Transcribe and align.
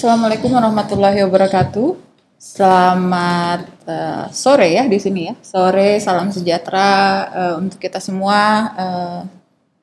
Assalamualaikum 0.00 0.56
warahmatullahi 0.56 1.20
wabarakatuh. 1.28 1.92
Selamat 2.40 3.68
uh, 3.84 4.32
sore 4.32 4.72
ya 4.72 4.88
di 4.88 4.96
sini 4.96 5.28
ya. 5.28 5.36
Sore, 5.44 6.00
salam 6.00 6.32
sejahtera 6.32 7.28
uh, 7.28 7.54
untuk 7.60 7.76
kita 7.76 8.00
semua. 8.00 8.72
Uh, 8.80 9.20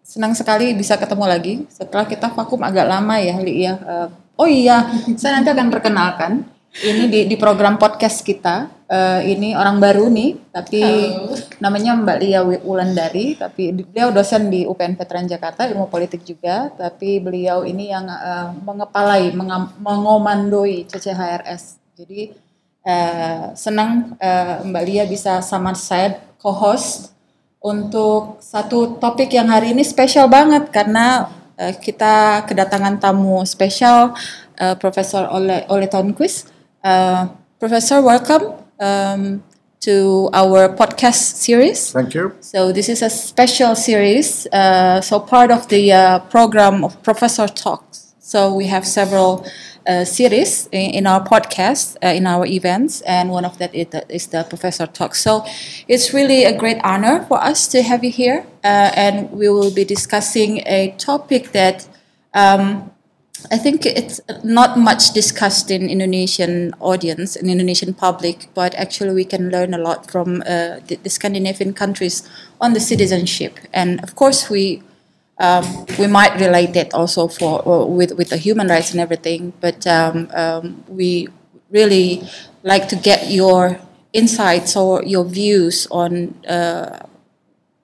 senang 0.02 0.34
sekali 0.34 0.74
bisa 0.74 0.98
ketemu 0.98 1.22
lagi 1.30 1.54
setelah 1.70 2.10
kita 2.10 2.34
vakum 2.34 2.66
agak 2.66 2.90
lama 2.90 3.22
ya, 3.22 3.38
Li 3.38 3.62
ya. 3.62 3.78
Uh, 3.78 4.10
oh 4.42 4.50
iya, 4.50 4.90
saya 5.22 5.38
nanti 5.38 5.54
akan 5.54 5.70
perkenalkan. 5.70 6.50
Ini 6.78 7.10
di, 7.10 7.20
di 7.26 7.36
program 7.42 7.82
podcast 7.82 8.22
kita. 8.22 8.70
Uh, 8.88 9.20
ini 9.26 9.58
orang 9.58 9.82
baru 9.82 10.08
nih, 10.08 10.38
tapi 10.54 10.80
Halo. 10.80 11.34
namanya 11.58 11.98
Mbak 11.98 12.18
Lia 12.22 12.42
Wulandari. 12.46 13.34
Tapi 13.34 13.74
beliau 13.74 14.14
dosen 14.14 14.54
di 14.54 14.62
UPN 14.62 14.94
Veteran 14.94 15.26
Jakarta, 15.26 15.66
ilmu 15.66 15.90
politik 15.90 16.22
juga. 16.22 16.70
Tapi 16.70 17.18
beliau 17.18 17.66
ini 17.66 17.90
yang 17.90 18.06
uh, 18.06 18.54
mengepalai, 18.62 19.34
mengomandoi 19.82 20.86
CCHRS. 20.86 21.82
Jadi 21.98 22.38
uh, 22.86 23.58
senang 23.58 24.14
uh, 24.22 24.62
Mbak 24.62 24.84
Lia 24.86 25.04
bisa 25.10 25.42
sama 25.42 25.74
saya 25.74 26.22
co-host 26.38 27.10
untuk 27.58 28.38
satu 28.38 29.02
topik 29.02 29.34
yang 29.34 29.50
hari 29.50 29.74
ini 29.74 29.82
spesial 29.82 30.30
banget 30.30 30.70
karena 30.70 31.26
uh, 31.58 31.74
kita 31.74 32.46
kedatangan 32.46 33.02
tamu 33.02 33.42
spesial 33.50 34.14
uh, 34.62 34.78
Profesor 34.78 35.26
Ole 35.34 35.66
Ole 35.74 35.90
Tonquist. 35.90 36.57
Uh, 36.84 37.28
Professor, 37.60 38.02
welcome 38.02 38.54
um, 38.80 39.44
to 39.80 40.30
our 40.34 40.70
podcast 40.70 41.36
series. 41.36 41.92
Thank 41.92 42.14
you. 42.14 42.36
So 42.40 42.72
this 42.72 42.88
is 42.88 43.02
a 43.02 43.10
special 43.10 43.76
series, 43.76 44.46
uh, 44.54 45.02
so 45.02 45.20
part 45.20 45.52
of 45.52 45.68
the 45.70 45.92
uh, 45.92 46.20
program 46.30 46.84
of 46.84 47.02
Professor 47.02 47.48
Talks. 47.48 48.14
So 48.20 48.54
we 48.54 48.68
have 48.68 48.86
several 48.86 49.46
uh, 49.88 50.06
series 50.06 50.68
in, 50.72 50.92
in, 50.92 51.08
our 51.08 51.24
podcast, 51.24 51.98
uh, 52.04 52.08
in 52.10 52.28
our 52.28 52.46
events, 52.46 53.02
and 53.02 53.32
one 53.32 53.46
of 53.46 53.58
that 53.58 53.74
is 53.74 53.88
the, 53.88 54.06
is 54.14 54.28
the 54.28 54.44
Professor 54.44 54.86
Talks. 54.86 55.20
So 55.22 55.46
it's 55.88 56.14
really 56.14 56.44
a 56.44 56.56
great 56.56 56.78
honor 56.84 57.26
for 57.28 57.42
us 57.42 57.68
to 57.70 57.82
have 57.82 58.04
you 58.04 58.12
here, 58.12 58.46
uh, 58.64 58.92
and 58.96 59.32
we 59.32 59.50
will 59.50 59.74
be 59.74 59.84
discussing 59.84 60.60
a 60.68 60.94
topic 60.98 61.52
that. 61.54 61.88
Um, 62.34 62.92
I 63.52 63.58
think 63.58 63.86
it's 63.86 64.20
not 64.44 64.78
much 64.78 65.14
discussed 65.14 65.70
in 65.70 65.90
Indonesian 65.90 66.74
audience 66.80 67.36
in 67.36 67.50
Indonesian 67.50 67.94
public, 67.94 68.50
but 68.54 68.74
actually 68.76 69.14
we 69.14 69.26
can 69.26 69.50
learn 69.50 69.74
a 69.74 69.78
lot 69.78 70.10
from 70.10 70.42
uh, 70.42 70.80
the, 70.88 70.98
the, 71.04 71.10
Scandinavian 71.10 71.74
countries 71.74 72.28
on 72.60 72.74
the 72.74 72.80
citizenship, 72.80 73.60
and 73.74 74.02
of 74.04 74.16
course 74.16 74.50
we 74.50 74.82
um, 75.40 75.86
we 76.00 76.08
might 76.08 76.40
relate 76.40 76.76
it 76.76 76.94
also 76.94 77.28
for 77.28 77.62
uh, 77.68 77.86
with 77.86 78.12
with 78.18 78.30
the 78.30 78.38
human 78.38 78.68
rights 78.68 78.92
and 78.92 79.00
everything, 79.00 79.54
but 79.62 79.86
um, 79.86 80.30
um, 80.34 80.84
we 80.88 81.28
really 81.70 82.28
like 82.64 82.88
to 82.90 82.96
get 82.96 83.30
your 83.30 83.80
insights 84.14 84.76
or 84.76 85.04
your 85.04 85.26
views 85.26 85.88
on 85.92 86.34
uh, 86.48 87.06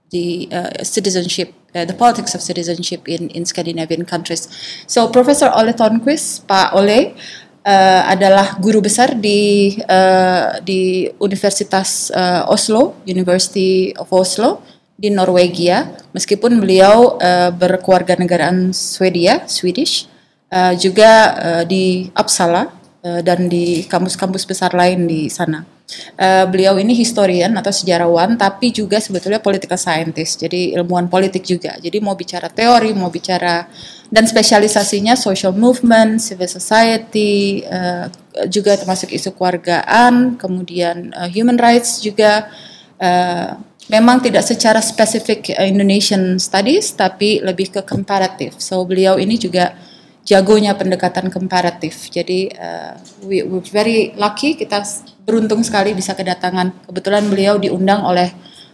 the 0.10 0.50
uh, 0.52 0.84
citizenship 0.84 1.54
the 1.74 1.98
politics 1.98 2.38
of 2.38 2.42
citizenship 2.46 3.10
in, 3.10 3.34
in 3.34 3.50
Scandinavian 3.50 4.06
countries. 4.06 4.46
So 4.86 5.10
Professor 5.10 5.50
Ole 5.50 5.74
Tonquist, 5.74 6.46
Pak 6.46 6.78
Ole, 6.78 7.18
uh, 7.66 8.02
adalah 8.06 8.62
guru 8.62 8.86
besar 8.86 9.18
di 9.18 9.74
uh, 9.90 10.62
di 10.62 11.10
Universitas 11.18 12.14
uh, 12.14 12.46
Oslo, 12.46 13.02
University 13.10 13.92
of 13.98 14.08
Oslo 14.14 14.62
di 14.94 15.10
Norwegia. 15.10 15.90
Meskipun 16.14 16.62
beliau 16.62 17.18
uh, 17.18 17.50
berkeluarga 17.50 18.14
negaraan 18.22 18.70
Swedia, 18.72 19.50
Swedish, 19.50 20.06
uh, 20.54 20.78
juga 20.78 21.12
uh, 21.34 21.64
di 21.66 22.14
Uppsala 22.14 22.70
uh, 23.02 23.22
dan 23.26 23.50
di 23.50 23.90
kampus-kampus 23.90 24.46
besar 24.46 24.78
lain 24.78 25.10
di 25.10 25.26
sana. 25.28 25.73
Uh, 26.16 26.48
beliau 26.48 26.80
ini 26.80 26.96
historian 26.96 27.52
atau 27.60 27.70
sejarawan, 27.70 28.40
tapi 28.40 28.72
juga 28.72 28.98
sebetulnya 29.04 29.44
political 29.44 29.76
scientist, 29.78 30.40
jadi 30.42 30.80
ilmuwan 30.80 31.12
politik 31.12 31.44
juga. 31.44 31.76
Jadi 31.78 32.00
mau 32.00 32.16
bicara 32.16 32.48
teori, 32.48 32.96
mau 32.96 33.12
bicara 33.12 33.68
dan 34.08 34.24
spesialisasinya 34.24 35.14
social 35.20 35.52
movement, 35.52 36.24
civil 36.24 36.48
society, 36.50 37.62
uh, 37.68 38.08
juga 38.48 38.80
termasuk 38.80 39.12
isu 39.12 39.36
keluargaan, 39.36 40.40
kemudian 40.40 41.12
uh, 41.14 41.30
human 41.30 41.60
rights 41.60 42.00
juga. 42.00 42.50
Uh, 42.98 43.60
memang 43.92 44.24
tidak 44.24 44.48
secara 44.48 44.80
spesifik 44.80 45.52
Indonesian 45.60 46.40
studies, 46.40 46.96
tapi 46.96 47.44
lebih 47.44 47.70
ke 47.70 47.82
comparative. 47.84 48.56
So 48.56 48.80
beliau 48.88 49.20
ini 49.20 49.36
juga 49.36 49.76
jagonya 50.24 50.74
pendekatan 50.74 51.28
komparatif. 51.28 52.08
Jadi 52.10 52.48
uh, 52.56 52.96
we 53.28 53.44
we 53.44 53.60
very 53.70 54.16
lucky 54.16 54.56
kita 54.56 54.84
beruntung 55.28 55.62
sekali 55.64 55.92
bisa 55.92 56.16
kedatangan. 56.16 56.88
Kebetulan 56.88 57.28
beliau 57.28 57.60
diundang 57.60 58.04
oleh 58.08 58.32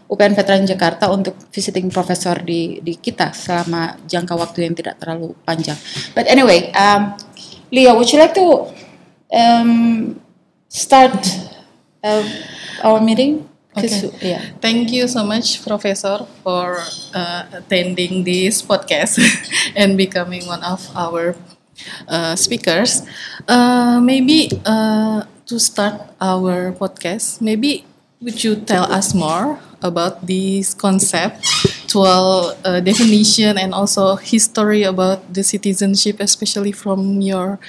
UPN 0.10 0.34
Veteran 0.34 0.66
Jakarta 0.66 1.10
untuk 1.14 1.38
visiting 1.54 1.94
professor 1.94 2.42
di 2.42 2.82
di 2.82 2.98
kita 2.98 3.30
selama 3.34 3.98
jangka 4.10 4.34
waktu 4.34 4.66
yang 4.66 4.74
tidak 4.74 4.98
terlalu 4.98 5.38
panjang. 5.46 5.78
But 6.18 6.26
anyway, 6.26 6.74
um, 6.74 7.14
Leo, 7.70 7.94
would 7.94 8.10
you 8.10 8.18
like 8.18 8.34
to 8.34 8.74
um, 9.30 10.18
start 10.66 11.14
uh, 12.02 12.26
our 12.82 13.02
meeting? 13.02 13.46
Okay. 13.80 14.12
Yeah. 14.22 14.42
Thank 14.62 14.92
you 14.92 15.08
so 15.08 15.24
much, 15.24 15.62
Professor, 15.64 16.26
for 16.44 16.80
uh, 17.14 17.44
attending 17.54 18.24
this 18.24 18.62
podcast 18.62 19.20
and 19.76 19.98
becoming 19.98 20.46
one 20.48 20.64
of 20.64 20.84
our 20.96 21.36
uh, 22.08 22.36
speakers. 22.36 23.04
Uh, 23.48 24.00
maybe 24.02 24.50
uh, 24.66 25.24
to 25.48 25.60
start 25.60 26.02
our 26.22 26.74
podcast, 26.74 27.42
maybe 27.42 27.86
would 28.22 28.44
you 28.44 28.56
tell 28.56 28.86
us 28.92 29.14
more 29.14 29.60
about 29.82 30.26
this 30.28 30.74
concept, 30.74 31.46
dual 31.88 32.54
uh, 32.66 32.80
definition, 32.82 33.58
and 33.58 33.74
also 33.74 34.16
history 34.18 34.84
about 34.84 35.34
the 35.34 35.44
citizenship, 35.44 36.18
especially 36.20 36.72
from 36.72 37.22
your 37.22 37.60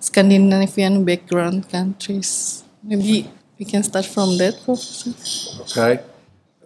Scandinavian 0.00 1.04
background 1.04 1.68
countries? 1.70 2.62
Maybe 2.82 3.26
we 3.58 3.64
can 3.64 3.82
start 3.82 4.04
from 4.04 4.36
that, 4.38 4.60
Professor. 4.64 5.12
Okay. 5.62 6.02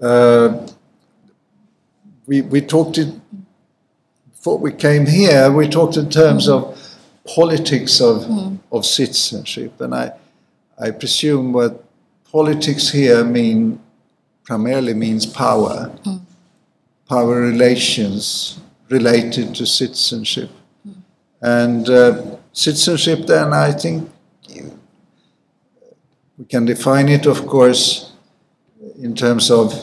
Uh, 0.01 0.67
we, 2.27 2.43
we 2.43 2.61
talked 2.61 2.99
in, 2.99 3.21
before 4.31 4.59
we 4.59 4.73
came 4.73 5.07
here, 5.07 5.51
we 5.53 5.69
talked 5.69 5.97
in 5.97 6.09
terms 6.09 6.49
mm. 6.49 6.53
of 6.53 6.99
politics 7.35 8.01
of, 8.01 8.23
mm. 8.23 8.59
of 8.73 8.85
citizenship. 8.85 9.81
And 9.81 9.95
I, 9.95 10.13
I 10.79 10.91
presume 10.91 11.53
what 11.53 11.85
politics 12.33 12.91
here 12.91 13.25
mean 13.25 13.81
primarily 14.45 14.95
means 14.95 15.27
power, 15.27 15.93
mm. 16.05 16.21
power 17.09 17.41
relations 17.41 18.59
related 18.89 19.55
to 19.57 19.67
citizenship. 19.67 20.51
Mm. 20.89 20.95
And 21.43 21.91
uh, 21.91 22.37
citizenship, 22.53 23.27
then, 23.27 23.53
I 23.53 23.73
think 23.73 24.11
we 26.41 26.47
can 26.47 26.65
define 26.65 27.11
it, 27.11 27.27
of 27.27 27.47
course, 27.47 28.13
in 28.99 29.15
terms 29.15 29.51
of 29.51 29.75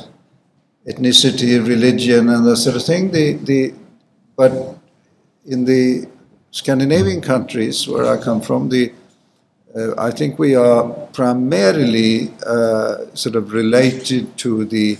ethnicity, 0.87 1.63
religion, 1.67 2.29
and 2.29 2.47
that 2.47 2.57
sort 2.57 2.75
of 2.75 2.83
thing. 2.83 3.11
The, 3.11 3.33
the, 3.33 3.75
but 4.35 4.51
in 5.45 5.65
the 5.65 6.07
Scandinavian 6.49 7.21
countries 7.21 7.87
where 7.87 8.07
I 8.07 8.17
come 8.17 8.41
from, 8.41 8.69
the, 8.69 8.91
uh, 9.75 9.93
I 9.99 10.09
think 10.09 10.39
we 10.39 10.55
are 10.55 10.89
primarily 11.13 12.33
uh, 12.43 13.05
sort 13.13 13.35
of 13.35 13.53
related 13.53 14.35
to 14.39 14.65
the, 14.65 14.97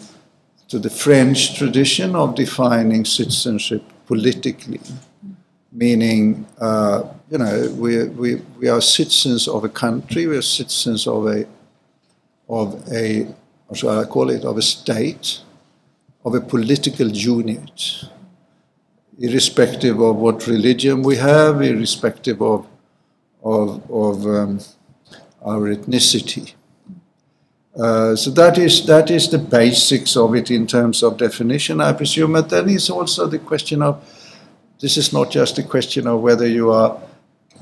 to 0.68 0.78
the 0.78 0.92
French 0.92 1.58
tradition 1.58 2.16
of 2.16 2.36
defining 2.36 3.04
citizenship 3.04 3.82
politically, 4.06 4.80
meaning 5.78 6.46
uh, 6.60 7.04
you 7.30 7.38
know, 7.38 7.76
we, 7.78 8.06
we, 8.06 8.36
we 8.60 8.68
are 8.68 8.82
citizens 8.82 9.48
of 9.48 9.64
a 9.64 9.70
country, 9.70 10.28
we 10.28 10.38
are 10.38 10.42
citizens 10.42 11.06
of 11.08 11.28
a, 11.28 11.46
of 12.50 12.92
a, 12.92 13.24
what 13.68 13.78
shall 13.78 14.00
I 14.00 14.06
call 14.06 14.30
it, 14.30 14.44
of 14.44 14.58
a 14.58 14.62
state, 14.62 15.42
of 16.26 16.34
a 16.34 16.42
political 16.42 17.08
unit, 17.08 18.06
irrespective 19.20 20.00
of 20.00 20.16
what 20.16 20.48
religion 20.48 21.04
we 21.04 21.18
have, 21.18 21.62
irrespective 21.62 22.42
of, 22.42 22.66
of, 23.44 23.92
of 23.92 24.26
um, 24.26 24.60
our 25.46 25.76
ethnicity. 25.76 26.54
Uh, 27.78 28.16
so 28.16 28.32
that 28.32 28.58
is 28.58 28.88
that 28.88 29.12
is 29.12 29.30
the 29.30 29.38
basics 29.38 30.18
of 30.18 30.34
it 30.34 30.50
in 30.50 30.66
terms 30.66 31.04
of 31.04 31.16
definition, 31.16 31.80
I 31.80 31.94
presume. 31.94 32.34
But 32.34 32.50
then 32.50 32.70
is 32.70 32.90
also 32.90 33.28
the 33.28 33.38
question 33.38 33.84
of 33.84 34.04
this 34.80 34.98
is 34.98 35.14
not 35.14 35.32
just 35.32 35.58
a 35.58 35.64
question 35.64 36.08
of 36.08 36.22
whether 36.22 36.48
you 36.48 36.72
are 36.72 37.00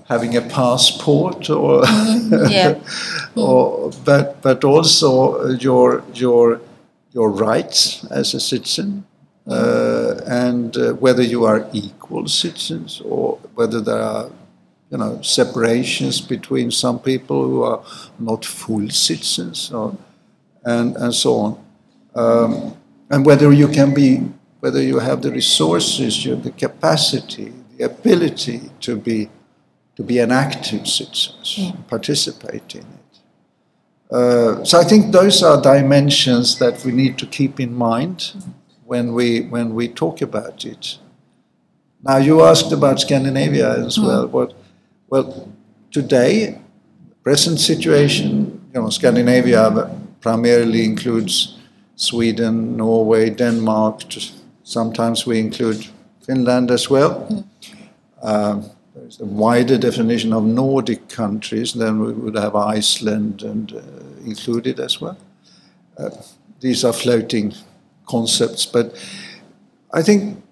having 0.07 0.35
a 0.35 0.41
passport 0.41 1.49
or, 1.49 1.81
mm-hmm. 1.81 2.51
yeah. 2.51 2.79
or 3.35 3.91
but 4.03 4.41
but 4.41 4.63
also 4.63 5.49
your 5.49 6.03
your 6.13 6.61
your 7.11 7.29
rights 7.29 8.05
as 8.11 8.33
a 8.33 8.39
citizen 8.39 9.05
uh, 9.47 10.15
and 10.27 10.77
uh, 10.77 10.93
whether 10.93 11.23
you 11.23 11.45
are 11.45 11.67
equal 11.71 12.27
citizens 12.27 13.01
or 13.05 13.37
whether 13.55 13.79
there 13.81 14.01
are 14.01 14.29
you 14.91 14.97
know, 14.97 15.21
separations 15.21 16.21
between 16.21 16.71
some 16.71 16.99
people 16.99 17.43
who 17.43 17.63
are 17.63 17.83
not 18.19 18.45
full 18.45 18.89
citizens, 18.89 19.71
or, 19.71 19.97
and 20.63 20.95
and 20.97 21.13
so 21.13 21.35
on, 21.37 21.65
um, 22.15 22.77
and 23.09 23.25
whether 23.25 23.51
you 23.51 23.67
can 23.67 23.93
be, 23.93 24.21
whether 24.65 24.81
you 24.81 24.97
have 24.97 25.21
the 25.21 25.29
resources, 25.29 26.25
you 26.25 26.31
have 26.31 26.43
the 26.43 26.49
capacity, 26.49 27.53
the 27.77 27.85
ability 27.85 28.59
to 28.79 28.97
be, 28.97 29.29
to 29.95 30.01
be 30.01 30.17
an 30.17 30.31
active 30.31 30.87
citizen, 30.87 31.83
participate 31.87 32.73
in 32.73 32.81
it. 32.81 33.13
Uh, 34.09 34.63
so 34.63 34.79
I 34.79 34.83
think 34.83 35.11
those 35.11 35.43
are 35.43 35.61
dimensions 35.61 36.57
that 36.57 36.83
we 36.83 36.91
need 36.91 37.15
to 37.19 37.27
keep 37.27 37.59
in 37.59 37.75
mind 37.75 38.33
when 38.85 39.13
we 39.13 39.41
when 39.53 39.75
we 39.75 39.87
talk 39.87 40.23
about 40.23 40.65
it. 40.65 40.97
Now 42.01 42.17
you 42.17 42.41
asked 42.41 42.71
about 42.71 42.99
Scandinavia 42.99 43.85
as 43.85 43.99
well. 43.99 44.27
What 44.27 44.55
well, 45.11 45.47
today, 45.91 46.59
present 47.23 47.59
situation, 47.59 48.25
you 48.73 48.81
know, 48.81 48.89
Scandinavia 48.89 49.63
primarily 50.21 50.85
includes 50.85 51.59
Sweden, 51.95 52.75
Norway, 52.77 53.29
Denmark. 53.29 54.01
Sometimes 54.65 55.27
we 55.27 55.39
include 55.39 55.85
Finland 56.25 56.71
as 56.71 56.89
well. 56.89 57.45
Uh, 58.21 58.63
there's 58.95 59.21
a 59.21 59.25
wider 59.25 59.77
definition 59.77 60.33
of 60.33 60.43
Nordic 60.43 61.07
countries, 61.07 61.73
then 61.73 61.99
we 61.99 62.13
would 62.13 62.35
have 62.35 62.55
Iceland 62.55 63.43
and 63.43 63.71
uh, 63.73 63.81
included 64.25 64.79
as 64.79 64.99
well. 64.99 65.17
Uh, 65.99 66.09
these 66.61 66.83
are 66.83 66.93
floating 66.93 67.53
concepts, 68.07 68.65
but 68.65 68.95
I 69.93 70.01
think 70.01 70.43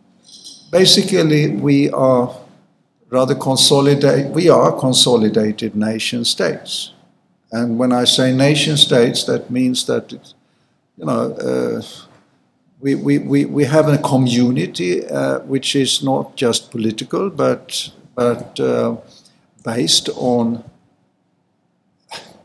basically 0.71 1.49
we 1.49 1.89
are 1.89 2.35
rather 3.09 3.33
consolidate, 3.33 4.27
we 4.27 4.47
are 4.47 4.71
consolidated 4.79 5.75
nation 5.75 6.23
states. 6.23 6.93
And 7.51 7.79
when 7.79 7.91
I 7.91 8.05
say 8.05 8.31
nation 8.31 8.77
states, 8.77 9.23
that 9.23 9.49
means 9.49 9.85
that, 9.87 10.11
you 10.11 11.05
know, 11.05 11.33
uh, 11.33 11.81
we, 12.83 12.95
we, 12.95 13.17
we, 13.17 13.45
we 13.45 13.63
have 13.63 13.87
a 13.87 13.97
community 13.97 15.07
uh, 15.07 15.39
which 15.39 15.73
is 15.73 16.03
not 16.03 16.35
just 16.35 16.69
political, 16.69 17.29
but, 17.29 17.89
but 18.13 18.59
uh, 18.59 18.97
based 19.63 20.09
on, 20.17 20.61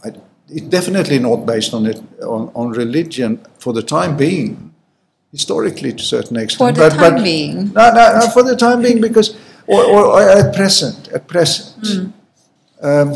it, 0.05 0.71
definitely 0.71 1.19
not 1.19 1.45
based 1.45 1.75
on, 1.75 1.87
it, 1.87 2.01
on, 2.23 2.53
on 2.55 2.71
religion 2.71 3.45
for 3.59 3.73
the 3.73 3.83
time 3.83 4.17
being, 4.17 4.73
historically 5.33 5.91
to 5.93 6.03
a 6.03 6.07
certain 6.07 6.37
extent. 6.37 6.77
For 6.77 6.83
the 6.83 6.89
but, 6.89 6.97
time 6.97 7.15
but, 7.17 7.25
being? 7.25 7.73
No, 7.73 7.91
no, 7.93 8.21
no, 8.21 8.31
for 8.31 8.45
the 8.45 8.55
time 8.55 8.81
being, 8.81 9.01
because 9.01 9.37
or, 9.67 9.85
or, 9.85 10.05
or 10.07 10.23
at 10.23 10.55
present, 10.55 11.09
at 11.09 11.27
present. 11.27 11.83
Mm. 11.83 12.13
Um, 12.81 13.13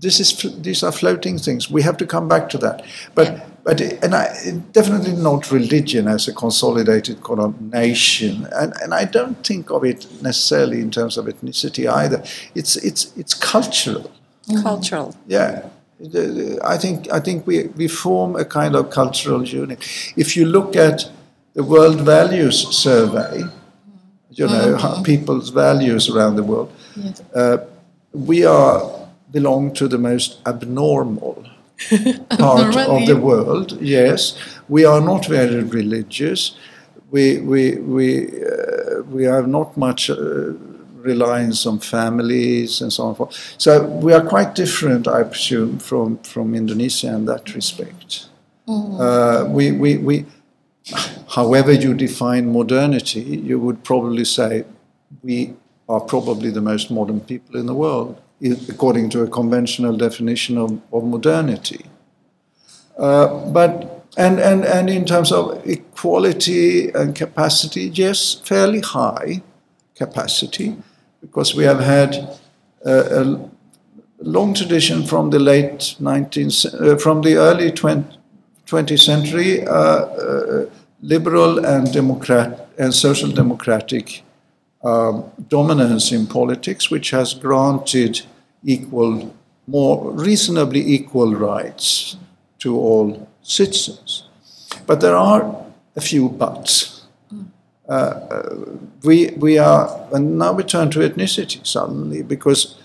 this 0.00 0.20
is 0.20 0.62
these 0.62 0.82
are 0.82 0.92
floating 0.92 1.38
things. 1.38 1.70
We 1.70 1.82
have 1.82 1.96
to 1.96 2.06
come 2.06 2.28
back 2.28 2.48
to 2.50 2.58
that. 2.58 2.84
But 3.14 3.57
but 3.64 3.80
and 3.80 4.14
I 4.14 4.34
definitely 4.72 5.12
not 5.12 5.50
religion 5.50 6.08
as 6.08 6.28
a 6.28 6.32
consolidated 6.32 7.22
kind 7.22 7.40
of 7.40 7.60
nation. 7.60 8.46
And 8.52 8.72
and 8.82 8.94
I 8.94 9.04
don't 9.04 9.46
think 9.46 9.70
of 9.70 9.84
it 9.84 10.06
necessarily 10.22 10.80
in 10.80 10.90
terms 10.90 11.16
of 11.18 11.26
ethnicity 11.26 11.86
either. 11.86 12.22
It's 12.54 12.76
it's 12.76 13.16
it's 13.16 13.34
cultural. 13.34 14.10
Mm. 14.48 14.62
Cultural. 14.62 15.14
Yeah. 15.26 15.68
I 16.64 16.78
think 16.78 17.12
I 17.12 17.20
think 17.20 17.46
we, 17.46 17.66
we 17.76 17.88
form 17.88 18.36
a 18.36 18.44
kind 18.44 18.76
of 18.76 18.90
cultural 18.90 19.44
unit. 19.44 19.80
If 20.16 20.36
you 20.36 20.46
look 20.46 20.76
at 20.76 21.10
the 21.54 21.64
World 21.64 22.00
Values 22.02 22.68
Survey, 22.68 23.42
you 24.30 24.46
know, 24.46 24.76
mm-hmm. 24.76 25.02
people's 25.02 25.50
values 25.50 26.08
around 26.08 26.36
the 26.36 26.44
world. 26.44 26.72
Yes. 26.94 27.20
Uh, 27.34 27.58
we 28.12 28.44
are 28.44 29.08
belong 29.32 29.74
to 29.74 29.88
the 29.88 29.98
most 29.98 30.38
abnormal 30.46 31.44
part 32.30 32.76
of 32.76 33.06
the 33.06 33.18
world. 33.20 33.80
Yes, 33.80 34.36
we 34.68 34.84
are 34.84 35.00
not 35.00 35.26
very 35.26 35.62
religious. 35.62 36.56
We 37.10 37.40
we 37.40 37.76
we 37.76 38.26
uh, 38.26 39.02
we 39.10 39.24
have 39.24 39.48
not 39.48 39.76
much. 39.76 40.10
Uh, 40.10 40.52
reliance 40.98 41.64
on 41.64 41.78
families 41.78 42.80
and 42.80 42.92
so 42.92 43.04
on. 43.04 43.30
So 43.56 43.82
we 43.82 44.12
are 44.12 44.24
quite 44.24 44.54
different, 44.54 45.06
I 45.08 45.22
presume, 45.22 45.78
from, 45.78 46.18
from 46.18 46.54
Indonesia 46.54 47.08
in 47.14 47.24
that 47.26 47.54
respect. 47.54 48.26
Mm. 48.66 49.00
Uh, 49.00 49.48
we, 49.48 49.72
we, 49.72 49.98
we, 49.98 50.26
however 51.28 51.72
you 51.72 51.94
define 51.94 52.52
modernity, 52.52 53.20
you 53.20 53.58
would 53.58 53.84
probably 53.84 54.24
say 54.24 54.64
we 55.22 55.54
are 55.88 56.00
probably 56.00 56.50
the 56.50 56.60
most 56.60 56.90
modern 56.90 57.20
people 57.20 57.58
in 57.58 57.66
the 57.66 57.74
world, 57.74 58.20
according 58.68 59.10
to 59.10 59.22
a 59.22 59.28
conventional 59.28 59.96
definition 59.96 60.58
of, 60.58 60.80
of 60.92 61.04
modernity. 61.04 61.84
Uh, 62.98 63.50
but 63.50 64.04
and, 64.16 64.40
and, 64.40 64.64
and 64.64 64.90
in 64.90 65.04
terms 65.04 65.30
of 65.30 65.64
equality 65.66 66.90
and 66.90 67.14
capacity, 67.14 67.90
yes, 67.94 68.34
fairly 68.34 68.80
high 68.80 69.42
capacity, 69.94 70.76
because 71.20 71.54
we 71.54 71.64
have 71.64 71.80
had 71.80 72.36
a, 72.84 73.22
a 73.22 73.50
long 74.20 74.54
tradition 74.54 75.04
from 75.04 75.30
the 75.30 75.38
late 75.38 75.96
19th, 76.00 76.74
uh, 76.80 76.98
from 76.98 77.22
the 77.22 77.36
early 77.36 77.70
20th, 77.70 78.16
20th 78.66 79.00
century, 79.00 79.66
uh, 79.66 79.72
uh, 79.72 80.66
liberal 81.00 81.64
and 81.64 81.92
democrat 81.92 82.68
and 82.78 82.92
social 82.92 83.30
democratic 83.30 84.22
um, 84.82 85.24
dominance 85.48 86.12
in 86.12 86.26
politics, 86.26 86.90
which 86.90 87.10
has 87.10 87.34
granted 87.34 88.22
equal, 88.64 89.34
more 89.66 90.10
reasonably 90.12 90.80
equal 90.80 91.34
rights 91.34 92.16
to 92.58 92.76
all 92.76 93.28
citizens. 93.42 94.24
But 94.86 95.00
there 95.00 95.16
are 95.16 95.64
a 95.96 96.00
few 96.00 96.28
buts. 96.28 97.06
Uh, 97.88 97.92
uh, 97.92 98.66
we, 99.02 99.30
we 99.38 99.58
are, 99.58 100.06
and 100.12 100.38
now 100.38 100.52
we 100.52 100.62
turn 100.62 100.90
to 100.90 101.00
ethnicity 101.00 101.66
suddenly, 101.66 102.22
because, 102.22 102.76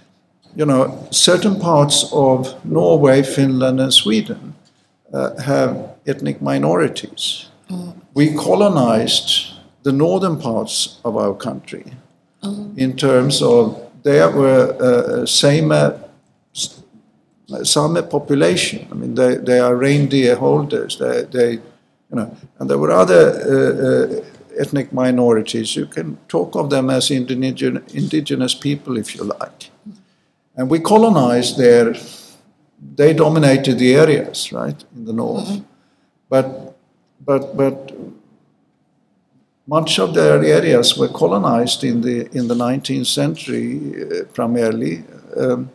you 0.56 0.66
know, 0.66 1.07
certain 1.12 1.60
parts 1.60 2.10
of 2.13 2.63
Norway, 2.66 3.22
Finland, 3.24 3.81
and 3.81 3.94
Sweden 3.94 4.56
uh, 5.13 5.36
have 5.42 5.90
ethnic 6.07 6.42
minorities. 6.42 7.50
Mm. 7.69 7.94
We 8.13 8.33
colonized 8.33 9.53
the 9.83 9.92
northern 9.92 10.40
parts 10.40 10.99
of 11.04 11.18
our 11.18 11.35
country 11.35 11.85
mm. 12.42 12.78
in 12.78 12.95
terms 12.95 13.42
of 13.42 13.80
there 14.04 14.30
were 14.30 14.75
uh, 14.81 15.25
Sami 15.25 15.92
Sami 17.63 18.02
population. 18.02 18.87
I 18.92 18.95
mean, 18.95 19.16
they, 19.16 19.35
they 19.35 19.59
are 19.59 19.75
reindeer 19.75 20.35
holders. 20.35 20.97
They, 20.97 21.23
they, 21.23 21.52
you 21.54 21.61
know, 22.16 22.35
and 22.57 22.69
there 22.69 22.78
were 22.78 22.92
other 22.92 23.30
uh, 23.45 24.18
uh, 24.18 24.59
ethnic 24.59 24.92
minorities. 24.94 25.75
You 25.75 25.85
can 25.85 26.18
talk 26.28 26.56
of 26.56 26.69
them 26.69 26.90
as 26.90 27.11
indigenous, 27.11 27.94
indigenous 27.94 28.56
people, 28.56 28.97
if 28.97 29.16
you 29.16 29.23
like. 29.23 29.69
And 30.56 30.69
we 30.69 30.80
colonized 30.80 31.57
there. 31.57 31.95
They 32.95 33.13
dominated 33.13 33.78
the 33.80 33.95
areas, 33.95 34.52
right, 34.52 34.83
in 34.95 35.06
the 35.06 35.13
north. 35.13 35.47
Mm-hmm. 35.47 35.66
But, 36.30 36.75
but, 37.23 37.56
but 37.56 37.94
much 39.67 39.99
of 39.99 40.13
their 40.13 40.43
areas 40.43 40.97
were 40.97 41.07
colonized 41.07 41.83
in 41.83 42.01
the 42.01 42.27
in 42.37 42.47
the 42.47 42.55
19th 42.55 43.07
century, 43.07 43.93
uh, 44.01 44.25
primarily. 44.33 45.03
Um, 45.37 45.69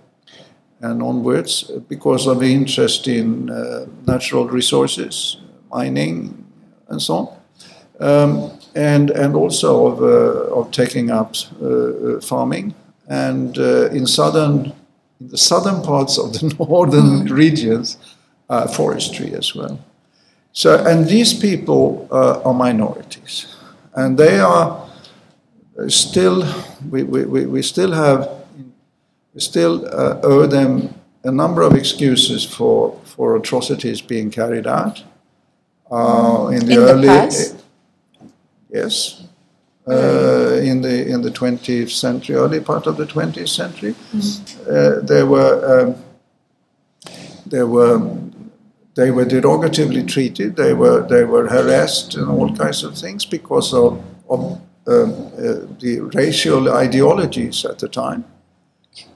and 0.81 1.03
onwards, 1.03 1.65
because 1.89 2.29
of 2.29 2.39
the 2.39 2.55
interest 2.55 3.09
in 3.09 3.51
uh, 3.51 3.87
natural 4.07 4.47
resources, 4.47 5.39
mining, 5.71 6.47
and 6.89 7.03
so 7.03 7.15
on. 7.15 7.29
Um, 8.01 8.59
and 8.75 9.11
and 9.11 9.35
also 9.35 9.87
of, 9.87 10.03
uh, 10.03 10.55
of 10.55 10.71
taking 10.71 11.11
up 11.11 11.35
uh, 11.61 11.67
uh 11.67 12.21
farming 12.21 12.75
and 13.09 13.59
uh, 13.59 13.89
in 13.91 14.07
southern 14.07 14.73
in 15.21 15.29
the 15.29 15.37
southern 15.37 15.83
parts 15.83 16.17
of 16.17 16.33
the 16.35 16.55
northern 16.69 17.27
mm. 17.27 17.31
regions 17.31 17.97
uh, 18.51 18.69
forestry 18.69 19.35
as 19.35 19.53
well 19.55 19.81
so 20.53 20.85
and 20.87 21.09
these 21.09 21.35
people 21.35 22.07
are 22.13 22.55
minorities 22.55 23.57
and 23.95 24.19
they 24.19 24.41
are 24.41 24.89
still 25.89 26.45
we, 26.91 27.03
we, 27.03 27.47
we 27.47 27.63
still 27.63 27.93
have 27.93 28.29
we 29.35 29.41
still 29.41 29.89
owe 30.25 30.47
them 30.47 30.95
a 31.25 31.31
number 31.31 31.63
of 31.63 31.75
excuses 31.75 32.45
for 32.45 32.99
for 33.05 33.37
atrocities 33.37 34.01
being 34.01 34.31
carried 34.31 34.67
out 34.67 35.03
uh, 35.91 36.51
in 36.53 36.67
the 36.67 36.73
in 36.73 36.79
early 36.79 37.07
the 37.07 37.59
Yes. 38.71 39.25
Uh, 39.89 40.61
in 40.63 40.83
the 40.83 41.09
in 41.09 41.23
the 41.23 41.31
20th 41.31 41.91
century, 41.91 42.37
early 42.37 42.61
part 42.61 42.87
of 42.87 42.99
the 42.99 43.07
20th 43.07 43.49
century, 43.49 43.95
mm-hmm. 44.13 44.71
uh, 44.71 45.01
there 45.01 45.25
were 45.25 45.55
um, 45.81 45.97
there 47.47 47.67
were 47.67 47.97
they 48.99 49.11
were 49.13 49.27
derogatively 49.27 50.05
treated. 50.07 50.57
They 50.57 50.75
were 50.75 51.07
they 51.09 51.25
were 51.25 51.49
harassed 51.49 52.17
and 52.17 52.29
all 52.29 52.51
kinds 52.57 52.85
of 52.85 52.99
things 52.99 53.27
because 53.27 53.75
of 53.75 54.03
of 54.29 54.41
um, 54.87 55.13
uh, 55.39 55.67
the 55.85 56.01
racial 56.15 56.71
ideologies 56.85 57.65
at 57.65 57.79
the 57.79 57.89
time. 57.89 58.25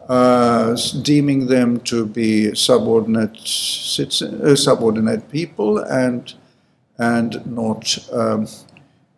uh, 0.09 0.77
deeming 1.03 1.47
them 1.47 1.81
to 1.81 2.07
be 2.07 2.55
subordinate 2.55 3.37
citizen, 3.39 4.41
uh, 4.43 4.57
subordinate 4.57 5.31
people 5.31 5.79
and 5.79 6.35
and 6.99 7.45
not 7.47 7.99
um, 8.13 8.47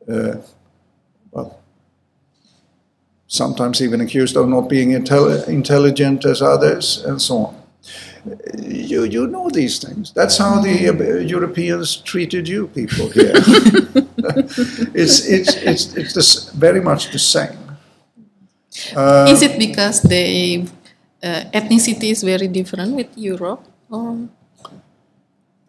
uh, 0.09 0.37
well 1.33 1.61
sometimes 3.27 3.83
even 3.83 4.01
accused 4.01 4.37
of 4.37 4.49
not 4.49 4.69
being 4.69 4.91
intelli- 4.91 5.49
intelligent 5.49 6.25
as 6.25 6.41
others 6.43 7.05
and 7.05 7.21
so 7.21 7.37
on. 7.39 7.63
You, 8.59 9.05
you 9.05 9.27
know 9.27 9.51
these 9.51 9.79
things. 9.79 10.13
That's 10.13 10.39
how 10.39 10.61
the 10.61 10.89
uh, 10.89 11.19
Europeans 11.21 11.97
treated 11.97 12.49
you 12.49 12.69
people 12.69 13.09
here. 13.11 13.33
it's, 14.95 15.27
it's, 15.29 15.55
it's, 15.57 15.95
it's 15.95 16.15
this, 16.15 16.51
very 16.51 16.81
much 16.81 17.13
the 17.13 17.19
same. 17.19 17.59
Uh, 18.97 19.27
is 19.29 19.43
it 19.43 19.59
because 19.59 20.03
the 20.03 20.67
uh, 21.23 21.45
ethnicity 21.53 22.11
is 22.11 22.23
very 22.23 22.49
different 22.49 22.97
with 22.97 23.09
Europe? 23.17 23.63
Or, 23.91 24.29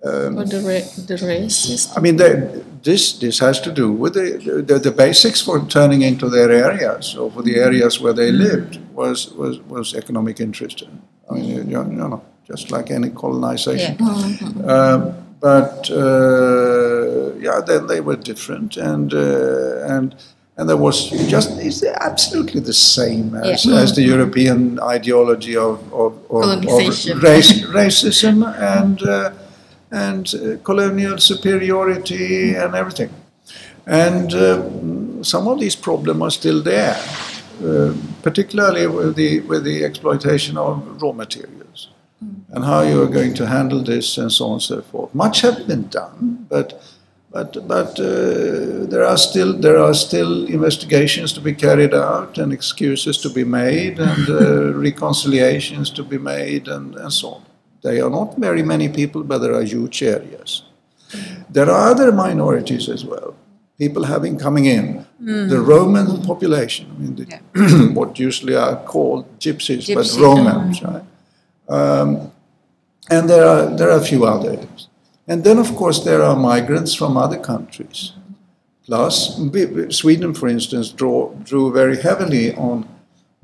um, 0.03 0.37
or 0.37 0.45
the, 0.45 0.61
ra- 0.61 1.03
the 1.05 1.25
race 1.25 1.91
I 1.97 1.99
mean, 1.99 2.15
they, 2.15 2.63
this, 2.81 3.13
this 3.19 3.39
has 3.39 3.59
to 3.61 3.71
do 3.71 3.91
with 3.91 4.13
the, 4.13 4.63
the, 4.65 4.79
the, 4.79 4.91
basics 4.91 5.41
for 5.41 5.65
turning 5.65 6.03
into 6.03 6.29
their 6.29 6.51
areas 6.51 7.15
or 7.15 7.31
for 7.31 7.41
the 7.41 7.55
areas 7.57 7.99
where 7.99 8.13
they 8.13 8.31
lived 8.31 8.79
was, 8.93 9.31
was, 9.33 9.59
was 9.61 9.95
economic 9.95 10.39
interest. 10.39 10.83
I 11.29 11.33
mean, 11.33 11.45
you, 11.45 11.57
you 11.57 11.83
know, 11.83 12.23
just 12.45 12.71
like 12.71 12.91
any 12.91 13.09
colonization. 13.09 13.97
Yeah. 13.99 14.07
Mm-hmm. 14.07 14.61
Uh, 14.67 15.11
but 15.41 15.91
uh, 15.91 17.35
yeah, 17.39 17.61
then 17.65 17.87
they 17.87 18.01
were 18.01 18.15
different, 18.15 18.77
and 18.77 19.13
uh, 19.13 19.95
and 19.95 20.15
and 20.57 20.69
there 20.69 20.77
was 20.77 21.09
just 21.27 21.51
it's 21.59 21.83
absolutely 21.83 22.61
the 22.61 22.73
same 22.73 23.35
as, 23.35 23.65
yeah. 23.65 23.81
as 23.81 23.93
the 23.95 24.01
European 24.01 24.79
ideology 24.79 25.55
of 25.55 25.93
of, 25.93 26.13
of, 26.31 26.65
of 26.65 27.23
race, 27.23 27.61
racism 27.61 28.43
and 28.59 29.03
uh, 29.03 29.31
and 29.91 30.33
uh, 30.33 30.57
colonial 30.63 31.17
superiority 31.17 32.55
and 32.55 32.73
everything, 32.73 33.09
and 33.85 34.33
uh, 34.33 34.63
some 35.21 35.47
of 35.47 35.59
these 35.59 35.75
problems 35.75 36.21
are 36.21 36.31
still 36.31 36.63
there, 36.63 36.97
uh, 37.63 37.93
particularly 38.23 38.87
with 38.87 39.15
the 39.15 39.41
with 39.41 39.63
the 39.63 39.83
exploitation 39.83 40.57
of 40.57 41.01
raw 41.01 41.11
materials 41.11 41.64
and 42.55 42.63
how 42.63 42.81
you 42.81 43.01
are 43.03 43.07
going 43.07 43.33
to 43.33 43.45
handle 43.45 43.83
this 43.83 44.17
and 44.17 44.31
so 44.31 44.45
on 44.45 44.53
and 44.53 44.61
so 44.61 44.81
forth. 44.81 45.13
Much 45.13 45.41
has 45.41 45.59
been 45.63 45.87
done, 45.89 46.47
but 46.49 46.81
but 47.31 47.67
but 47.67 47.99
uh, 47.99 48.85
there 48.91 49.03
are 49.03 49.17
still 49.17 49.51
there 49.65 49.77
are 49.77 49.93
still 49.93 50.47
investigations 50.47 51.33
to 51.33 51.41
be 51.41 51.53
carried 51.53 51.93
out 51.93 52.37
and 52.37 52.53
excuses 52.53 53.17
to 53.17 53.29
be 53.29 53.43
made 53.43 53.99
and 53.99 54.29
uh, 54.29 54.73
reconciliations 54.89 55.91
to 55.91 56.03
be 56.03 56.17
made 56.17 56.69
and, 56.69 56.95
and 56.95 57.11
so 57.11 57.27
on. 57.35 57.45
There 57.81 58.05
are 58.05 58.09
not 58.09 58.37
very 58.37 58.63
many 58.63 58.87
people, 58.87 59.23
but 59.23 59.39
there 59.39 59.53
are 59.53 59.63
huge 59.63 60.01
areas. 60.01 60.63
There 61.49 61.69
are 61.69 61.91
other 61.91 62.11
minorities 62.13 62.87
as 62.89 63.03
well. 63.03 63.35
People 63.77 64.05
having 64.05 64.39
coming 64.39 64.65
in, 64.65 65.05
mm. 65.21 65.49
the 65.49 65.59
Roman 65.59 66.21
population. 66.21 66.85
I 66.95 67.01
mean, 67.01 67.15
the, 67.15 67.25
yeah. 67.25 67.93
what 67.99 68.17
usually 68.17 68.55
are 68.55 68.77
called 68.77 69.25
gypsies, 69.39 69.83
Gypsy. 69.89 69.95
but 69.95 70.07
Romans, 70.21 70.81
right? 70.81 71.03
Um, 71.67 72.31
and 73.09 73.29
there 73.29 73.47
are, 73.47 73.75
there 73.75 73.89
are 73.91 73.99
a 73.99 74.03
few 74.03 74.25
others. 74.25 74.87
And 75.27 75.43
then, 75.43 75.57
of 75.57 75.75
course, 75.75 76.03
there 76.03 76.23
are 76.23 76.35
migrants 76.35 76.93
from 76.93 77.17
other 77.17 77.39
countries. 77.39 78.13
Plus, 78.85 79.39
Sweden, 79.89 80.33
for 80.33 80.47
instance, 80.47 80.91
draw, 80.91 81.33
drew 81.43 81.71
very 81.71 81.99
heavily 81.99 82.53
on, 82.55 82.87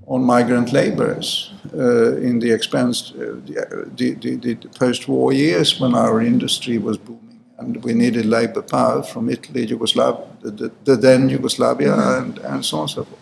on 0.06 0.24
migrant 0.24 0.72
laborers 0.72 1.51
uh, 1.74 2.18
in 2.18 2.39
the 2.39 2.51
expense, 2.51 3.12
uh, 3.13 3.39
the, 3.46 4.13
the, 4.22 4.36
the, 4.36 4.53
the 4.53 4.70
post-war 4.70 5.34
years 5.34 5.80
when 5.80 5.96
our 5.96 6.22
industry 6.22 6.77
was 6.77 6.98
booming 6.98 7.32
and 7.62 7.84
we 7.84 7.94
needed 7.94 8.25
labor 8.25 8.62
power 8.62 9.03
from 9.03 9.30
Italy, 9.30 9.65
Yugoslavia, 9.65 10.27
the, 10.41 10.72
the 10.84 10.96
then 10.96 11.30
Yugoslavia, 11.30 11.94
and, 11.94 12.39
and 12.39 12.65
so 12.65 12.77
on 12.77 12.82
and 12.84 12.91
so 12.91 13.03
forth. 13.06 13.22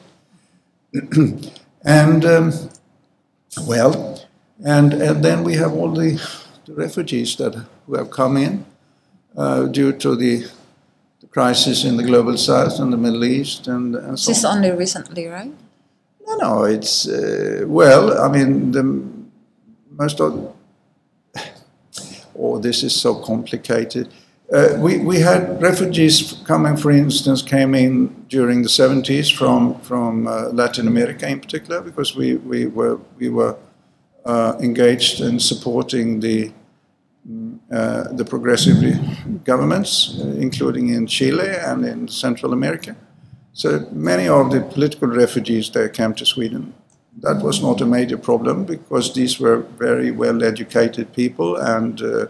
and 1.86 2.26
um, 2.26 2.54
well, 3.68 4.09
and, 4.64 4.94
and 4.94 5.24
then 5.24 5.44
we 5.44 5.56
have 5.56 5.74
all 5.74 5.92
the, 5.92 6.22
the 6.66 6.74
refugees 6.74 7.36
that 7.38 7.56
who 7.86 7.96
have 7.96 8.12
come 8.12 8.38
in 8.38 8.66
uh, 9.38 9.64
due 9.64 9.94
to 9.94 10.16
the, 10.16 10.46
the, 11.22 11.28
crisis 11.28 11.84
in 11.86 11.98
the 11.98 12.04
global 12.04 12.38
south 12.38 12.80
and 12.80 12.92
the 12.92 12.98
Middle 12.98 13.24
East 13.24 13.68
and, 13.68 13.96
and 13.96 14.20
so 14.20 14.32
This 14.32 14.44
on. 14.44 14.58
only 14.58 14.72
recently, 14.72 15.28
right? 15.28 15.52
No, 16.28 16.36
no, 16.36 16.64
it's, 16.64 17.08
uh, 17.08 17.64
well, 17.68 18.22
I 18.22 18.28
mean, 18.28 18.72
the 18.72 18.84
most 19.92 20.20
of, 20.20 20.54
oh, 22.38 22.60
this 22.60 22.84
is 22.84 22.96
so 22.96 23.16
complicated. 23.16 24.10
Uh, 24.52 24.76
we, 24.80 24.98
we 25.00 25.20
had 25.20 25.62
refugees 25.62 26.42
coming, 26.46 26.76
for 26.76 26.92
instance, 26.92 27.42
came 27.42 27.76
in 27.76 28.08
during 28.28 28.64
the 28.64 28.70
70s 28.70 29.36
from, 29.36 29.80
from 29.82 30.28
uh, 30.28 30.50
Latin 30.50 30.88
America 30.88 31.28
in 31.28 31.40
particular, 31.40 31.82
because 31.82 32.16
we, 32.16 32.36
we 32.36 32.66
were, 32.66 33.00
we 33.18 33.30
were 33.30 33.56
uh, 34.26 34.58
engaged 34.60 35.22
in 35.22 35.40
supporting 35.40 36.20
the 36.20 36.52
mm, 37.28 37.60
uh, 37.72 38.12
the 38.14 38.26
progressive 38.26 38.78
governments, 39.44 40.18
uh, 40.20 40.28
including 40.40 40.90
in 40.90 41.08
Chile 41.08 41.50
and 41.66 41.86
in 41.86 42.08
Central 42.08 42.54
America. 42.54 42.96
So 43.54 43.88
many 43.92 44.28
of 44.28 44.52
the 44.52 44.62
political 44.62 45.08
refugees 45.08 45.70
there 45.70 45.90
came 45.90 46.14
to 46.16 46.26
Sweden. 46.26 46.74
That 47.22 47.44
was 47.44 47.62
not 47.62 47.82
a 47.82 47.86
major 47.86 48.18
problem 48.18 48.66
because 48.66 49.14
these 49.14 49.40
were 49.40 49.58
very 49.78 50.12
well 50.12 50.44
educated 50.44 51.12
people 51.14 51.58
and 51.58 52.02
uh, 52.02 52.28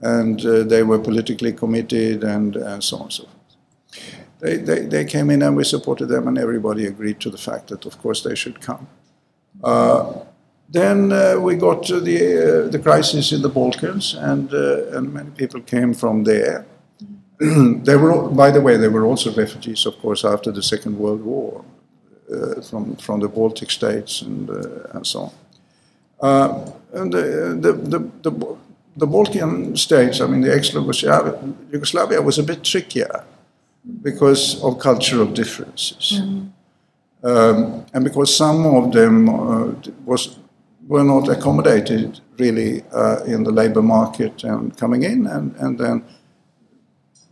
and 0.00 0.44
uh, 0.46 0.62
they 0.62 0.82
were 0.82 0.98
politically 0.98 1.52
committed 1.52 2.24
and, 2.24 2.56
and 2.56 2.82
so 2.82 2.96
on 2.96 3.02
and 3.02 3.12
so 3.12 3.24
forth. 3.24 3.36
They, 4.40 4.56
they, 4.56 4.80
they 4.86 5.04
came 5.04 5.28
in 5.28 5.42
and 5.42 5.54
we 5.54 5.64
supported 5.64 6.06
them 6.06 6.26
and 6.26 6.38
everybody 6.38 6.86
agreed 6.86 7.20
to 7.20 7.30
the 7.30 7.36
fact 7.36 7.68
that 7.68 7.84
of 7.84 7.98
course 7.98 8.22
they 8.22 8.34
should 8.34 8.60
come. 8.60 8.88
Uh, 9.62 10.24
then 10.72 11.12
uh, 11.12 11.36
we 11.40 11.56
got 11.56 11.82
to 11.84 12.00
the, 12.00 12.66
uh, 12.66 12.68
the 12.68 12.78
crisis 12.78 13.32
in 13.32 13.42
the 13.42 13.48
Balkans, 13.48 14.14
and, 14.14 14.52
uh, 14.54 14.96
and 14.96 15.12
many 15.12 15.30
people 15.30 15.60
came 15.60 15.94
from 15.94 16.24
there. 16.24 16.64
they 17.38 17.96
were, 17.96 18.28
by 18.28 18.50
the 18.50 18.60
way, 18.60 18.76
they 18.76 18.88
were 18.88 19.04
also 19.04 19.32
refugees, 19.34 19.84
of 19.86 19.98
course, 19.98 20.24
after 20.24 20.52
the 20.52 20.62
Second 20.62 20.96
World 20.96 21.22
War, 21.22 21.64
uh, 22.32 22.60
from, 22.60 22.94
from 22.96 23.20
the 23.20 23.28
Baltic 23.28 23.70
states 23.70 24.22
and, 24.22 24.48
uh, 24.48 24.94
and 24.94 25.04
so 25.04 25.20
on. 25.20 25.32
Uh, 26.20 26.70
and 26.92 27.12
the, 27.12 27.58
the, 27.60 27.72
the, 27.72 28.30
the, 28.30 28.56
the 28.96 29.06
Balkan 29.06 29.76
states, 29.76 30.20
I 30.20 30.26
mean, 30.26 30.42
the 30.42 30.54
ex-Yugoslavia 30.54 31.54
Yugoslavia 31.72 32.22
was 32.22 32.38
a 32.38 32.42
bit 32.42 32.62
trickier 32.62 33.24
because 34.02 34.62
of 34.62 34.78
cultural 34.78 35.26
differences. 35.26 36.20
Mm. 36.20 36.50
Um, 37.22 37.86
and 37.92 38.04
because 38.04 38.34
some 38.36 38.66
of 38.66 38.92
them 38.92 39.26
was 40.04 40.39
were 40.90 41.04
not 41.04 41.28
accommodated 41.28 42.20
really 42.36 42.82
uh, 42.92 43.22
in 43.24 43.44
the 43.44 43.52
labor 43.52 43.82
market 43.82 44.42
and 44.42 44.76
coming 44.76 45.04
in, 45.04 45.26
and, 45.26 45.54
and 45.56 45.78
then 45.78 46.04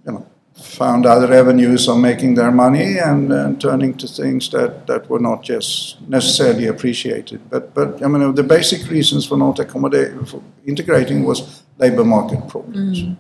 you 0.07 0.13
know 0.13 0.25
found 0.55 1.07
other 1.07 1.33
avenues 1.33 1.89
of 1.89 1.99
making 1.99 2.35
their 2.35 2.53
money 2.53 2.99
and, 2.99 3.33
and 3.33 3.61
turning 3.61 3.95
to 3.95 4.07
things 4.07 4.49
that, 4.51 4.87
that 4.87 5.09
were 5.11 5.21
not 5.21 5.43
just 5.43 6.01
necessarily 6.09 6.67
appreciated. 6.67 7.41
But 7.51 7.75
but 7.75 8.03
I 8.03 8.07
mean 8.07 8.35
the 8.35 8.45
basic 8.45 8.89
reasons 8.91 9.27
for 9.27 9.37
not 9.37 9.59
accommodating 9.59 10.25
for 10.25 10.41
integrating 10.65 11.25
was 11.25 11.63
labor 11.79 12.05
market 12.05 12.49
problems. 12.49 13.03
Mm. 13.03 13.17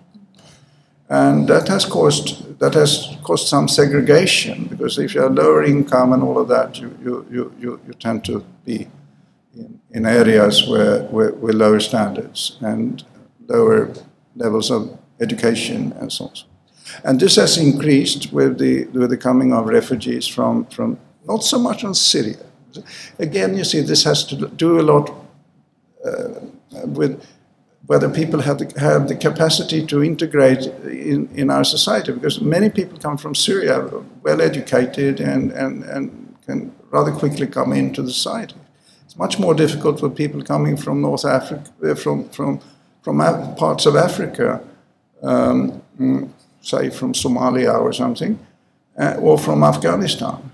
And 1.11 1.49
that 1.49 1.67
has 1.69 1.85
caused 1.85 2.61
that 2.61 2.75
has 2.75 3.17
caused 3.25 3.49
some 3.49 3.67
segregation 3.67 4.67
because 4.71 4.99
if 4.99 5.15
you 5.15 5.23
are 5.23 5.31
lower 5.31 5.65
income 5.65 6.13
and 6.13 6.23
all 6.23 6.39
of 6.39 6.49
that, 6.49 6.79
you, 6.79 6.89
you, 7.03 7.27
you, 7.31 7.53
you, 7.61 7.81
you 7.87 7.95
tend 7.95 8.25
to 8.27 8.45
be 8.65 8.89
in, 9.55 9.81
in 9.91 10.07
areas 10.07 10.67
where, 10.69 11.03
where, 11.05 11.33
with 11.33 11.55
lower 11.55 11.81
standards 11.81 12.59
and 12.61 13.05
lower 13.47 13.93
levels 14.37 14.71
of 14.71 14.99
education 15.21 15.93
and 16.01 16.13
so 16.13 16.27
on. 16.27 16.33
And 17.05 17.21
this 17.21 17.37
has 17.37 17.59
increased 17.59 18.33
with 18.33 18.59
the, 18.59 18.87
with 18.87 19.11
the 19.11 19.17
coming 19.17 19.53
of 19.53 19.67
refugees 19.67 20.27
from, 20.27 20.67
from 20.67 20.99
not 21.27 21.45
so 21.45 21.59
much 21.59 21.85
on 21.85 21.95
Syria. 21.95 22.39
Again, 23.19 23.57
you 23.57 23.65
see, 23.65 23.81
this 23.81 24.05
has 24.05 24.25
to 24.27 24.49
do 24.49 24.81
a 24.81 24.83
lot 24.83 25.11
uh, 26.05 26.41
with 26.85 27.25
whether 27.87 28.09
people 28.09 28.41
have 28.43 28.59
the, 28.59 28.81
have 28.81 29.09
the 29.09 29.17
capacity 29.17 29.85
to 29.87 30.05
integrate 30.05 30.67
in, 30.85 31.29
in 31.35 31.51
our 31.51 31.65
society, 31.65 32.13
because 32.13 32.41
many 32.41 32.69
people 32.69 32.99
come 32.99 33.17
from 33.17 33.35
Syria, 33.35 33.89
well 34.23 34.43
educated, 34.43 35.21
and, 35.21 35.51
and, 35.53 35.85
and 35.85 36.37
can 36.45 36.75
rather 36.91 37.13
quickly 37.13 37.47
come 37.47 37.73
into 37.73 38.03
the 38.03 38.13
society 38.13 38.55
much 39.19 39.39
more 39.39 39.55
difficult 39.55 40.01
for 40.01 40.09
people 40.09 40.43
coming 40.43 40.77
from 40.77 41.03
North 41.03 41.25
Africa, 41.25 41.71
uh, 41.85 41.95
from, 41.95 42.29
from, 42.31 42.61
from 43.03 43.19
parts 43.57 43.87
of 43.87 43.97
Africa, 43.97 44.63
um, 45.23 45.83
mm, 45.99 46.29
say 46.63 46.89
from 46.91 47.13
Somalia 47.13 47.79
or 47.79 47.93
something, 47.93 48.39
uh, 48.99 49.17
or 49.21 49.39
from 49.39 49.63
Afghanistan. 49.63 50.51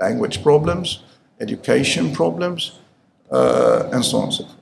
Language 0.00 0.42
problems, 0.42 1.02
education 1.40 2.12
problems, 2.12 2.78
uh, 3.30 3.88
and 3.92 4.04
so 4.04 4.18
on 4.18 4.24
and 4.24 4.32
so 4.32 4.44
forth. 4.44 4.56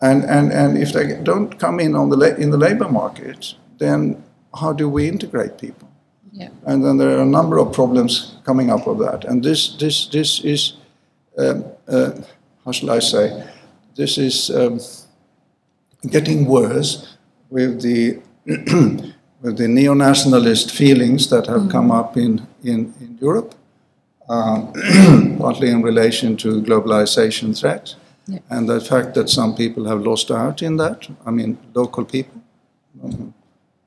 And, 0.00 0.24
and, 0.24 0.52
and 0.52 0.76
if 0.76 0.92
they 0.92 1.18
don't 1.22 1.58
come 1.58 1.80
in 1.80 1.94
on 1.94 2.10
the 2.10 2.16
la- 2.16 2.36
in 2.36 2.50
the 2.50 2.58
labor 2.58 2.88
market, 2.88 3.54
then 3.78 4.22
how 4.60 4.72
do 4.72 4.88
we 4.88 5.08
integrate 5.08 5.58
people? 5.58 5.88
Yeah. 6.32 6.50
And 6.66 6.84
then 6.84 6.98
there 6.98 7.16
are 7.16 7.22
a 7.22 7.26
number 7.26 7.58
of 7.58 7.72
problems 7.72 8.36
coming 8.44 8.70
up 8.70 8.86
of 8.86 8.98
that. 8.98 9.24
And 9.24 9.42
this, 9.42 9.76
this, 9.76 10.06
this 10.06 10.40
is, 10.40 10.74
um, 11.38 11.64
uh, 11.88 12.10
how 12.66 12.72
shall 12.72 12.90
I 12.90 12.98
say, 12.98 13.46
this 13.94 14.18
is 14.18 14.50
um, 14.50 14.80
getting 16.10 16.46
worse 16.46 17.16
with 17.48 17.80
the, 17.80 18.18
with 18.44 19.56
the 19.56 19.68
neo-nationalist 19.68 20.72
feelings 20.72 21.30
that 21.30 21.46
have 21.46 21.68
come 21.70 21.92
up 21.92 22.16
in, 22.16 22.44
in, 22.64 22.92
in 23.00 23.18
Europe, 23.20 23.54
um, 24.28 24.72
partly 25.38 25.70
in 25.70 25.80
relation 25.80 26.36
to 26.38 26.60
globalization 26.60 27.56
threat. 27.56 27.94
Yeah. 28.26 28.40
And 28.50 28.68
the 28.68 28.80
fact 28.80 29.14
that 29.14 29.30
some 29.30 29.54
people 29.54 29.86
have 29.86 30.00
lost 30.00 30.32
out 30.32 30.60
in 30.60 30.76
that, 30.78 31.08
I 31.24 31.30
mean, 31.30 31.58
local 31.72 32.04
people, 32.04 32.42
um, 33.00 33.32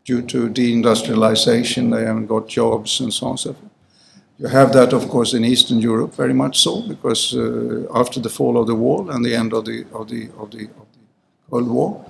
due 0.05 0.21
to 0.21 0.50
deindustrialization, 0.50 1.93
they 1.93 2.05
haven't 2.05 2.27
got 2.27 2.48
jobs 2.48 3.01
and 3.01 3.13
so 3.13 3.25
on 3.25 3.31
and 3.31 3.39
so 3.41 3.53
forth. 3.53 3.69
You 4.39 4.48
have 4.48 4.72
that, 4.72 4.93
of 4.93 5.10
course, 5.10 5.34
in 5.34 5.43
Eastern 5.43 5.79
Europe, 5.79 6.15
very 6.15 6.34
much 6.34 6.60
so, 6.60 6.81
because 6.81 7.36
uh, 7.36 7.86
after 7.93 8.22
the 8.22 8.29
fall 8.29 8.58
of 8.58 8.67
the 8.67 8.75
wall 8.75 9.10
and 9.12 9.25
the 9.25 9.36
end 9.36 9.53
of 9.53 9.65
the 9.65 9.86
of 9.91 10.08
the 10.08 10.29
of 10.38 10.51
the, 10.51 10.63
of 10.79 10.88
the 10.93 11.03
Cold 11.50 11.67
War, 11.67 12.05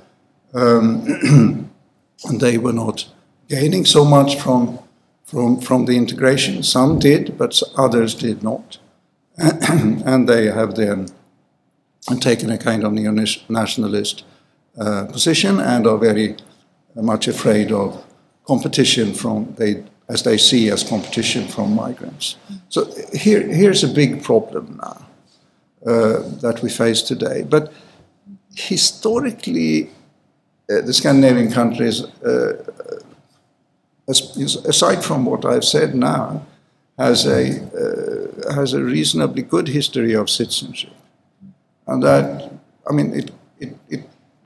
um, 0.54 1.70
they 2.40 2.60
were 2.60 2.74
not 2.74 3.08
gaining 3.48 3.84
so 3.84 4.06
much 4.06 4.40
from 4.40 4.78
from 5.24 5.60
from 5.60 5.86
the 5.86 5.98
integration. 5.98 6.62
Some 6.62 7.00
did, 7.00 7.36
but 7.36 7.60
others 7.76 8.14
did 8.14 8.44
not, 8.44 8.78
and 9.38 10.30
they 10.30 10.52
have 10.52 10.76
then 10.76 11.08
taken 12.20 12.52
a 12.52 12.58
kind 12.60 12.84
of 12.84 12.94
neo-nationalist 12.94 14.24
uh, 14.80 15.06
position 15.06 15.60
and 15.60 15.88
are 15.88 15.98
very 15.98 16.36
much 16.96 17.28
afraid 17.28 17.72
of 17.72 18.04
competition 18.46 19.14
from 19.14 19.56
they 19.58 19.84
as 20.10 20.24
they 20.24 20.38
see 20.38 20.72
as 20.72 20.84
competition 20.84 21.48
from 21.48 21.76
migrants. 21.76 22.36
So 22.70 22.92
here, 23.14 23.42
here's 23.42 23.84
a 23.84 23.88
big 23.88 24.24
problem 24.24 24.80
now 24.82 25.06
uh, 25.86 26.24
that 26.42 26.62
we 26.64 26.70
face 26.70 27.02
today. 27.02 27.44
But 27.44 27.72
historically, 28.56 29.90
uh, 30.70 30.82
the 30.82 30.94
Scandinavian 30.94 31.52
countries, 31.52 32.04
uh, 32.04 32.54
as, 34.08 34.36
aside 34.66 35.04
from 35.04 35.26
what 35.26 35.46
I've 35.46 35.64
said 35.64 35.96
now, 35.96 36.46
has 36.98 37.26
a 37.26 37.62
uh, 37.74 38.54
has 38.54 38.74
a 38.74 38.84
reasonably 38.84 39.42
good 39.42 39.70
history 39.70 40.14
of 40.14 40.30
citizenship, 40.30 40.94
and 41.88 42.04
that 42.04 42.52
I 42.90 42.94
mean 42.94 43.14
it, 43.14 43.32
it, 43.58 43.76
it 43.90 44.02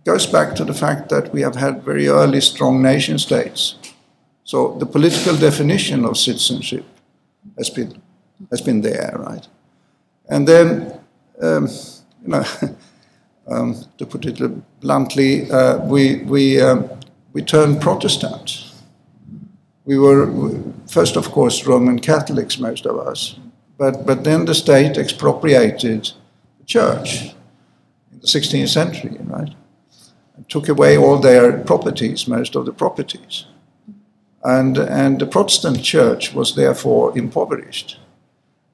goes 0.06 0.28
back 0.28 0.56
to 0.56 0.64
the 0.64 0.74
fact 0.74 1.10
that 1.10 1.34
we 1.34 1.42
have 1.42 1.56
had 1.56 1.84
very 1.84 2.08
early 2.08 2.42
strong 2.42 2.82
nation 2.82 3.18
states. 3.18 3.76
So 4.44 4.76
the 4.80 4.86
political 4.86 5.36
definition 5.36 6.06
of 6.06 6.18
citizenship 6.18 6.86
has 7.58 7.70
been, 7.70 8.02
has 8.52 8.62
been 8.62 8.82
there, 8.82 9.16
right? 9.20 9.48
And 10.30 10.48
then, 10.48 11.00
um, 11.42 11.68
you 12.22 12.30
know, 12.30 12.46
um, 13.48 13.76
to 13.98 14.06
put 14.06 14.26
it 14.26 14.80
bluntly, 14.82 15.50
uh, 15.52 15.78
we, 15.86 16.18
we, 16.24 16.62
um, 16.62 16.90
we 17.34 17.42
turned 17.42 17.82
Protestant. 17.82 18.72
We 19.86 19.98
were, 19.98 20.32
first, 20.88 21.16
of 21.16 21.32
course, 21.32 21.66
Roman 21.66 22.00
Catholics, 22.00 22.58
most 22.60 22.86
of 22.86 22.98
us, 22.98 23.38
but, 23.78 24.06
but 24.06 24.24
then 24.24 24.46
the 24.46 24.56
state 24.56 24.98
expropriated 24.98 26.12
the 26.60 26.66
church 26.66 27.36
in 28.12 28.20
the 28.20 28.28
16th 28.28 28.70
century, 28.70 29.18
right? 29.22 29.54
took 30.50 30.70
away 30.70 30.98
all 30.98 31.18
their 31.18 31.60
properties, 31.64 32.28
most 32.28 32.56
of 32.56 32.66
the 32.66 32.74
properties. 32.74 33.46
And, 34.44 34.78
and 34.78 35.20
the 35.20 35.26
Protestant 35.26 35.82
church 35.84 36.34
was 36.34 36.56
therefore 36.56 37.18
impoverished 37.18 38.00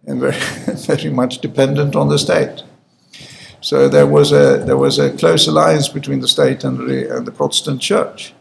and 0.05 0.19
very, 0.19 0.37
very 0.75 1.09
much 1.09 1.39
dependent 1.39 1.95
on 1.95 2.09
the 2.09 2.17
state. 2.17 2.63
So 3.61 3.89
there 3.89 4.07
was 4.07 4.31
a, 4.31 4.63
there 4.65 4.77
was 4.77 4.99
a 4.99 5.11
close 5.11 5.47
alliance 5.47 5.89
between 5.89 6.21
the 6.21 6.27
state 6.27 6.63
and 6.63 6.77
the, 6.89 7.15
and 7.15 7.27
the 7.27 7.31
Protestant 7.31 7.81
church. 7.81 8.33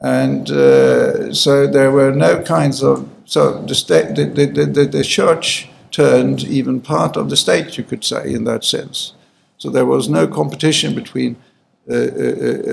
And 0.00 0.50
uh, 0.50 1.32
so 1.32 1.66
there 1.66 1.90
were 1.90 2.12
no 2.12 2.42
kinds 2.42 2.82
of, 2.82 3.08
so 3.24 3.62
the, 3.62 3.74
state, 3.74 4.14
the, 4.14 4.24
the, 4.24 4.66
the, 4.66 4.84
the 4.84 5.04
church 5.04 5.68
turned 5.90 6.44
even 6.44 6.80
part 6.80 7.16
of 7.16 7.30
the 7.30 7.36
state, 7.36 7.78
you 7.78 7.84
could 7.84 8.04
say, 8.04 8.32
in 8.32 8.44
that 8.44 8.64
sense. 8.64 9.14
So 9.56 9.70
there 9.70 9.86
was 9.86 10.08
no 10.08 10.26
competition 10.26 10.94
between 10.94 11.36
uh, 11.88 11.94
uh, 11.94 11.98
uh, 11.98 12.02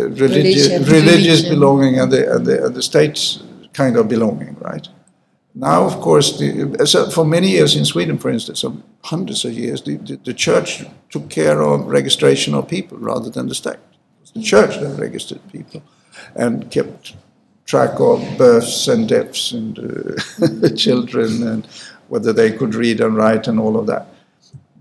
religious, 0.09 0.69
Religion. 0.69 0.83
religious 0.83 1.41
belonging 1.43 1.99
and 1.99 2.11
the, 2.11 2.35
and, 2.35 2.45
the, 2.45 2.65
and 2.65 2.75
the 2.75 2.81
state's 2.81 3.43
kind 3.73 3.97
of 3.97 4.07
belonging, 4.07 4.55
right? 4.59 4.87
Now, 5.55 5.83
of 5.83 5.99
course, 6.01 6.39
the, 6.39 6.85
so 6.85 7.09
for 7.09 7.25
many 7.25 7.49
years 7.49 7.75
in 7.75 7.85
Sweden, 7.85 8.17
for 8.17 8.29
instance, 8.29 8.61
some 8.61 8.83
hundreds 9.03 9.45
of 9.45 9.53
years, 9.53 9.83
the, 9.83 9.97
the, 9.97 10.15
the 10.15 10.33
church 10.33 10.83
took 11.11 11.29
care 11.29 11.61
of 11.61 11.85
registration 11.85 12.55
of 12.55 12.67
people 12.67 12.97
rather 12.97 13.29
than 13.29 13.47
the 13.47 13.55
state. 13.55 13.73
It 13.73 14.21
was 14.21 14.31
the 14.31 14.41
church 14.41 14.79
that 14.79 14.99
registered 14.99 15.41
people 15.51 15.83
and 16.35 16.71
kept 16.71 17.15
track 17.65 17.99
of 17.99 18.37
births 18.37 18.87
and 18.87 19.07
deaths 19.07 19.51
and 19.51 19.77
uh, 19.79 20.69
children 20.75 21.47
and 21.47 21.67
whether 22.07 22.33
they 22.33 22.51
could 22.51 22.73
read 22.73 22.99
and 22.99 23.15
write 23.15 23.47
and 23.47 23.59
all 23.59 23.77
of 23.77 23.85
that. 23.87 24.07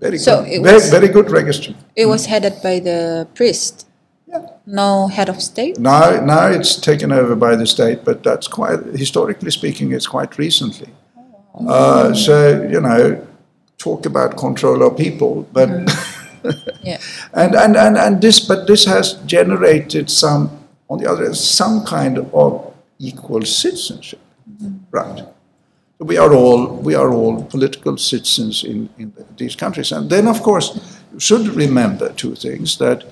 Very 0.01 0.19
So 0.19 0.43
good, 0.43 0.53
it 0.53 0.63
very, 0.63 0.91
very 0.91 1.09
good 1.09 1.31
registry. 1.31 1.77
It 1.95 2.07
was 2.07 2.27
headed 2.27 2.55
by 2.63 2.81
the 2.81 3.29
priest. 3.35 3.87
No 4.67 5.09
head 5.09 5.29
of 5.29 5.43
state. 5.43 5.79
Now, 5.79 6.21
now 6.25 6.47
it's 6.47 6.77
taken 6.77 7.13
over 7.13 7.35
by 7.35 7.57
the 7.57 7.67
state, 7.67 8.05
but 8.05 8.23
that's 8.23 8.47
quite, 8.49 8.81
historically 8.95 9.51
speaking, 9.51 9.93
it's 9.93 10.07
quite 10.07 10.39
recently. 10.39 10.89
Uh, 11.69 12.15
so, 12.15 12.63
you 12.71 12.81
know, 12.81 13.27
talk 13.79 14.07
about 14.07 14.37
control 14.37 14.83
of 14.83 14.97
people, 14.97 15.47
but, 15.53 15.69
Yeah. 16.83 16.99
and, 17.35 17.55
and, 17.55 17.77
and, 17.77 17.97
and 17.97 18.23
this, 18.23 18.41
but 18.41 18.67
this 18.67 18.85
has 18.87 19.15
generated 19.27 20.11
some, 20.11 20.51
on 20.89 20.99
the 20.99 21.11
other 21.11 21.25
hand, 21.25 21.37
some 21.37 21.85
kind 21.85 22.19
of 22.19 22.75
equal 22.99 23.43
citizenship, 23.43 24.21
right? 24.91 25.23
We 25.99 26.17
are 26.17 26.33
all, 26.33 26.67
we 26.67 26.95
are 26.95 27.13
all 27.13 27.45
political 27.45 27.97
citizens 27.97 28.65
in, 28.65 28.89
in 28.99 29.13
these 29.37 29.55
countries. 29.55 29.93
And 29.93 30.09
then, 30.11 30.27
of 30.27 30.43
course, 30.43 30.99
you 31.13 31.21
should 31.21 31.49
remember 31.49 32.13
two 32.13 32.35
things, 32.35 32.79
that 32.79 33.05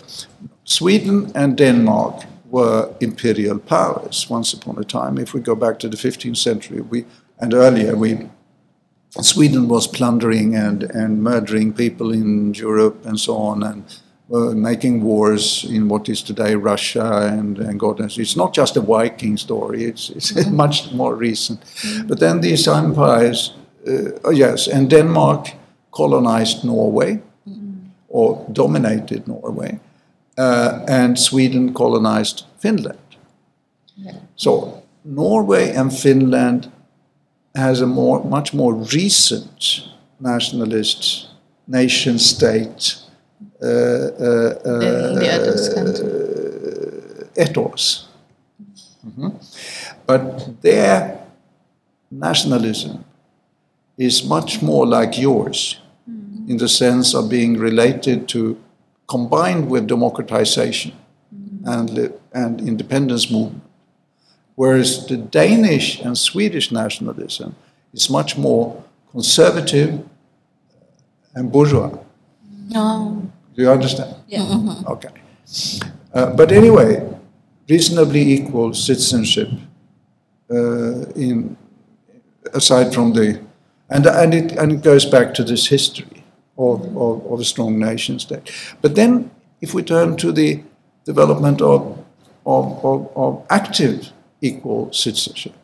Sweden 0.71 1.33
and 1.35 1.57
Denmark 1.57 2.23
were 2.49 2.95
imperial 3.01 3.59
powers 3.59 4.31
once 4.31 4.53
upon 4.53 4.79
a 4.79 4.85
time. 4.85 5.19
If 5.19 5.35
we 5.35 5.41
go 5.41 5.57
back 5.57 5.81
to 5.81 5.89
the 5.89 5.97
15th 5.97 6.37
century 6.37 6.81
we, 6.81 7.07
and 7.41 7.53
earlier, 7.53 7.97
we, 7.97 8.29
Sweden 9.21 9.67
was 9.67 9.89
plundering 9.89 10.55
and, 10.55 10.85
and 10.85 11.25
murdering 11.25 11.73
people 11.73 12.13
in 12.13 12.55
Europe 12.55 13.05
and 13.05 13.19
so 13.19 13.37
on, 13.37 13.65
and 13.65 13.83
uh, 14.33 14.55
making 14.55 15.03
wars 15.03 15.65
in 15.65 15.89
what 15.89 16.09
is 16.09 16.23
today 16.23 16.55
Russia 16.55 17.29
and, 17.33 17.59
and 17.59 17.81
God 17.81 17.99
knows. 17.99 18.17
It's 18.17 18.37
not 18.37 18.55
just 18.55 18.77
a 18.77 18.81
Viking 18.81 19.37
story, 19.39 19.83
it's, 19.83 20.11
it's 20.11 20.47
much 20.51 20.93
more 20.93 21.17
recent. 21.17 21.61
But 22.07 22.21
then 22.21 22.43
these 22.43 22.69
empires, 22.69 23.55
uh, 23.89 24.11
oh 24.23 24.31
yes, 24.31 24.69
and 24.69 24.89
Denmark 24.89 25.49
colonized 25.91 26.65
Norway 26.65 27.21
or 28.09 28.47
dominated 28.53 29.27
Norway, 29.27 29.81
uh, 30.41 30.69
and 31.01 31.19
Sweden 31.19 31.73
colonized 31.73 32.45
Finland. 32.59 32.99
So 34.37 34.51
Norway 35.05 35.77
and 35.77 35.93
Finland 35.93 36.71
has 37.55 37.81
a 37.81 37.87
more, 37.87 38.25
much 38.25 38.55
more 38.55 38.75
recent 38.99 39.83
nationalist 40.19 41.29
nation 41.67 42.19
state 42.19 42.97
uh, 43.63 43.67
uh, 43.67 43.71
Than 44.65 45.15
the 45.15 45.29
uh, 45.71 45.75
country. 45.75 46.09
ethos. 47.45 48.07
Mhm. 49.07 49.31
But 50.07 50.23
their 50.63 51.19
nationalism 52.11 53.05
is 53.97 54.25
much 54.25 54.63
more 54.63 54.87
like 55.01 55.23
yours 55.23 55.79
in 56.49 56.57
the 56.59 56.69
sense 56.69 57.15
of 57.19 57.29
being 57.29 57.61
related 57.61 58.27
to, 58.29 58.57
combined 59.11 59.69
with 59.69 59.89
democratization 59.89 60.93
and, 61.65 62.15
and 62.33 62.61
independence 62.61 63.31
movement. 63.31 63.63
Whereas 64.55 65.07
the 65.07 65.17
Danish 65.17 66.01
and 66.01 66.17
Swedish 66.17 66.71
nationalism 66.71 67.57
is 67.93 68.09
much 68.09 68.39
more 68.39 68.85
conservative 69.11 69.91
and 71.35 71.51
bourgeois. 71.51 71.91
No. 72.69 73.29
Do 73.55 73.63
you 73.63 73.71
understand? 73.71 74.15
Yeah. 74.29 74.85
Okay. 74.87 75.09
Uh, 76.15 76.31
but 76.37 76.53
anyway, 76.53 76.91
reasonably 77.69 78.23
equal 78.37 78.73
citizenship 78.75 79.49
uh, 80.51 81.03
in 81.27 81.57
aside 82.55 82.95
from 82.95 83.13
the 83.13 83.41
and 83.89 84.07
and 84.07 84.35
it 84.35 84.53
and 84.53 84.73
it 84.73 84.83
goes 84.83 85.05
back 85.05 85.35
to 85.35 85.43
this 85.45 85.67
history 85.69 86.20
of, 86.61 86.97
of, 86.97 87.33
of 87.33 87.41
a 87.41 87.45
strong 87.45 87.79
nation 87.79 88.19
state. 88.19 88.51
But 88.83 88.95
then, 88.95 89.31
if 89.61 89.75
we 89.75 89.83
turn 89.83 90.17
to 90.19 90.33
the 90.33 90.63
development 91.05 91.61
of, 91.61 92.05
of, 92.45 92.85
of, 92.85 93.11
of 93.17 93.47
active 93.51 94.13
equal 94.41 94.93
citizenship, 94.93 95.55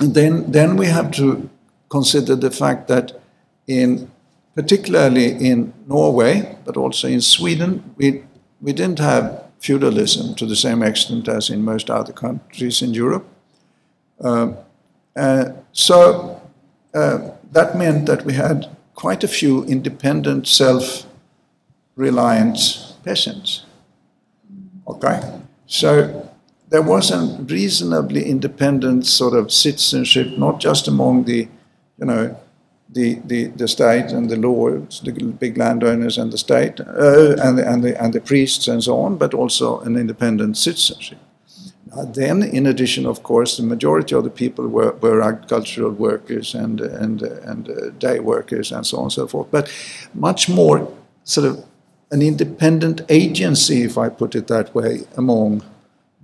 and 0.00 0.14
then, 0.14 0.50
then 0.50 0.76
we 0.76 0.86
have 0.86 1.10
to 1.12 1.48
consider 1.88 2.36
the 2.36 2.50
fact 2.50 2.88
that 2.88 3.20
in 3.66 4.10
particularly 4.54 5.32
in 5.50 5.72
Norway, 5.86 6.56
but 6.64 6.76
also 6.76 7.08
in 7.08 7.20
Sweden, 7.20 7.94
we, 7.96 8.24
we 8.60 8.72
didn't 8.72 8.98
have 8.98 9.44
feudalism 9.58 10.34
to 10.34 10.46
the 10.46 10.56
same 10.56 10.82
extent 10.82 11.28
as 11.28 11.50
in 11.50 11.62
most 11.62 11.90
other 11.90 12.12
countries 12.12 12.82
in 12.82 12.94
Europe. 12.94 13.26
Uh, 14.20 14.52
uh, 15.16 15.50
so 15.72 16.40
uh, 16.94 17.30
that 17.52 17.76
meant 17.76 18.06
that 18.06 18.24
we 18.24 18.32
had 18.32 18.68
quite 19.00 19.24
a 19.24 19.28
few 19.28 19.64
independent, 19.64 20.46
self 20.46 21.06
reliant 21.96 22.58
peasants. 23.02 23.64
Okay? 24.86 25.40
So 25.66 26.28
there 26.68 26.82
was 26.82 27.10
a 27.10 27.20
reasonably 27.44 28.24
independent 28.24 29.06
sort 29.06 29.34
of 29.34 29.50
citizenship, 29.50 30.36
not 30.36 30.60
just 30.60 30.86
among 30.86 31.24
the, 31.24 31.48
you 31.98 32.06
know, 32.06 32.38
the, 32.90 33.14
the, 33.24 33.46
the 33.46 33.68
state 33.68 34.12
and 34.12 34.28
the 34.28 34.36
lords, 34.36 35.00
the 35.00 35.12
big 35.12 35.56
landowners 35.56 36.18
and 36.18 36.30
the 36.30 36.38
state, 36.38 36.78
uh, 36.80 37.36
and, 37.42 37.56
the, 37.56 37.64
and, 37.66 37.82
the, 37.82 38.02
and 38.02 38.12
the 38.12 38.20
priests 38.20 38.68
and 38.68 38.84
so 38.84 38.98
on, 39.00 39.16
but 39.16 39.32
also 39.32 39.80
an 39.80 39.96
independent 39.96 40.58
citizenship. 40.58 41.18
Uh, 41.92 42.04
then, 42.04 42.42
in 42.42 42.66
addition, 42.66 43.04
of 43.04 43.22
course, 43.22 43.56
the 43.56 43.62
majority 43.64 44.14
of 44.14 44.22
the 44.22 44.30
people 44.30 44.68
were, 44.68 44.92
were 44.92 45.20
agricultural 45.20 45.90
workers 45.90 46.54
and, 46.54 46.80
and, 46.80 47.22
and 47.22 47.68
uh, 47.68 47.90
day 47.98 48.20
workers 48.20 48.70
and 48.70 48.86
so 48.86 48.98
on 48.98 49.04
and 49.04 49.12
so 49.12 49.26
forth. 49.26 49.48
But 49.50 49.72
much 50.14 50.48
more 50.48 50.92
sort 51.24 51.46
of 51.48 51.64
an 52.12 52.22
independent 52.22 53.02
agency, 53.08 53.82
if 53.82 53.98
I 53.98 54.08
put 54.08 54.34
it 54.34 54.46
that 54.46 54.72
way, 54.74 55.00
among 55.16 55.64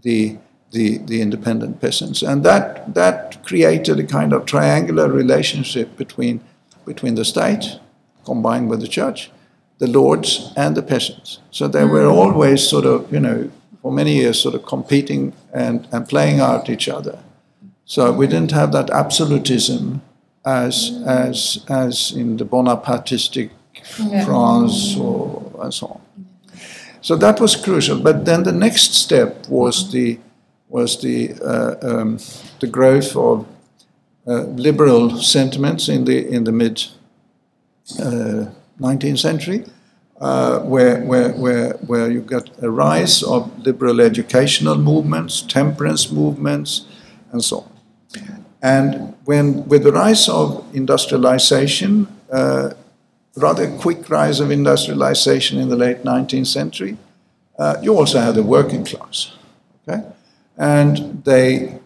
the, 0.02 0.36
the, 0.70 0.98
the 0.98 1.20
independent 1.20 1.80
peasants. 1.80 2.22
And 2.22 2.44
that, 2.44 2.94
that 2.94 3.44
created 3.44 3.98
a 3.98 4.04
kind 4.04 4.32
of 4.32 4.46
triangular 4.46 5.10
relationship 5.10 5.96
between, 5.96 6.40
between 6.84 7.16
the 7.16 7.24
state, 7.24 7.80
combined 8.24 8.70
with 8.70 8.80
the 8.80 8.88
church, 8.88 9.30
the 9.78 9.86
lords, 9.88 10.52
and 10.56 10.76
the 10.76 10.82
peasants. 10.82 11.40
So 11.50 11.68
they 11.68 11.84
were 11.84 12.04
mm. 12.04 12.12
always 12.12 12.66
sort 12.66 12.84
of, 12.84 13.12
you 13.12 13.20
know, 13.20 13.50
for 13.86 13.92
many 13.92 14.14
years 14.14 14.40
sort 14.40 14.56
of 14.56 14.66
competing 14.66 15.32
and, 15.54 15.86
and 15.92 16.08
playing 16.08 16.40
out 16.40 16.68
each 16.68 16.88
other. 16.88 17.20
So 17.84 18.12
we 18.12 18.26
didn't 18.26 18.50
have 18.50 18.72
that 18.72 18.90
absolutism 18.90 20.02
as, 20.44 20.90
as, 21.06 21.64
as 21.68 22.10
in 22.10 22.36
the 22.36 22.44
Bonapartistic 22.44 23.50
yeah. 24.00 24.24
France 24.24 24.96
or, 24.96 25.52
and 25.62 25.72
so 25.72 25.86
on. 25.86 26.00
So 27.00 27.14
that 27.14 27.38
was 27.38 27.54
crucial. 27.54 28.00
But 28.00 28.24
then 28.24 28.42
the 28.42 28.50
next 28.50 28.96
step 28.96 29.46
was 29.48 29.92
the, 29.92 30.18
was 30.68 31.00
the, 31.00 31.34
uh, 31.34 31.76
um, 31.82 32.18
the 32.58 32.66
growth 32.66 33.14
of 33.14 33.46
uh, 34.26 34.46
liberal 34.66 35.16
sentiments 35.22 35.88
in 35.88 36.06
the, 36.06 36.26
in 36.26 36.42
the 36.42 36.50
mid 36.50 36.84
uh, 38.00 38.46
19th 38.80 39.20
century 39.20 39.64
uh, 40.20 40.60
where, 40.60 41.02
where, 41.04 41.32
where, 41.32 41.72
where 41.86 42.10
you 42.10 42.20
got 42.20 42.50
a 42.62 42.70
rise 42.70 43.22
of 43.22 43.58
liberal 43.66 44.00
educational 44.00 44.76
movements, 44.76 45.42
temperance 45.42 46.10
movements, 46.10 46.86
and 47.32 47.44
so 47.44 47.58
on. 47.58 47.76
And 48.62 49.14
when, 49.24 49.68
with 49.68 49.84
the 49.84 49.92
rise 49.92 50.28
of 50.28 50.64
industrialization, 50.74 52.08
uh, 52.32 52.70
rather 53.36 53.70
quick 53.78 54.08
rise 54.08 54.40
of 54.40 54.50
industrialization 54.50 55.58
in 55.58 55.68
the 55.68 55.76
late 55.76 56.02
19th 56.02 56.46
century, 56.46 56.96
uh, 57.58 57.76
you 57.82 57.96
also 57.96 58.18
had 58.18 58.34
the 58.34 58.42
working 58.42 58.84
class. 58.84 59.36
Okay? 59.86 60.02
And 60.56 61.22
they, 61.24 61.78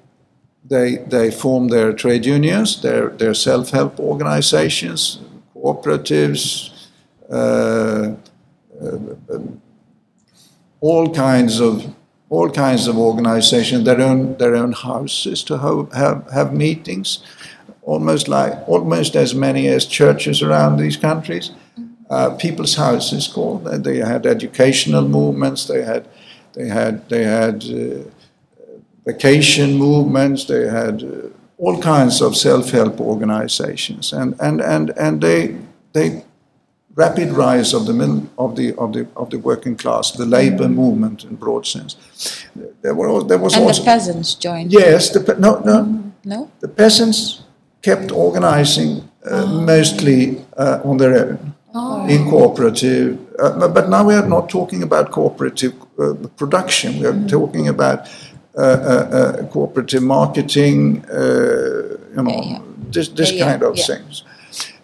they, 0.64 0.96
they 0.96 1.30
formed 1.30 1.70
their 1.70 1.92
trade 1.92 2.24
unions, 2.24 2.80
their, 2.82 3.08
their 3.08 3.34
self 3.34 3.70
help 3.70 3.98
organizations, 3.98 5.18
cooperatives, 5.54 6.69
all 10.80 11.14
kinds 11.14 11.60
of 11.60 11.94
all 12.30 12.48
kinds 12.48 12.86
of 12.86 12.96
organizations, 12.96 13.84
their 13.84 14.00
own 14.00 14.36
their 14.38 14.54
own 14.54 14.72
houses 14.72 15.42
to 15.44 15.58
have, 15.58 15.92
have, 15.92 16.30
have 16.30 16.52
meetings, 16.54 17.24
almost 17.82 18.28
like 18.28 18.52
almost 18.68 19.16
as 19.16 19.34
many 19.34 19.66
as 19.66 19.84
churches 19.84 20.42
around 20.42 20.76
these 20.76 20.96
countries. 20.96 21.50
Uh, 22.08 22.30
people's 22.36 22.74
houses 22.76 23.28
called. 23.28 23.64
They 23.64 23.98
had 23.98 24.26
educational 24.26 25.06
movements. 25.08 25.66
They 25.66 25.82
had 25.82 26.08
they 26.54 26.68
had 26.68 27.08
they 27.08 27.24
had 27.24 27.64
uh, 27.64 28.04
vacation 29.04 29.74
movements. 29.74 30.44
They 30.44 30.66
had 30.66 31.02
uh, 31.02 31.28
all 31.58 31.80
kinds 31.80 32.20
of 32.22 32.36
self-help 32.36 33.00
organizations, 33.00 34.12
and 34.12 34.34
and 34.40 34.60
and 34.60 34.90
and 34.96 35.20
they 35.20 35.56
they 35.92 36.24
rapid 37.04 37.28
rise 37.46 37.70
of 37.78 37.82
the 37.88 37.94
middle, 38.00 38.22
of 38.36 38.50
the 38.58 38.68
of 38.82 38.88
the 38.94 39.02
of 39.16 39.26
the 39.32 39.38
working 39.50 39.76
class, 39.82 40.12
the 40.22 40.28
labor 40.38 40.68
mm. 40.68 40.74
movement 40.82 41.24
in 41.24 41.36
broad 41.44 41.64
sense. 41.66 41.96
There 42.82 42.94
were 42.94 43.24
there 43.30 43.40
was 43.44 43.54
and 43.54 43.64
also, 43.64 43.82
the 43.82 43.90
peasants 43.92 44.34
joined. 44.46 44.72
Yes, 44.72 45.10
the 45.14 45.20
no 45.46 45.50
no 45.70 45.76
mm, 45.84 46.10
no. 46.24 46.50
The 46.64 46.68
peasants 46.68 47.20
kept 47.82 48.12
organizing 48.12 48.92
uh, 49.24 49.44
oh. 49.44 49.60
mostly 49.74 50.20
uh, 50.56 50.88
on 50.88 50.96
their 50.96 51.14
own 51.20 51.54
oh. 51.74 52.14
in 52.14 52.28
cooperative. 52.28 53.18
Uh, 53.38 53.68
but 53.76 53.88
now 53.88 54.02
we 54.08 54.14
are 54.14 54.28
not 54.28 54.48
talking 54.48 54.82
about 54.82 55.10
cooperative 55.10 55.74
uh, 55.98 56.14
production. 56.36 56.98
We 57.00 57.06
are 57.06 57.18
mm. 57.18 57.28
talking 57.28 57.68
about 57.68 57.98
uh, 58.56 58.60
uh, 58.60 59.46
cooperative 59.54 60.02
marketing. 60.02 61.04
you 62.16 62.22
know, 62.22 62.28
yeah, 62.28 62.50
yeah. 62.50 62.60
this 62.94 63.08
this 63.08 63.32
yeah, 63.32 63.46
kind 63.46 63.62
of 63.62 63.72
things, 63.78 64.24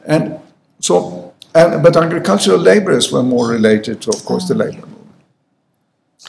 and 0.07 0.38
so 0.81 1.26
and, 1.57 1.83
but 1.83 1.97
agricultural 1.97 2.59
laborers 2.59 3.11
were 3.11 3.23
more 3.23 3.49
related 3.49 4.03
to, 4.03 4.11
of 4.11 4.25
course, 4.25 4.49
the 4.49 4.55
labor 4.55 4.87
movement. 4.87 5.14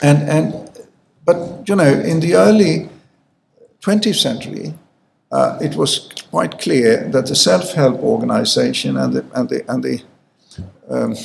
And, 0.02 0.30
and, 0.30 0.88
but, 1.26 1.68
you 1.68 1.76
know, 1.76 1.92
in 2.12 2.20
the 2.20 2.36
early 2.36 2.90
20th 3.82 4.16
century, 4.16 4.74
uh, 5.32 5.58
it 5.62 5.76
was 5.76 6.10
quite 6.30 6.60
clear 6.60 7.10
that 7.10 7.26
the 7.28 7.36
self-help 7.36 8.00
organization 8.00 8.96
and 8.98 9.14
the, 9.14 9.26
and 9.34 9.50
the, 9.50 9.72
and 9.72 9.84
the 9.84 10.02
um, 10.90 11.16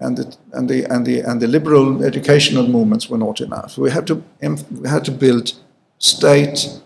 and 0.00 0.18
the, 0.18 0.36
and 0.52 0.68
the 0.68 0.84
and 0.92 1.06
the 1.06 1.20
and 1.20 1.40
the 1.40 1.46
liberal 1.46 2.04
educational 2.04 2.68
movements 2.68 3.08
were 3.08 3.16
not 3.16 3.40
enough. 3.40 3.78
We 3.78 3.90
had 3.90 4.06
to 4.08 4.22
we 4.70 4.88
had 4.88 5.04
to 5.06 5.10
build 5.10 5.54
state 5.98 6.80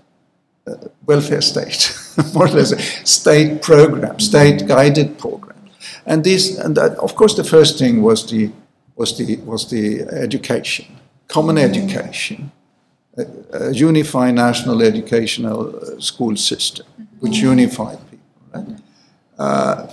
uh, 0.68 0.74
welfare 1.06 1.40
state, 1.40 1.96
more 2.34 2.46
or 2.46 2.50
less, 2.50 2.72
state 3.08 3.62
program, 3.62 4.20
state 4.20 4.66
guided 4.66 5.18
program. 5.18 5.57
And 6.08 6.24
this, 6.24 6.58
and 6.58 6.74
that, 6.76 6.96
of 6.98 7.14
course, 7.14 7.34
the 7.34 7.44
first 7.44 7.78
thing 7.78 8.02
was 8.02 8.26
the 8.30 8.50
was 8.96 9.16
the 9.18 9.36
was 9.44 9.68
the 9.68 10.00
education, 10.26 10.86
common 11.28 11.56
mm-hmm. 11.56 11.70
education, 11.70 12.50
a, 13.18 13.24
a 13.52 13.72
unified 13.72 14.34
national 14.34 14.82
educational 14.82 15.76
uh, 15.76 16.00
school 16.00 16.34
system, 16.36 16.86
which 17.20 17.34
mm-hmm. 17.34 17.58
unified 17.58 17.98
people. 18.10 18.26
Right? 18.54 18.80
Uh, 19.38 19.86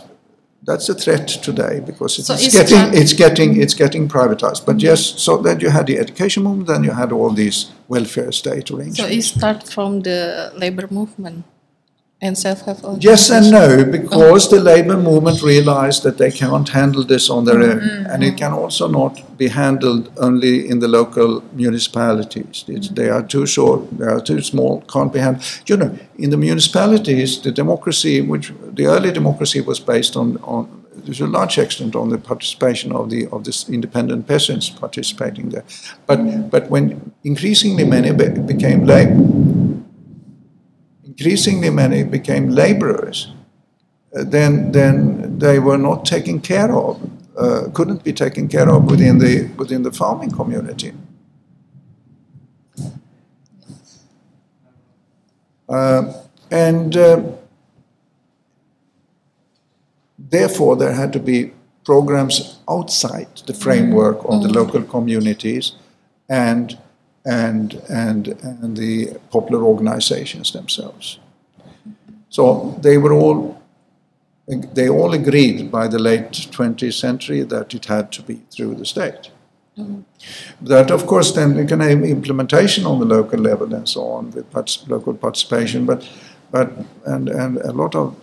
that's 0.64 0.90
a 0.90 0.96
threat 0.96 1.28
today 1.28 1.80
because 1.86 2.18
it's, 2.18 2.28
so 2.28 2.34
it's 2.34 2.58
getting 2.58 3.02
it's 3.02 3.14
getting 3.14 3.62
it's 3.62 3.74
getting 3.74 4.08
privatized. 4.08 4.66
But 4.66 4.82
yes, 4.82 5.02
so 5.22 5.38
then 5.38 5.60
you 5.60 5.70
had 5.70 5.86
the 5.88 6.00
education 6.00 6.44
movement, 6.44 6.68
then 6.68 6.84
you 6.86 6.92
had 6.92 7.12
all 7.12 7.32
these 7.32 7.72
welfare 7.90 8.32
state 8.32 8.72
arrangements. 8.72 9.00
So 9.00 9.08
it 9.08 9.24
starts 9.24 9.74
from 9.74 10.00
the 10.02 10.52
labor 10.56 10.88
movement 10.90 11.44
and 12.26 12.38
self-help 12.38 12.80
Yes 13.00 13.30
and 13.30 13.52
no, 13.52 13.86
because 13.86 14.48
oh. 14.48 14.56
the 14.56 14.62
labor 14.62 14.98
movement 14.98 15.42
realized 15.42 16.04
that 16.04 16.18
they 16.18 16.32
can't 16.32 16.70
handle 16.70 17.04
this 17.04 17.30
on 17.30 17.46
their 17.46 17.62
own, 17.62 17.80
mm-hmm. 17.80 18.12
and 18.12 18.24
it 18.24 18.38
can 18.38 18.54
also 18.54 18.88
not 18.88 19.38
be 19.38 19.48
handled 19.48 20.12
only 20.18 20.68
in 20.70 20.80
the 20.80 20.88
local 20.88 21.44
municipalities. 21.54 22.64
Mm-hmm. 22.68 22.94
They 22.96 23.10
are 23.10 23.24
too 23.24 23.46
short, 23.46 23.82
they 23.98 24.06
are 24.06 24.22
too 24.22 24.42
small, 24.42 24.82
can't 24.82 25.14
be 25.14 25.20
handled. 25.20 25.46
You 25.68 25.78
know, 25.78 25.98
in 26.18 26.30
the 26.30 26.38
municipalities, 26.38 27.42
the 27.42 27.52
democracy, 27.52 28.22
which 28.22 28.54
the 28.74 28.88
early 28.88 29.12
democracy 29.12 29.62
was 29.62 29.80
based 29.80 30.16
on, 30.16 30.38
on 30.38 30.86
to 31.06 31.26
a 31.26 31.28
large 31.28 31.58
extent 31.58 31.96
on 31.96 32.10
the 32.10 32.18
participation 32.18 32.92
of 32.92 33.10
the 33.10 33.28
of 33.28 33.44
the 33.44 33.66
independent 33.70 34.28
peasants 34.28 34.70
participating 34.70 35.50
there. 35.50 35.64
But 36.08 36.50
but 36.50 36.70
when 36.70 37.12
increasingly 37.24 37.84
many 37.84 38.12
be, 38.12 38.30
became 38.30 38.86
labor 38.86 39.65
increasingly 41.18 41.70
many 41.70 42.04
became 42.04 42.50
laborers, 42.50 43.32
uh, 44.16 44.24
then, 44.24 44.72
then 44.72 45.40
they 45.40 45.60
were 45.60 45.78
not 45.78 46.06
taken 46.06 46.40
care 46.42 46.74
of, 46.76 47.00
uh, 47.38 47.70
couldn't 47.74 48.04
be 48.04 48.14
taken 48.14 48.48
care 48.48 48.70
of 48.70 48.90
within 48.90 49.20
the, 49.20 49.50
within 49.58 49.84
the 49.84 49.92
farming 49.92 50.32
community. 50.32 50.94
Uh, 55.68 56.14
and 56.52 56.96
uh, 56.96 57.22
therefore, 60.20 60.76
there 60.76 60.94
had 60.94 61.12
to 61.14 61.20
be 61.20 61.52
programs 61.86 62.60
outside 62.70 63.28
the 63.48 63.54
framework 63.54 64.18
of 64.26 64.44
the 64.44 64.50
local 64.50 64.84
communities 64.84 65.74
and, 66.30 66.78
and, 67.26 67.74
and, 67.90 68.28
and 68.42 68.78
the 68.78 69.18
popular 69.32 69.64
organizations 69.64 70.52
themselves. 70.52 71.20
So 72.30 72.78
they 72.82 72.98
were 72.98 73.14
all, 73.14 73.62
they 74.48 74.90
all 74.90 75.14
agreed 75.14 75.72
by 75.72 75.88
the 75.88 76.00
late 76.00 76.32
20th 76.32 76.94
century 76.94 77.42
that 77.42 77.74
it 77.74 77.86
had 77.86 78.12
to 78.14 78.22
be 78.22 78.42
through 78.52 78.76
the 78.76 78.86
state. 78.86 79.32
Mm-hmm. 79.78 80.02
That, 80.66 80.92
of 80.92 81.06
course, 81.06 81.34
then 81.34 81.58
you 81.58 81.66
can 81.66 81.80
have 81.80 82.04
implementation 82.04 82.86
on 82.86 83.00
the 83.00 83.06
local 83.06 83.40
level 83.40 83.74
and 83.74 83.88
so 83.90 84.04
on 84.04 84.32
with 84.32 84.46
local 84.88 85.14
participation, 85.16 85.86
but, 85.86 86.08
but 86.52 86.72
and, 87.06 87.28
and 87.28 87.58
a 87.58 87.74
lot 87.74 87.96
of 87.96 88.16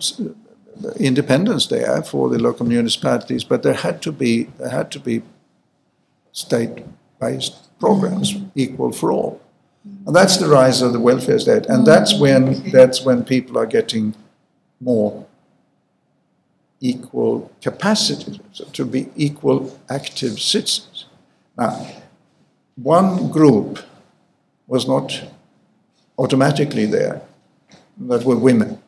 independence 0.99 1.67
there 1.67 2.01
for 2.01 2.29
the 2.29 2.39
local 2.39 2.65
municipalities, 2.65 3.43
but 3.43 3.63
there 3.63 3.73
had 3.73 4.01
to 4.01 4.11
be 4.11 4.43
there 4.57 4.69
had 4.69 4.91
to 4.91 4.99
be 4.99 5.21
state-based 6.31 7.55
programs 7.83 8.27
mm-hmm. 8.33 8.63
equal 8.63 8.91
for 8.99 9.09
all, 9.11 9.33
and 10.05 10.13
that's 10.15 10.37
the 10.37 10.49
rise 10.59 10.81
of 10.85 10.91
the 10.95 11.03
welfare 11.09 11.39
state, 11.39 11.65
and 11.71 11.79
that's 11.91 12.13
mm-hmm. 12.13 12.23
when 12.23 12.71
that's 12.77 12.99
when 13.07 13.23
people 13.23 13.57
are 13.61 13.69
getting 13.77 14.05
more 14.79 15.25
equal 16.91 17.49
capacity 17.61 18.41
so 18.51 18.65
to 18.77 18.83
be 18.85 19.01
equal 19.15 19.59
active 19.89 20.35
citizens. 20.39 21.05
Now, 21.57 21.73
one 22.75 23.31
group 23.31 23.79
was 24.67 24.87
not 24.87 25.07
automatically 26.17 26.85
there, 26.85 27.21
that 27.97 28.23
were 28.23 28.37
women. 28.37 28.81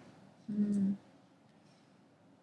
Mm-hmm. 0.51 0.93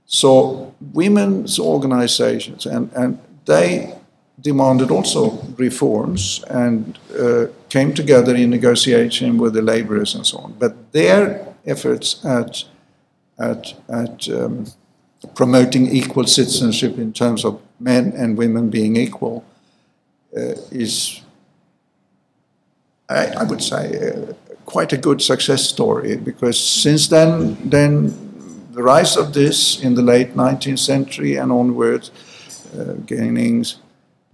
So 0.07 0.75
women's 0.93 1.59
organizations, 1.59 2.67
and, 2.67 2.91
and 2.95 3.19
they 3.45 3.95
demanded 4.41 4.91
also 4.91 5.31
reforms 5.57 6.43
and 6.49 6.99
uh, 7.19 7.47
came 7.69 7.95
together 7.95 8.35
in 8.35 8.51
negotiation 8.51 9.39
with 9.39 9.53
the 9.53 9.63
laborers 9.63 10.15
and 10.15 10.27
so 10.27 10.39
on. 10.39 10.53
But 10.59 10.93
their 10.93 11.47
efforts 11.67 12.25
at, 12.25 12.65
at, 13.39 13.75
at 13.89 14.29
um, 14.29 14.67
promoting 15.35 15.87
equal 15.87 16.27
citizenship 16.27 16.99
in 16.99 17.13
terms 17.13 17.45
of 17.45 17.61
men 17.79 18.13
and 18.17 18.37
women 18.37 18.71
being 18.71 18.97
equal 18.97 19.45
uh, 20.37 20.55
is, 20.71 21.21
I, 23.09 23.27
I 23.27 23.43
would 23.45 23.63
say, 23.63 24.11
uh, 24.11 24.33
quite 24.65 24.93
a 24.93 24.97
good 24.97 25.21
success 25.21 25.69
story 25.69 26.17
because 26.17 26.59
since 26.59 27.09
then, 27.09 27.57
then 27.69 28.33
the 28.73 28.83
rise 28.83 29.17
of 29.17 29.35
this 29.35 29.83
in 29.83 29.95
the 29.95 30.03
late 30.03 30.35
19th 30.35 30.79
century 30.79 31.37
and 31.37 31.53
onwards, 31.53 32.11
uh, 32.79 32.95
gaining 33.05 33.63
the 33.63 33.75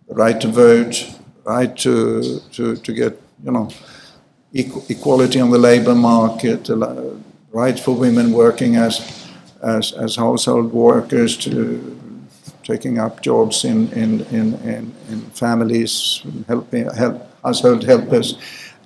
right 0.09 0.41
to 0.41 0.49
vote, 0.49 1.11
right 1.45 1.77
to, 1.79 2.41
to, 2.53 2.77
to 2.77 2.93
get, 2.93 3.21
you 3.45 3.53
know, 3.53 3.69
equal, 4.53 4.85
equality 4.89 5.41
on 5.41 5.51
the 5.51 5.59
labor 5.59 5.95
market, 5.95 6.69
right 7.53 7.79
for 7.79 7.95
women 7.95 8.33
working 8.33 8.77
as, 8.77 9.27
as, 9.63 9.93
as 9.93 10.17
household 10.17 10.73
workers 10.73 11.37
to 11.37 11.95
taking 12.63 12.99
up 12.99 13.23
jobs 13.23 13.65
in, 13.65 13.91
in, 13.93 14.21
in, 14.27 14.55
in, 14.57 14.95
in 15.09 15.21
families, 15.31 16.23
helping, 16.47 16.87
help, 16.91 17.27
household 17.43 17.83
helpers, 17.83 18.37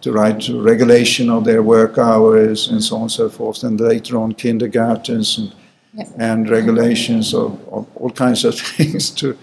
to 0.01 0.13
to 0.41 0.61
regulation 0.61 1.31
of 1.31 1.45
their 1.45 1.63
work 1.63 1.97
hours 1.97 2.69
and 2.69 2.83
so 2.83 2.97
on 2.97 3.03
and 3.03 3.13
so 3.13 3.29
forth, 3.29 3.63
and 3.63 3.81
later 3.81 4.17
on 4.17 4.33
kindergartens 4.33 5.39
and, 5.39 5.55
Yeah. 5.94 6.07
and 6.16 6.48
regulations 6.48 7.35
of, 7.35 7.52
of 7.68 7.87
all 7.96 8.09
kinds 8.11 8.46
of 8.46 8.59
things 8.76 9.11
to, 9.11 9.37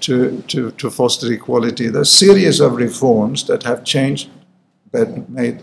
to, 0.00 0.42
to, 0.48 0.70
to 0.70 0.90
foster 0.90 1.30
equality. 1.30 1.88
There's 1.88 2.08
a 2.08 2.10
series 2.10 2.58
of 2.60 2.76
reforms 2.76 3.46
that 3.48 3.64
have 3.64 3.84
changed, 3.84 4.30
that 4.92 5.28
made, 5.28 5.62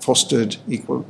fostered 0.00 0.56
equal, 0.68 1.04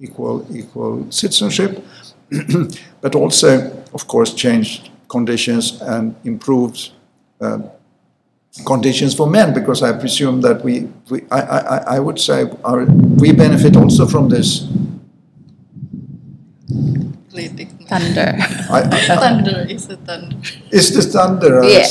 equal, 0.00 0.46
equal 0.50 1.10
citizenship, 1.10 1.84
but 3.02 3.14
also, 3.14 3.84
of 3.92 4.06
course, 4.08 4.32
changed 4.32 4.88
conditions 5.08 5.82
and 5.82 6.14
improved 6.24 6.92
um, 7.42 7.70
conditions 8.64 9.14
for 9.14 9.26
men, 9.26 9.52
because 9.52 9.82
I 9.82 9.92
presume 9.92 10.40
that 10.40 10.64
we, 10.64 10.88
we 11.10 11.22
I, 11.30 11.40
I, 11.40 11.76
I 11.96 11.98
would 11.98 12.18
say, 12.18 12.50
our, 12.64 12.86
we 12.86 13.32
benefit 13.32 13.76
also 13.76 14.06
from 14.06 14.30
this. 14.30 14.66
Politic. 17.36 17.68
Thunder. 17.88 18.34
I, 18.70 18.80
I, 18.80 19.16
thunder 19.20 19.66
is 19.68 19.86
the 19.86 19.96
thunder. 19.98 20.36
It's 20.70 20.90
the 20.90 21.02
thunder 21.02 21.62
Yeah. 21.64 21.86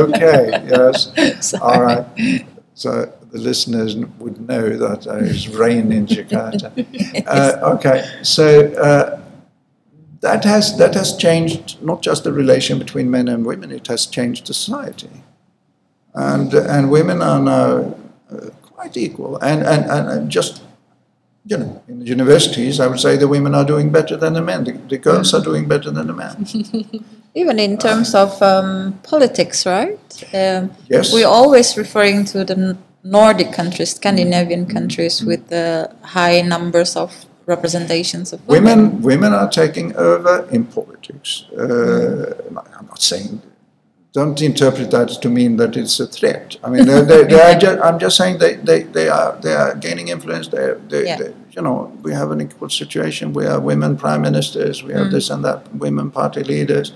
Okay, 0.00 0.50
yes. 0.66 1.12
Sorry. 1.50 1.62
All 1.62 1.82
right. 1.82 2.46
So 2.74 3.12
the 3.32 3.38
listeners 3.38 3.96
would 3.96 4.40
know 4.48 4.76
that 4.76 5.06
it's 5.06 5.48
rain 5.48 5.92
in 5.92 6.06
Jakarta. 6.06 6.72
Uh, 7.26 7.74
okay, 7.74 8.04
so 8.22 8.72
uh, 8.74 9.20
that 10.20 10.44
has 10.44 10.76
that 10.78 10.94
has 10.94 11.16
changed 11.16 11.82
not 11.82 12.00
just 12.02 12.24
the 12.24 12.32
relation 12.32 12.78
between 12.78 13.10
men 13.10 13.28
and 13.28 13.44
women; 13.44 13.70
it 13.70 13.86
has 13.88 14.06
changed 14.06 14.46
society, 14.46 15.10
and 16.14 16.54
and 16.54 16.90
women 16.90 17.20
are 17.20 17.40
now 17.40 17.94
uh, 18.30 18.50
quite 18.62 18.96
equal, 18.96 19.36
and 19.38 19.62
and, 19.62 19.84
and, 19.90 20.08
and 20.08 20.30
just. 20.30 20.62
You 21.50 21.56
know, 21.56 21.82
in 21.88 21.98
the 22.00 22.04
universities, 22.06 22.78
I 22.78 22.86
would 22.86 23.00
say 23.00 23.16
the 23.16 23.26
women 23.28 23.54
are 23.54 23.64
doing 23.64 23.90
better 23.90 24.16
than 24.18 24.32
the 24.34 24.42
men. 24.42 24.64
The, 24.64 24.72
the 24.72 24.98
girls 24.98 25.32
are 25.34 25.42
doing 25.42 25.66
better 25.66 25.90
than 25.90 26.06
the 26.06 26.12
men. 26.12 26.34
Even 27.34 27.58
in 27.58 27.78
terms 27.78 28.14
of 28.14 28.40
um, 28.42 28.98
politics, 29.02 29.64
right? 29.66 29.98
Um, 30.34 30.70
Yes. 30.88 31.12
We're 31.12 31.26
always 31.40 31.76
referring 31.78 32.24
to 32.32 32.44
the 32.44 32.76
Nordic 33.02 33.52
countries, 33.52 33.90
Scandinavian 33.94 34.64
Mm-hmm. 34.66 34.76
countries, 34.76 35.22
with 35.24 35.48
the 35.48 35.90
high 36.02 36.42
numbers 36.42 36.96
of 36.96 37.10
representations 37.46 38.32
of 38.34 38.46
women. 38.46 38.64
Women, 38.64 39.02
women 39.02 39.32
are 39.32 39.48
taking 39.48 39.96
over 39.96 40.46
in 40.50 40.64
politics. 40.64 41.44
Uh, 41.56 42.34
I'm 42.78 42.86
not 42.92 43.00
saying, 43.00 43.40
don't 44.12 44.40
interpret 44.40 44.90
that 44.90 45.08
to 45.22 45.28
mean 45.28 45.56
that 45.56 45.76
it's 45.76 46.00
a 46.00 46.06
threat. 46.06 46.56
I 46.64 46.70
mean, 46.70 46.86
they, 46.86 47.02
they, 47.02 47.24
they 47.24 47.40
are 47.40 47.58
just, 47.64 47.82
I'm 47.82 47.98
just 47.98 48.16
saying 48.16 48.38
they, 48.38 48.54
they, 48.56 48.82
they 48.82 49.08
are 49.08 49.38
they 49.40 49.54
are 49.54 49.74
gaining 49.74 50.08
influence. 50.08 50.48
They, 50.48 50.74
they, 50.88 51.06
Yeah. 51.06 51.16
they, 51.18 51.34
you 51.50 51.62
know, 51.62 51.92
we 52.02 52.12
have 52.12 52.30
an 52.30 52.40
equal 52.40 52.70
situation. 52.70 53.32
We 53.32 53.44
have 53.44 53.62
women 53.62 53.96
prime 53.96 54.22
ministers. 54.22 54.82
We 54.82 54.92
have 54.92 55.10
this 55.10 55.28
and 55.30 55.44
that. 55.44 55.74
Women 55.74 56.10
party 56.10 56.42
leaders. 56.44 56.92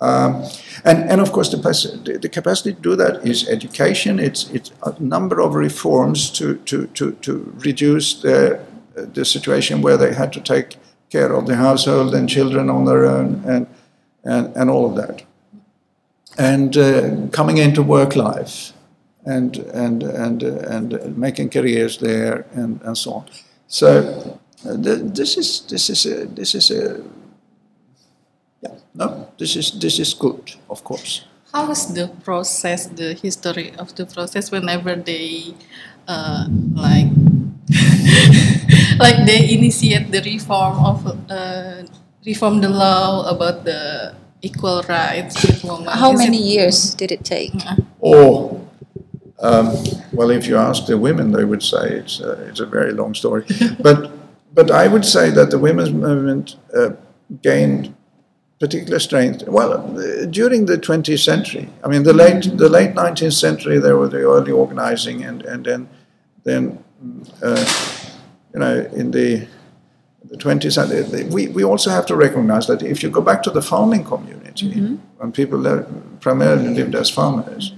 Um, 0.00 0.44
and, 0.84 1.08
and 1.10 1.20
of 1.20 1.30
course, 1.32 1.50
the, 1.50 1.56
the 1.56 2.18
the 2.18 2.28
capacity 2.28 2.74
to 2.74 2.80
do 2.80 2.96
that 2.96 3.24
is 3.26 3.48
education. 3.48 4.18
It's, 4.18 4.50
it's 4.50 4.72
a 4.82 4.94
number 5.00 5.40
of 5.40 5.54
reforms 5.54 6.30
to, 6.32 6.56
to, 6.56 6.86
to, 6.88 7.12
to 7.12 7.52
reduce 7.64 8.20
the, 8.20 8.60
the 8.94 9.24
situation 9.24 9.80
where 9.80 9.96
they 9.96 10.12
had 10.12 10.32
to 10.32 10.40
take 10.40 10.76
care 11.10 11.32
of 11.32 11.46
the 11.46 11.56
household 11.56 12.14
and 12.14 12.28
children 12.28 12.68
on 12.68 12.84
their 12.84 13.06
own 13.06 13.42
and, 13.46 13.66
and, 14.24 14.54
and 14.56 14.68
all 14.68 14.84
of 14.90 14.96
that. 14.96 15.22
And 16.38 16.76
uh, 16.76 17.28
coming 17.30 17.58
into 17.58 17.82
work 17.82 18.16
life 18.16 18.72
and, 19.24 19.56
and, 19.56 20.02
and, 20.02 20.42
uh, 20.42 20.58
and 20.68 21.16
making 21.16 21.50
careers 21.50 21.98
there 21.98 22.46
and, 22.52 22.80
and 22.82 22.98
so 22.98 23.12
on. 23.12 23.24
So 23.68 24.38
uh, 24.66 24.76
th- 24.76 25.14
this 25.14 25.36
is, 25.36 25.60
this 25.68 25.90
is, 25.90 26.06
a, 26.06 26.26
this 26.26 26.54
is 26.54 26.70
a, 26.70 27.02
yeah, 28.60 28.74
no, 28.94 29.28
this 29.38 29.56
is, 29.56 29.78
this 29.78 29.98
is 29.98 30.14
good, 30.14 30.54
of 30.68 30.82
course. 30.82 31.24
How 31.52 31.70
is 31.70 31.86
the 31.94 32.08
process, 32.24 32.86
the 32.86 33.14
history 33.14 33.72
of 33.78 33.94
the 33.94 34.06
process 34.06 34.50
whenever 34.50 34.96
they 34.96 35.54
uh, 36.08 36.46
like 36.74 37.06
like 38.98 39.24
they 39.26 39.54
initiate 39.54 40.10
the 40.10 40.20
reform 40.22 40.84
of 40.84 41.06
uh, 41.30 41.82
reform 42.26 42.60
the 42.60 42.68
law 42.68 43.28
about 43.28 43.64
the 43.64 44.14
equal 44.44 44.82
rights 44.88 45.42
with 45.46 45.64
women? 45.64 45.86
How 45.86 46.12
Is 46.12 46.18
many 46.18 46.38
it- 46.38 46.54
years 46.54 46.94
did 46.94 47.10
it 47.12 47.24
take? 47.24 47.54
Or, 48.00 48.60
um, 49.40 49.66
well, 50.12 50.30
if 50.30 50.46
you 50.46 50.56
ask 50.56 50.86
the 50.86 50.98
women, 50.98 51.32
they 51.32 51.44
would 51.44 51.62
say 51.62 51.84
it's 52.00 52.20
a, 52.20 52.32
it's 52.48 52.60
a 52.60 52.66
very 52.66 52.92
long 52.92 53.14
story. 53.14 53.44
but, 53.80 54.10
but 54.54 54.70
I 54.70 54.88
would 54.88 55.04
say 55.04 55.30
that 55.30 55.50
the 55.50 55.58
women's 55.58 55.92
movement 55.92 56.56
uh, 56.76 56.90
gained 57.42 57.94
particular 58.60 58.98
strength. 58.98 59.42
Well, 59.48 59.72
uh, 59.72 60.26
during 60.26 60.66
the 60.66 60.78
20th 60.78 61.24
century, 61.24 61.68
I 61.82 61.88
mean, 61.88 62.04
the 62.04 62.12
late 62.12 62.44
the 62.56 62.68
late 62.68 62.94
19th 62.94 63.32
century, 63.46 63.78
there 63.78 63.96
were 63.96 64.08
the 64.08 64.22
early 64.34 64.52
organizing, 64.52 65.24
and 65.24 65.42
and 65.44 65.64
then 65.64 65.88
then 66.44 66.62
mm, 67.04 67.28
uh, 67.42 67.66
you 68.54 68.60
know 68.60 68.74
in 69.00 69.10
the 69.10 69.46
the 70.34 70.44
20th 70.44 70.72
century, 70.72 71.24
we, 71.24 71.48
we 71.48 71.64
also 71.64 71.90
have 71.90 72.06
to 72.06 72.16
recognize 72.16 72.66
that 72.66 72.82
if 72.82 73.02
you 73.02 73.10
go 73.10 73.20
back 73.20 73.42
to 73.44 73.50
the 73.50 73.62
farming 73.62 74.04
community, 74.04 74.68
when 75.18 75.32
people 75.32 75.60
primarily 76.20 76.68
lived 76.68 76.94
as 76.94 77.08
farmers, 77.10 77.72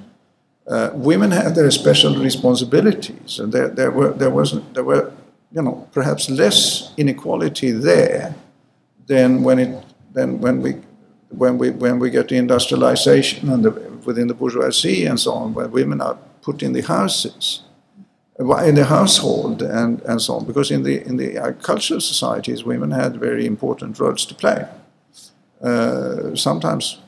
uh, 0.69 0.90
women 0.95 1.31
had 1.31 1.55
their 1.55 1.71
special 1.71 2.16
responsibilities, 2.16 3.38
and 3.38 3.53
there, 3.53 3.69
there 3.69 3.90
were 3.90 4.12
there 4.12 4.31
wasn't 4.31 4.75
there 4.75 4.83
were 4.83 5.12
you 5.53 5.62
know 5.62 5.87
perhaps 5.92 6.29
less 6.29 6.92
inequality 6.97 7.71
there 7.71 8.35
than 9.07 9.45
when 9.45 9.59
it 9.61 9.85
than 10.12 10.40
when 10.40 10.61
we 10.61 10.73
when 11.29 11.57
we 11.59 11.71
when 11.71 12.01
we 12.01 12.11
get 12.11 12.29
the 12.29 12.37
industrialization 12.37 13.49
and 13.49 13.64
the, 13.64 13.71
within 14.05 14.27
the 14.27 14.35
bourgeoisie 14.35 15.07
and 15.07 15.21
so 15.21 15.33
on, 15.33 15.55
where 15.55 15.69
women 15.69 16.01
are 16.01 16.19
put 16.42 16.62
in 16.62 16.73
the 16.73 16.81
houses, 16.81 17.62
in 18.38 18.75
the 18.75 18.85
household 18.85 19.62
and, 19.62 20.03
and 20.03 20.20
so 20.20 20.35
on, 20.35 20.44
because 20.44 20.70
in 20.70 20.83
the 20.83 21.07
in 21.07 21.16
the 21.16 21.38
agricultural 21.38 22.01
societies, 22.01 22.64
women 22.64 22.90
had 22.90 23.16
very 23.16 23.46
important 23.46 23.99
roles 23.99 24.27
to 24.27 24.35
play. 24.35 24.66
Uh, 25.62 26.35
sometimes 26.35 26.99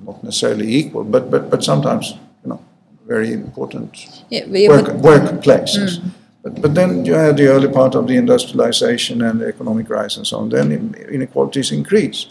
not 0.00 0.22
necessarily 0.24 0.74
equal, 0.74 1.04
but 1.04 1.30
but 1.30 1.50
but 1.50 1.62
sometimes 1.62 2.14
you 2.42 2.50
know 2.50 2.60
very 3.06 3.32
important 3.32 4.22
Yeah, 4.30 4.46
work, 4.46 4.86
workplaces. 4.86 6.00
But, 6.42 6.60
but 6.62 6.74
then 6.74 7.04
you 7.04 7.14
had 7.14 7.36
the 7.36 7.48
early 7.48 7.68
part 7.68 7.94
of 7.94 8.06
the 8.06 8.16
industrialization 8.16 9.22
and 9.22 9.40
the 9.40 9.46
economic 9.46 9.90
rise 9.90 10.16
and 10.16 10.26
so 10.26 10.38
on. 10.38 10.48
Then 10.48 10.94
inequalities 11.10 11.70
increase, 11.70 12.26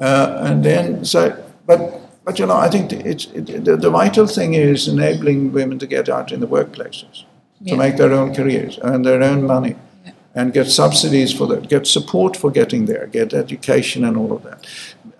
uh, 0.00 0.42
and 0.46 0.64
then 0.64 1.04
so. 1.04 1.36
But 1.66 1.80
but 2.24 2.38
you 2.38 2.46
know 2.46 2.56
I 2.56 2.68
think 2.68 2.92
it's 2.92 3.26
it, 3.26 3.64
the, 3.64 3.76
the 3.76 3.90
vital 3.90 4.26
thing 4.26 4.54
is 4.54 4.88
enabling 4.88 5.52
women 5.52 5.78
to 5.78 5.86
get 5.86 6.08
out 6.08 6.32
in 6.32 6.40
the 6.40 6.48
workplaces, 6.48 7.24
to 7.66 7.76
make 7.76 7.96
their 7.96 8.12
own 8.12 8.34
careers, 8.34 8.78
earn 8.82 9.02
their 9.02 9.22
own 9.22 9.46
money, 9.46 9.76
Yeah. 10.04 10.12
and 10.34 10.52
get 10.52 10.66
subsidies 10.68 11.32
for 11.32 11.46
that, 11.46 11.68
get 11.68 11.86
support 11.86 12.36
for 12.36 12.50
getting 12.50 12.86
there, 12.86 13.06
get 13.06 13.32
education 13.34 14.04
and 14.04 14.16
all 14.16 14.32
of 14.32 14.42
that. 14.42 14.66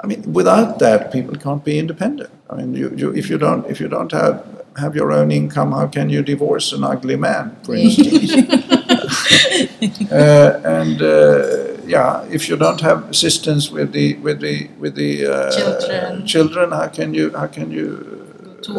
I 0.02 0.06
mean, 0.06 0.32
without 0.32 0.78
that, 0.80 1.12
people 1.12 1.36
can't 1.36 1.64
be 1.64 1.78
independent. 1.78 2.30
I 2.50 2.56
mean, 2.56 2.74
you, 2.74 2.92
you, 2.96 3.14
if 3.14 3.30
you 3.30 3.38
don't 3.38 3.64
if 3.70 3.78
you 3.80 3.88
don't 3.88 4.12
have 4.12 4.44
have 4.76 4.96
your 4.96 5.12
own 5.12 5.30
income, 5.30 5.72
how 5.72 5.86
can 5.86 6.08
you 6.08 6.22
divorce 6.22 6.72
an 6.72 6.82
ugly 6.82 7.16
man, 7.16 7.56
for 7.64 7.74
instance? 7.74 8.32
uh, 10.12 10.60
and 10.64 11.00
uh, 11.02 11.76
yeah, 11.86 12.24
if 12.30 12.48
you 12.48 12.56
don't 12.56 12.80
have 12.80 13.08
assistance 13.10 13.70
with 13.70 13.92
the 13.92 14.14
with 14.16 14.40
the 14.40 14.68
with 14.78 14.94
the 14.94 15.26
uh, 15.26 15.50
Children. 15.52 16.26
children, 16.26 16.70
how 16.72 16.88
can 16.88 17.14
you 17.14 17.30
how 17.36 17.46
can 17.46 17.70
you 17.70 18.21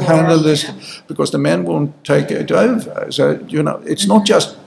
handle 0.02 0.40
this? 0.40 1.02
Because 1.08 1.32
the 1.32 1.38
men 1.38 1.64
won't 1.64 2.04
take 2.04 2.32
it 2.32 2.52
over. 2.52 3.12
So 3.12 3.40
you 3.48 3.64
know, 3.64 3.82
it's 3.86 4.08
not 4.08 4.26
just 4.26 4.58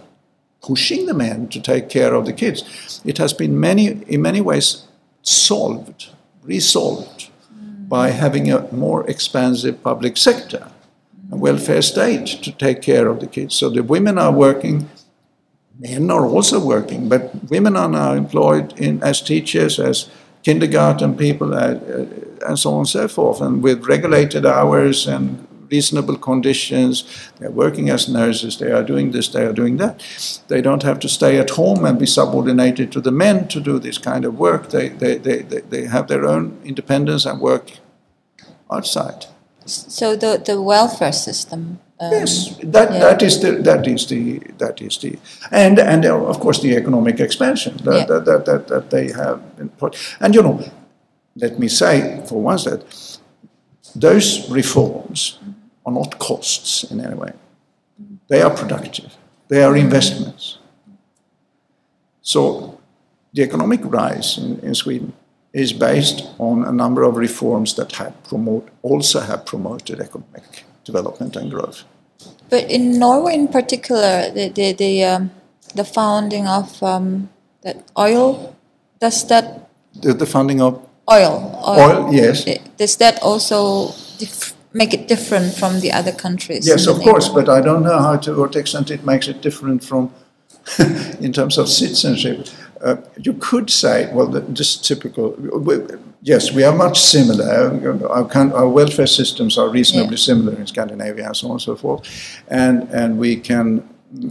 pushing 0.63 1.07
the 1.07 1.15
men 1.15 1.49
to 1.49 1.61
take 1.61 1.89
care 1.89 2.15
of 2.15 2.27
the 2.27 2.33
kids. 2.33 3.01
It 3.05 3.19
has 3.19 3.33
been 3.33 3.59
many 3.59 3.87
in 3.87 4.23
many 4.23 4.41
ways 4.41 4.87
solved, 5.23 6.11
resolved 6.43 7.31
by 7.89 8.11
having 8.11 8.51
a 8.51 8.71
more 8.73 9.09
expansive 9.09 9.83
public 9.83 10.17
sector, 10.17 10.71
a 11.31 11.37
welfare 11.37 11.83
state 11.83 12.27
to 12.43 12.53
take 12.53 12.83
care 12.83 13.09
of 13.09 13.21
the 13.21 13.27
kids. 13.27 13.55
So 13.55 13.71
the 13.71 13.83
women 13.83 14.19
are 14.19 14.33
working 14.33 14.89
men 15.79 16.11
are 16.11 16.27
also 16.27 16.65
working, 16.65 17.09
but 17.09 17.51
women 17.51 17.77
are 17.77 17.89
now 17.89 18.13
employed 18.15 18.79
in, 18.79 19.03
as 19.03 19.21
teachers, 19.21 19.79
as 19.79 20.09
kindergarten 20.47 21.17
people, 21.17 21.55
uh, 21.55 21.75
uh, 21.75 22.07
and 22.47 22.57
so 22.57 22.71
on 22.71 22.79
and 22.79 22.89
so 22.89 23.09
forth, 23.09 23.41
and 23.41 23.65
with 23.65 23.79
regulated 23.89 24.47
hours 24.47 25.09
and 25.09 25.25
reasonable 25.73 26.17
conditions. 26.17 27.05
They're 27.39 27.51
working 27.65 27.91
as 27.91 28.09
nurses, 28.09 28.57
they 28.57 28.71
are 28.71 28.85
doing 28.85 29.11
this, 29.11 29.29
they 29.29 29.45
are 29.45 29.53
doing 29.53 29.79
that. 29.79 29.95
They 30.47 30.63
don't 30.63 30.85
have 30.85 31.01
to 31.01 31.09
stay 31.09 31.41
at 31.41 31.51
home 31.51 31.85
and 31.85 31.99
be 31.99 32.07
subordinated 32.07 32.93
to 32.93 33.01
the 33.01 33.11
men 33.11 33.49
to 33.49 33.61
do 33.61 33.81
this 33.81 33.99
kind 33.99 34.25
of 34.25 34.39
work. 34.39 34.69
They, 34.71 34.89
they, 34.91 35.19
they, 35.19 35.43
they, 35.43 35.63
they 35.73 35.87
have 35.87 36.07
their 36.07 36.25
own 36.25 36.61
independence 36.65 37.27
and 37.27 37.41
work 37.41 37.73
outside. 38.71 39.27
So 39.65 40.15
the, 40.15 40.41
the 40.47 40.63
welfare 40.63 41.13
system. 41.13 41.81
Um, 41.99 42.13
Yes, 42.13 42.57
that, 42.63 42.93
yeah. 42.93 42.99
that 43.01 43.23
is 43.23 43.41
the 43.41 43.53
that 43.63 43.87
is 43.87 44.07
the 44.07 44.39
that 44.59 44.81
is 44.83 44.99
the 44.99 45.19
and 45.51 45.79
and 45.79 46.05
uh, 46.05 46.29
of 46.29 46.39
course 46.41 46.61
the 46.61 46.77
economic 46.77 47.21
expansion 47.21 47.77
that 47.85 47.95
Yeah. 47.95 48.05
that, 48.07 48.25
that, 48.25 48.45
that, 48.45 48.67
that 48.69 48.91
they 48.91 49.13
have 49.13 49.41
been 49.57 49.71
put. 49.71 49.97
And 50.21 50.35
you 50.35 50.43
know, 50.43 50.61
let 51.37 51.59
me 51.59 51.69
say 51.69 52.23
for 52.29 52.43
once 52.43 52.65
that 52.65 52.85
those 53.95 54.51
reforms 54.51 55.39
are 55.87 55.93
not 55.93 56.19
costs 56.19 56.85
in 56.91 57.01
any 57.01 57.15
way. 57.15 57.33
They 58.29 58.43
are 58.43 58.51
productive. 58.55 59.17
They 59.49 59.63
are 59.63 59.77
investments. 59.77 60.59
So 62.23 62.79
the 63.33 63.43
economic 63.43 63.81
rise 63.85 64.37
in, 64.39 64.59
in 64.61 64.75
Sweden 64.75 65.13
is 65.53 65.73
based 65.73 66.27
on 66.39 66.65
a 66.65 66.73
number 66.73 67.03
of 67.05 67.17
reforms 67.17 67.75
that 67.75 67.93
have 67.93 68.13
promote 68.25 68.69
also 68.83 69.21
have 69.21 69.47
promoted 69.47 70.01
economic 70.01 70.65
development 70.87 71.37
and 71.37 71.51
growth. 71.51 71.85
But 72.49 72.71
in 72.71 72.99
Norway, 72.99 73.35
in 73.35 73.49
particular, 73.49 74.31
the 74.31 74.49
the 74.49 74.73
the, 74.73 75.05
um, 75.05 75.31
the 75.75 75.85
founding 75.85 76.47
of 76.47 76.83
um, 76.83 77.29
that 77.63 77.77
oil, 77.99 78.57
does 79.01 79.27
that 79.29 79.69
The, 80.03 80.15
the 80.15 80.27
funding 80.27 80.61
of 80.61 80.75
oil 81.11 81.57
Oil, 81.67 82.13
yes. 82.13 82.45
Does 82.77 82.97
that 82.97 83.23
also 83.23 83.95
make 84.73 84.93
it 84.95 85.09
different 85.09 85.55
from 85.55 85.81
the 85.81 85.91
other 85.91 86.13
countries? 86.13 86.67
yes, 86.67 86.87
of 86.87 87.01
course, 87.01 87.29
but 87.29 87.49
I 87.49 87.61
don't 87.61 87.83
know 87.83 87.99
how 87.99 88.17
to 88.17 88.37
what 88.37 88.57
extent 88.57 88.91
it 88.91 89.05
makes 89.05 89.29
it 89.29 89.41
different 89.43 89.83
from 89.83 90.13
in 91.21 91.33
terms 91.33 91.59
of 91.59 91.69
citizenship. 91.69 92.49
Uh, 92.81 92.97
you 93.17 93.33
could 93.33 93.71
say, 93.71 94.13
well, 94.13 94.27
the, 94.27 94.41
just 94.53 94.85
typical. 94.85 95.35
Yes, 96.27 96.51
we 96.53 96.65
are 96.65 96.75
much 96.77 96.99
similar. 96.99 97.71
Our, 98.11 98.53
our 98.53 98.69
welfare 98.69 99.07
systems 99.07 99.57
are 99.59 99.69
reasonably 99.69 100.17
Yeah. 100.17 100.27
similar 100.31 100.57
in 100.59 100.67
Scandinavia 100.67 101.27
and 101.27 101.37
so 101.37 101.47
on 101.47 101.53
and 101.53 101.63
so 101.63 101.77
forth, 101.77 102.01
and 102.49 102.89
and 102.93 103.17
we 103.19 103.37
can, 103.37 103.83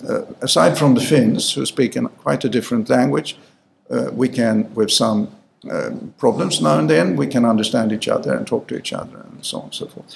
uh, 0.10 0.24
aside 0.42 0.78
from 0.78 0.96
the 0.96 1.02
Finns 1.02 1.56
who 1.56 1.66
speak 1.66 1.96
in 1.96 2.08
quite 2.24 2.44
a 2.48 2.50
different 2.50 2.90
language, 2.90 3.38
uh, 3.90 4.10
we 4.22 4.28
can 4.28 4.68
with 4.76 4.92
some. 4.92 5.28
Um, 5.72 6.14
problems 6.20 6.62
now 6.62 6.78
and 6.78 6.88
then 6.88 7.16
we 7.16 7.26
can 7.26 7.44
understand 7.44 7.92
each 7.92 8.08
other 8.08 8.38
and 8.38 8.46
talk 8.46 8.68
to 8.68 8.76
each 8.78 8.94
other 8.94 9.18
and 9.32 9.44
so 9.44 9.58
on 9.58 9.64
and 9.64 9.74
so 9.74 9.88
forth 9.88 10.16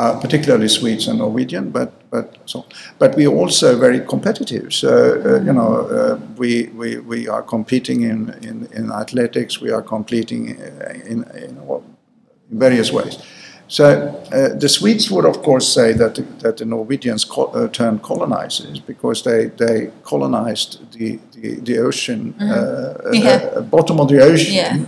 uh, 0.00 0.18
particularly 0.18 0.68
Swedes 0.68 1.08
and 1.08 1.18
Norwegian, 1.18 1.70
but 1.70 1.90
but 2.10 2.36
so 2.46 2.64
but 2.98 3.14
we 3.16 3.26
are 3.26 3.36
also 3.42 3.78
very 3.78 4.00
competitive. 4.00 4.72
So 4.72 4.88
uh, 4.88 5.44
you 5.44 5.52
know 5.52 5.72
uh, 5.88 6.18
we, 6.36 6.68
we 6.80 6.98
we 7.00 7.28
are 7.28 7.42
competing 7.42 8.02
in, 8.02 8.30
in, 8.42 8.56
in 8.72 8.90
athletics. 8.90 9.60
We 9.60 9.70
are 9.70 9.82
competing 9.82 10.42
uh, 10.60 11.10
in 11.12 11.24
in, 11.44 11.58
in 11.58 11.82
various 12.50 12.92
ways. 12.92 13.18
So 13.72 13.84
uh, 14.32 14.58
the 14.60 14.68
Swedes 14.68 15.10
would 15.10 15.24
of 15.24 15.42
course 15.42 15.72
say 15.72 15.92
that 15.92 16.14
the, 16.14 16.22
that 16.42 16.56
the 16.56 16.64
Norwegians 16.64 17.24
co- 17.24 17.52
uh, 17.54 17.68
turned 17.68 18.02
colonizers 18.02 18.80
because 18.86 19.22
they 19.22 19.50
they 19.56 19.90
colonized 20.02 20.78
the 20.92 21.18
the, 21.40 21.60
the 21.60 21.78
ocean 21.78 22.34
uh, 22.40 22.94
Yeah. 23.12 23.36
uh, 23.56 23.60
bottom 23.70 24.00
of 24.00 24.08
the 24.08 24.20
ocean 24.22 24.86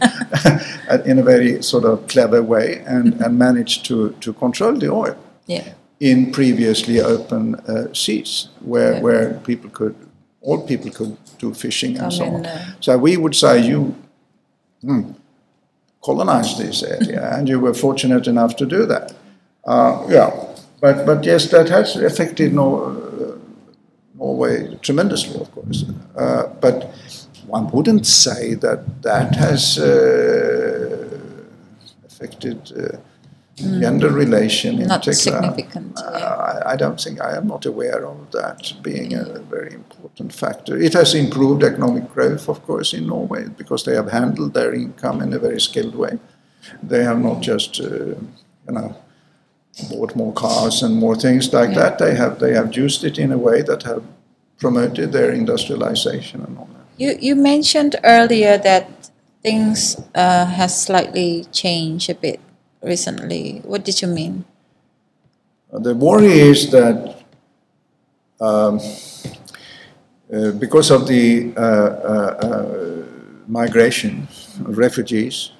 in 1.11 1.19
a 1.19 1.23
very 1.23 1.63
sort 1.63 1.85
of 1.85 2.07
clever 2.09 2.43
way 2.43 2.83
and, 2.87 3.15
and 3.23 3.39
managed 3.39 3.85
to, 3.87 4.11
to 4.21 4.33
control 4.33 4.79
the 4.79 4.91
oil 4.93 5.15
Yeah. 5.47 5.65
in 6.01 6.33
previously 6.33 7.01
open 7.01 7.55
uh, 7.55 7.93
seas 7.95 8.49
where, 8.65 8.95
Yeah. 8.95 9.03
where 9.03 9.35
people 9.47 9.71
could, 9.71 9.95
all 10.41 10.67
people 10.67 10.91
could 10.91 11.17
do 11.39 11.55
fishing 11.55 11.91
and 11.99 12.01
Come 12.01 12.11
so 12.11 12.25
on. 12.25 12.47
uh, 12.47 12.59
So 12.81 12.99
we 12.99 13.17
would 13.17 13.35
say 13.35 13.61
you 13.69 13.95
hmm, 14.83 15.03
colonized 16.03 16.59
this 16.59 16.83
area 16.83 17.37
and 17.37 17.49
you 17.49 17.61
were 17.61 17.75
fortunate 17.75 18.27
enough 18.27 18.57
to 18.57 18.67
do 18.67 18.87
that. 18.87 19.15
Uh, 19.65 20.05
yeah, 20.09 20.31
but, 20.81 21.07
but 21.07 21.25
yes, 21.25 21.51
that 21.51 21.69
has 21.69 21.97
affected 21.97 22.53
Nor- 22.53 22.91
uh, 22.91 23.39
Norway 24.17 24.77
tremendously, 24.83 25.41
of 25.41 25.51
course. 25.53 25.85
Uh, 26.17 26.49
but 26.61 26.93
one 27.47 27.71
wouldn't 27.71 28.07
say 28.07 28.55
that 28.55 29.03
that 29.03 29.35
has 29.37 29.79
uh, 29.79 31.09
affected 32.05 32.73
uh, 33.61 33.81
gender 33.81 34.11
relation 34.11 34.81
in 34.81 34.89
Not 34.89 35.05
particular. 35.05 35.41
significant, 35.43 35.99
Uh, 35.99 36.19
yeah. 36.19 36.35
I, 36.35 36.73
I 36.73 36.77
don't 36.77 37.01
think 37.01 37.21
I 37.21 37.37
am 37.37 37.47
not 37.47 37.67
aware 37.67 38.05
of 38.07 38.17
that 38.33 38.73
being 38.83 39.15
a 39.15 39.25
very 39.51 39.75
important 39.75 40.33
factor. 40.33 40.77
It 40.77 40.95
has 40.95 41.15
improved 41.15 41.63
economic 41.63 42.13
growth, 42.15 42.49
of 42.49 42.63
course, 42.67 42.95
in 42.97 43.07
Norway 43.07 43.45
because 43.59 43.85
they 43.85 43.95
have 43.95 44.11
handled 44.11 44.55
their 44.55 44.73
income 44.75 45.21
in 45.25 45.33
a 45.35 45.39
very 45.39 45.61
skilled 45.61 45.95
way. 45.95 46.19
They 46.83 47.03
have 47.05 47.21
not 47.21 47.43
just, 47.43 47.81
uh, 47.81 48.15
you 48.67 48.75
know, 48.77 48.97
bought 49.91 50.15
more 50.17 50.33
cars 50.33 50.83
and 50.83 50.95
more 50.97 51.17
things 51.17 51.53
like 51.53 51.71
Yeah. 51.71 51.79
that. 51.83 51.99
They 51.99 52.15
have 52.15 52.39
they 52.39 52.55
have 52.55 52.69
used 52.85 53.05
it 53.05 53.19
in 53.19 53.33
a 53.33 53.39
way 53.39 53.63
that 53.63 53.83
have 53.83 54.03
promoted 54.59 55.13
their 55.13 55.31
industrialization 55.33 56.41
and 56.47 56.57
all 56.59 56.69
that. 56.75 56.87
You 57.03 57.17
you 57.21 57.35
mentioned 57.37 57.97
earlier 58.05 58.59
that 58.59 58.85
things 59.43 59.97
uh, 60.15 60.47
has 60.47 60.73
slightly 60.87 61.45
changed 61.53 62.11
a 62.11 62.15
bit 62.15 62.41
recently. 62.83 63.61
What 63.65 63.85
did 63.85 64.03
you 64.03 64.09
mean? 64.09 64.45
The 65.73 65.95
worry 65.95 66.33
is 66.33 66.71
that 66.71 67.17
um, 68.41 68.81
uh, 70.33 70.53
because 70.53 70.91
of 70.91 71.07
the 71.07 71.53
uh, 71.57 71.61
uh, 71.61 72.37
uh, 72.43 73.03
migration 73.47 74.29
of 74.67 74.77
refugees 74.79 75.53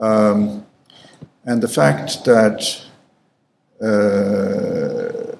um, 0.00 0.64
and 1.44 1.62
the 1.62 1.68
fact 1.68 2.24
that 2.24 2.82
uh, 3.82 5.36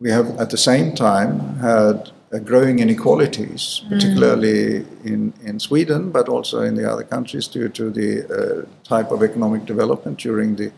we 0.00 0.10
have 0.10 0.38
at 0.38 0.50
the 0.50 0.56
same 0.56 0.94
time 0.94 1.56
had 1.56 1.96
uh, 1.96 2.17
growing 2.44 2.78
inequalities, 2.80 3.82
particularly 3.88 4.84
in, 5.04 5.32
in 5.42 5.58
Sweden, 5.58 6.10
but 6.10 6.28
also 6.28 6.60
in 6.60 6.74
the 6.74 6.90
other 6.90 7.04
countries 7.04 7.48
due 7.48 7.68
to 7.70 7.90
the 7.90 8.10
uh, 8.28 8.66
type 8.84 9.10
of 9.10 9.22
economic 9.22 9.64
development 9.64 10.18
during 10.18 10.56
the 10.56 10.70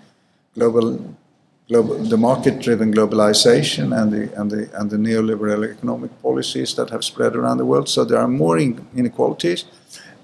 global, 0.54 1.16
global 1.68 1.98
the 1.98 2.16
market-driven 2.16 2.94
globalization 2.94 4.00
and 4.00 4.12
the, 4.12 4.40
and, 4.40 4.50
the, 4.50 4.70
and 4.78 4.90
the 4.90 4.96
neoliberal 4.96 5.68
economic 5.68 6.10
policies 6.22 6.74
that 6.76 6.90
have 6.90 7.02
spread 7.02 7.34
around 7.34 7.58
the 7.58 7.66
world. 7.66 7.88
So 7.88 8.04
there 8.04 8.18
are 8.18 8.28
more 8.28 8.58
in- 8.58 8.86
inequalities, 8.94 9.64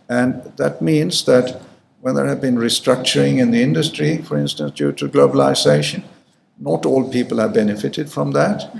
and 0.08 0.42
that 0.56 0.80
means 0.80 1.24
that 1.24 1.60
when 2.02 2.14
there 2.14 2.26
have 2.26 2.40
been 2.40 2.56
restructuring 2.56 3.38
in 3.38 3.50
the 3.50 3.62
industry, 3.62 4.18
for 4.18 4.38
instance, 4.38 4.70
due 4.72 4.92
to 4.92 5.08
globalization, 5.08 6.04
not 6.58 6.86
all 6.86 7.08
people 7.10 7.38
have 7.38 7.52
benefited 7.52 8.10
from 8.10 8.32
that. 8.32 8.72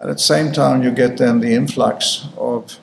And 0.00 0.10
at 0.10 0.16
the 0.16 0.18
same 0.18 0.52
time, 0.52 0.82
you 0.82 0.90
get 0.90 1.18
then 1.18 1.40
the 1.40 1.54
influx 1.54 2.26
of, 2.36 2.78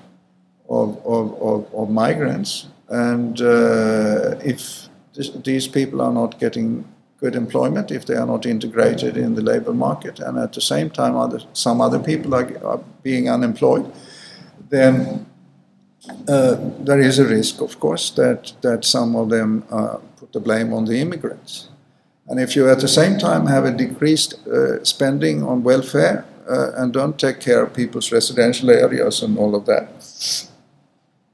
of, 0.69 0.97
of, 1.05 1.41
of, 1.41 1.73
of 1.73 1.89
migrants. 1.89 2.67
And 2.89 3.41
uh, 3.41 4.37
if 4.43 4.87
this, 5.13 5.29
these 5.29 5.67
people 5.67 6.01
are 6.01 6.13
not 6.13 6.39
getting 6.39 6.85
good 7.19 7.35
employment, 7.35 7.91
if 7.91 8.05
they 8.05 8.15
are 8.15 8.27
not 8.27 8.45
integrated 8.45 9.17
in 9.17 9.35
the 9.35 9.41
labor 9.41 9.73
market, 9.73 10.19
and 10.19 10.37
at 10.37 10.53
the 10.53 10.61
same 10.61 10.89
time, 10.89 11.15
other, 11.15 11.39
some 11.53 11.81
other 11.81 11.99
people 11.99 12.35
are, 12.35 12.65
are 12.65 12.79
being 13.01 13.29
unemployed, 13.29 13.91
then 14.69 15.25
uh, 16.27 16.55
there 16.79 16.99
is 16.99 17.17
a 17.17 17.25
risk, 17.25 17.61
of 17.61 17.79
course, 17.79 18.11
that, 18.11 18.53
that 18.61 18.85
some 18.85 19.15
of 19.15 19.29
them 19.29 19.63
uh, 19.71 19.97
put 20.17 20.33
the 20.33 20.39
blame 20.39 20.73
on 20.73 20.85
the 20.85 20.99
immigrants. 20.99 21.69
And 22.28 22.39
if 22.39 22.55
you 22.55 22.69
at 22.69 22.80
the 22.80 22.88
same 22.88 23.17
time 23.17 23.45
have 23.47 23.65
a 23.65 23.71
decreased 23.71 24.47
uh, 24.47 24.84
spending 24.84 25.43
on 25.43 25.63
welfare 25.63 26.26
uh, 26.49 26.71
and 26.76 26.91
don't 26.91 27.19
take 27.19 27.39
care 27.39 27.63
of 27.63 27.73
people's 27.73 28.11
residential 28.11 28.69
areas 28.69 29.21
and 29.21 29.38
all 29.38 29.55
of 29.55 29.65
that, 29.65 29.89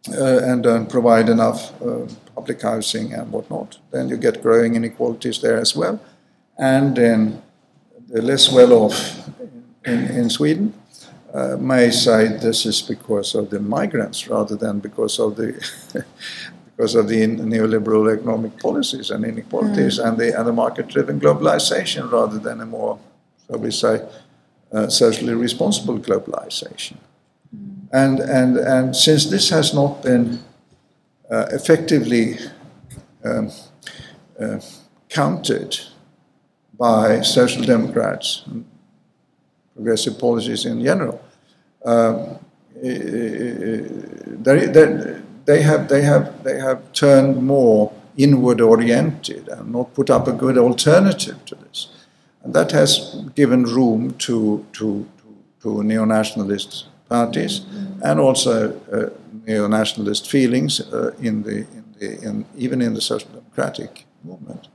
uh, 0.09 0.39
and 0.43 0.63
don't 0.63 0.89
provide 0.89 1.29
enough 1.29 1.81
uh, 1.81 2.07
public 2.35 2.61
housing 2.61 3.13
and 3.13 3.31
whatnot, 3.31 3.77
then 3.91 4.09
you 4.09 4.17
get 4.17 4.41
growing 4.41 4.75
inequalities 4.75 5.41
there 5.41 5.57
as 5.57 5.75
well. 5.75 5.99
And 6.57 6.95
then 6.95 7.41
the 8.09 8.21
less 8.21 8.51
well 8.51 8.73
off 8.73 9.29
in, 9.85 10.07
in 10.07 10.29
Sweden 10.29 10.73
uh, 11.33 11.55
may 11.57 11.91
say 11.91 12.27
this 12.27 12.65
is 12.65 12.81
because 12.81 13.35
of 13.35 13.49
the 13.49 13.59
migrants 13.59 14.27
rather 14.27 14.55
than 14.55 14.79
because 14.79 15.19
of 15.19 15.35
the 15.35 15.53
because 16.81 16.95
of 16.95 17.07
the 17.07 17.21
neoliberal 17.27 18.11
economic 18.11 18.57
policies 18.59 19.11
and 19.11 19.23
inequalities 19.23 19.99
and 19.99 20.17
the 20.17 20.35
and 20.35 20.47
the 20.47 20.51
market-driven 20.51 21.19
globalization 21.19 22.11
rather 22.11 22.39
than 22.39 22.59
a 22.59 22.65
more, 22.65 22.97
shall 23.45 23.59
we 23.59 23.69
say, 23.69 24.01
uh, 24.73 24.87
socially 24.89 25.35
responsible 25.35 25.99
globalization. 25.99 26.97
And 27.93 28.19
and 28.19 28.57
and 28.57 28.95
since 28.95 29.29
this 29.29 29.49
has 29.51 29.75
not 29.75 30.01
been 30.01 30.39
uh, 31.29 31.45
effectively 31.51 32.39
um, 33.23 33.51
uh, 34.39 34.59
countered 35.07 35.77
by 36.79 37.21
social 37.21 37.63
democrats 37.63 38.43
and 38.47 38.65
progressive 39.75 40.17
policies 40.17 40.65
in 40.65 40.83
general. 40.83 41.21
Um, 41.85 42.39
they, 44.43 44.65
they, 44.65 45.20
they, 45.45 45.61
have, 45.61 45.87
they, 45.87 46.01
have, 46.01 46.43
they 46.43 46.59
have 46.59 46.91
turned 46.93 47.43
more 47.43 47.91
inward 48.17 48.61
oriented 48.61 49.47
and 49.47 49.71
not 49.71 49.93
put 49.93 50.09
up 50.09 50.27
a 50.27 50.33
good 50.33 50.57
alternative 50.57 51.43
to 51.45 51.55
this. 51.55 51.87
And 52.43 52.53
that 52.53 52.71
has 52.71 53.23
given 53.35 53.63
room 53.63 54.13
to, 54.19 54.65
to, 54.73 55.07
to, 55.17 55.37
to 55.61 55.83
neo 55.83 56.05
nationalist 56.05 56.87
parties 57.07 57.61
and 58.03 58.19
also 58.19 58.79
uh, 58.91 59.09
neo 59.45 59.67
nationalist 59.67 60.29
feelings 60.29 60.79
uh, 60.81 61.13
in 61.21 61.43
the, 61.43 61.57
in 61.57 61.85
the, 61.99 62.21
in, 62.21 62.45
even 62.57 62.81
in 62.81 62.93
the 62.93 63.01
social 63.01 63.29
democratic 63.29 64.05
movement. 64.23 64.67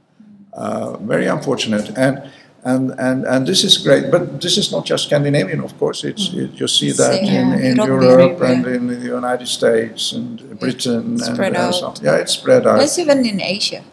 Uh, 0.52 0.96
very 0.98 1.26
unfortunate. 1.26 1.90
And 1.96 2.30
and, 2.66 2.90
and, 2.98 3.24
and 3.26 3.46
this 3.46 3.62
is 3.62 3.78
great, 3.78 4.10
but 4.10 4.40
this 4.40 4.58
is 4.58 4.72
not 4.72 4.84
just 4.84 5.04
Scandinavian, 5.04 5.60
of 5.60 5.78
course. 5.78 6.02
It's, 6.02 6.28
mm-hmm. 6.28 6.54
it, 6.54 6.60
you 6.60 6.66
see 6.66 6.90
that 6.90 7.12
Same, 7.14 7.24
in, 7.24 7.48
yeah. 7.50 7.70
in 7.70 7.76
Europe, 7.76 8.42
everywhere. 8.42 8.52
and 8.52 8.66
in 8.66 8.86
the 8.88 9.06
United 9.06 9.46
States 9.46 10.12
and 10.12 10.58
Britain 10.58 11.16
spread 11.16 11.54
and, 11.54 11.56
and 11.56 11.74
so 11.74 11.86
on. 11.86 11.90
out. 11.92 12.02
Yeah, 12.02 12.16
it's 12.16 12.32
spread 12.32 12.66
out. 12.66 12.80
That's 12.80 12.98
even 12.98 13.24
in 13.24 13.40
Asia. 13.40 13.84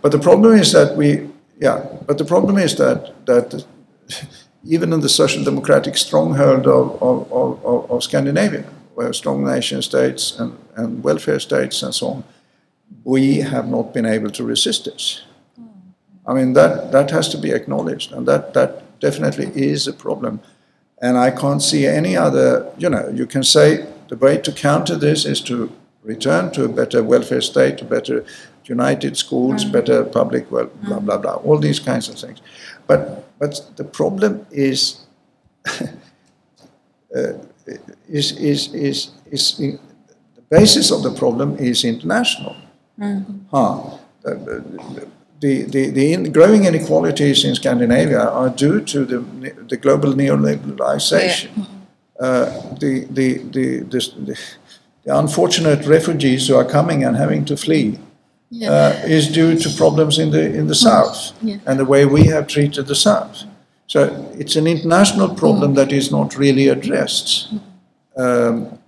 But 0.00 0.12
the 0.12 0.20
problem 0.20 0.54
is 0.54 0.70
that 0.70 0.96
we, 0.96 1.28
yeah, 1.58 1.84
but 2.06 2.18
the 2.18 2.24
problem 2.24 2.56
is 2.56 2.76
that, 2.76 3.26
that 3.26 3.64
even 4.64 4.92
in 4.92 5.00
the 5.00 5.08
social 5.08 5.42
democratic 5.42 5.96
stronghold 5.96 6.68
of, 6.68 7.02
of, 7.02 7.32
of, 7.32 7.64
of, 7.64 7.90
of 7.90 8.02
Scandinavia, 8.04 8.64
where 8.94 9.12
strong 9.12 9.44
nation 9.44 9.82
states 9.82 10.38
and, 10.38 10.56
and 10.76 11.02
welfare 11.02 11.40
states 11.40 11.82
and 11.82 11.92
so 11.92 12.06
on, 12.06 12.24
we 13.02 13.38
have 13.38 13.66
not 13.66 13.92
been 13.92 14.06
able 14.06 14.30
to 14.30 14.44
resist 14.44 14.84
this. 14.84 15.22
I 16.26 16.34
mean, 16.34 16.52
that, 16.54 16.92
that 16.92 17.10
has 17.10 17.28
to 17.30 17.38
be 17.38 17.50
acknowledged, 17.50 18.12
and 18.12 18.26
that, 18.28 18.54
that 18.54 19.00
definitely 19.00 19.50
is 19.54 19.86
a 19.86 19.92
problem. 19.92 20.40
And 21.02 21.16
I 21.16 21.30
can't 21.30 21.62
see 21.62 21.86
any 21.86 22.16
other, 22.16 22.70
you 22.76 22.90
know, 22.90 23.08
you 23.08 23.26
can 23.26 23.42
say 23.42 23.86
the 24.08 24.16
way 24.16 24.38
to 24.38 24.52
counter 24.52 24.96
this 24.96 25.24
is 25.24 25.40
to 25.42 25.72
return 26.02 26.50
to 26.52 26.64
a 26.64 26.68
better 26.68 27.02
welfare 27.02 27.40
state, 27.40 27.80
a 27.80 27.84
better 27.84 28.24
united 28.64 29.16
schools, 29.16 29.64
mm. 29.64 29.72
better 29.72 30.04
public, 30.04 30.50
well, 30.50 30.70
blah, 30.82 30.98
mm. 30.98 31.04
blah, 31.06 31.18
blah, 31.18 31.34
all 31.34 31.58
these 31.58 31.80
kinds 31.80 32.08
of 32.08 32.18
things. 32.18 32.40
But, 32.86 33.24
but 33.38 33.70
the 33.76 33.84
problem 33.84 34.46
is, 34.50 35.06
uh, 35.66 37.32
is, 38.08 38.32
is, 38.32 38.74
is, 38.74 39.10
is 39.30 39.60
in, 39.60 39.78
the 40.36 40.42
basis 40.50 40.90
of 40.90 41.02
the 41.02 41.12
problem 41.12 41.56
is 41.56 41.84
international. 41.84 42.56
Mm. 42.98 43.40
Huh. 43.50 43.98
The, 44.22 44.34
the, 44.34 44.56
the, 44.94 45.08
the 45.40 45.64
the 45.96 46.12
in- 46.12 46.32
growing 46.32 46.64
inequalities 46.64 47.44
in 47.44 47.54
Scandinavia 47.54 48.20
are 48.40 48.50
due 48.50 48.80
to 48.92 49.04
the, 49.04 49.18
the 49.68 49.76
global 49.76 50.12
neoliberalization. 50.14 51.66
Uh, 52.20 52.44
the, 52.78 53.06
the, 53.10 53.38
the, 53.54 53.80
the, 53.92 54.38
the 55.04 55.18
unfortunate 55.18 55.86
refugees 55.86 56.46
who 56.48 56.54
are 56.54 56.66
coming 56.66 57.02
and 57.02 57.16
having 57.16 57.46
to 57.46 57.56
flee 57.56 57.98
Yeah. 58.50 58.70
uh, 58.72 58.92
is 59.16 59.28
due 59.28 59.56
to 59.58 59.68
problems 59.76 60.18
in 60.18 60.30
the, 60.30 60.44
in 60.58 60.66
the 60.66 60.74
south 60.74 61.32
Yeah. 61.42 61.56
and 61.66 61.78
the 61.78 61.86
way 61.86 62.04
we 62.04 62.24
have 62.26 62.46
treated 62.46 62.86
the 62.88 62.94
south. 62.94 63.44
So 63.86 64.00
it's 64.38 64.56
an 64.56 64.66
international 64.66 65.34
problem 65.34 65.74
that 65.74 65.92
is 65.92 66.10
not 66.10 66.36
really 66.36 66.68
addressed, 66.68 67.48
um, 68.16 68.78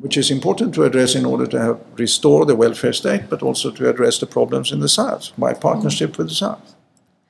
which 0.00 0.16
is 0.16 0.30
important 0.30 0.74
to 0.74 0.84
address 0.84 1.14
in 1.14 1.24
order 1.24 1.46
to 1.46 1.58
have, 1.58 1.80
restore 1.96 2.44
the 2.44 2.54
welfare 2.54 2.92
state, 2.92 3.28
but 3.30 3.42
also 3.42 3.70
to 3.70 3.88
address 3.88 4.18
the 4.18 4.26
problems 4.26 4.72
in 4.72 4.80
the 4.80 4.88
south 4.88 5.32
by 5.38 5.54
partnership 5.54 6.18
with 6.18 6.28
the 6.28 6.34
south. 6.34 6.74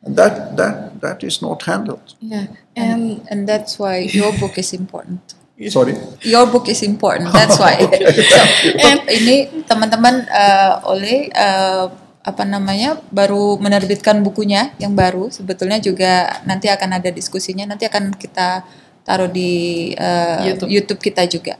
And 0.02 0.16
that, 0.16 0.56
that, 0.56 1.00
that 1.00 1.24
is 1.24 1.42
not 1.42 1.62
handled. 1.62 2.14
Yeah, 2.20 2.46
and 2.74 3.22
And 3.30 3.48
that's 3.48 3.78
why 3.78 4.10
your 4.10 4.32
book 4.38 4.58
is 4.58 4.72
important. 4.72 5.34
Sorry. 5.68 5.96
Your 6.22 6.46
book 6.46 6.68
is 6.68 6.82
important. 6.82 7.32
That's 7.32 7.58
why. 7.58 7.80
so, 8.30 8.40
untuk 8.76 9.08
ini 9.08 9.64
teman-teman 9.64 10.28
uh, 10.28 10.84
oleh 10.90 11.32
uh, 11.32 11.88
apa 12.26 12.42
namanya 12.42 12.98
baru 13.14 13.56
menerbitkan 13.56 14.20
bukunya 14.20 14.74
yang 14.82 14.92
baru. 14.92 15.30
Sebetulnya 15.30 15.78
juga 15.78 16.42
nanti 16.44 16.68
akan 16.68 17.00
ada 17.00 17.08
diskusinya. 17.08 17.64
Nanti 17.64 17.86
akan 17.86 18.12
kita 18.14 18.66
taruh 19.06 19.30
di 19.30 19.94
uh, 19.96 20.44
YouTube. 20.44 20.70
YouTube. 20.70 21.00
kita 21.00 21.24
juga. 21.24 21.54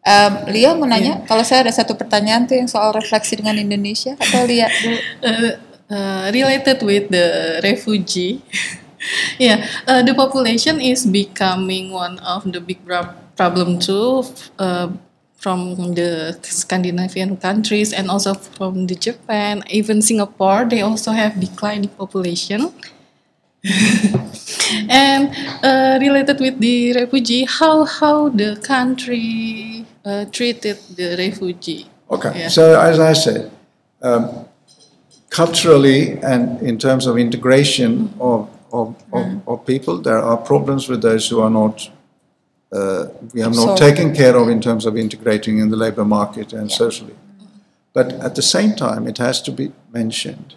Um, 0.00 0.32
Lia 0.48 0.72
mau 0.72 0.88
nanya, 0.88 1.20
kalau 1.28 1.44
saya 1.44 1.68
ada 1.68 1.72
satu 1.76 1.92
pertanyaan 1.92 2.48
tuh 2.48 2.56
yang 2.56 2.68
soal 2.72 2.96
refleksi 2.96 3.36
dengan 3.36 3.60
Indonesia, 3.60 4.16
atau 4.16 4.44
Lia 4.50 4.66
dulu? 4.72 4.96
uh, 5.28 5.52
uh, 5.92 6.24
related 6.32 6.80
with 6.80 7.12
the 7.12 7.60
refugee. 7.60 8.40
yeah, 9.36 9.68
uh, 9.84 10.00
the 10.00 10.16
population 10.16 10.80
is 10.80 11.04
becoming 11.04 11.92
one 11.92 12.16
of 12.24 12.48
the 12.48 12.60
big 12.64 12.80
prob- 12.84 13.12
problem 13.36 13.76
too 13.76 14.24
uh, 14.56 14.88
from 15.36 15.76
the 15.96 16.36
Scandinavian 16.44 17.36
countries 17.36 17.92
and 17.92 18.08
also 18.08 18.32
from 18.32 18.88
the 18.88 18.96
Japan, 18.96 19.64
even 19.68 20.00
Singapore. 20.00 20.64
They 20.64 20.80
also 20.80 21.12
have 21.12 21.40
declining 21.40 21.92
population. 21.92 22.72
and 24.88 25.30
uh, 25.62 25.98
related 26.00 26.38
with 26.40 26.58
the 26.60 26.92
refugee, 26.94 27.44
how 27.44 27.84
how 27.84 28.28
the 28.28 28.56
country 28.62 29.84
uh, 30.04 30.24
treated 30.32 30.78
the 30.96 31.16
refugee. 31.16 31.86
Okay, 32.10 32.32
Yeah. 32.40 32.48
so 32.48 32.80
as 32.80 32.98
I 32.98 33.12
said, 33.12 33.50
um, 34.02 34.46
culturally 35.30 36.18
and 36.22 36.60
in 36.62 36.78
terms 36.78 37.06
of 37.06 37.16
integration 37.16 38.12
of, 38.20 38.48
of, 38.72 38.96
of, 39.12 39.26
of 39.46 39.66
people, 39.66 39.98
there 39.98 40.18
are 40.18 40.36
problems 40.36 40.88
with 40.88 41.02
those 41.02 41.28
who 41.28 41.40
are 41.40 41.50
not, 41.50 41.88
uh, 42.72 43.06
we 43.32 43.40
have 43.40 43.54
not 43.54 43.72
Absorbed. 43.72 43.78
taken 43.78 44.14
care 44.14 44.36
of 44.36 44.48
in 44.48 44.60
terms 44.60 44.86
of 44.86 44.96
integrating 44.96 45.58
in 45.58 45.70
the 45.70 45.76
labor 45.76 46.04
market 46.04 46.52
and 46.52 46.70
socially. 46.70 47.14
But 47.92 48.12
at 48.14 48.34
the 48.34 48.42
same 48.42 48.74
time, 48.74 49.06
it 49.06 49.18
has 49.18 49.40
to 49.42 49.52
be 49.52 49.72
mentioned 49.92 50.54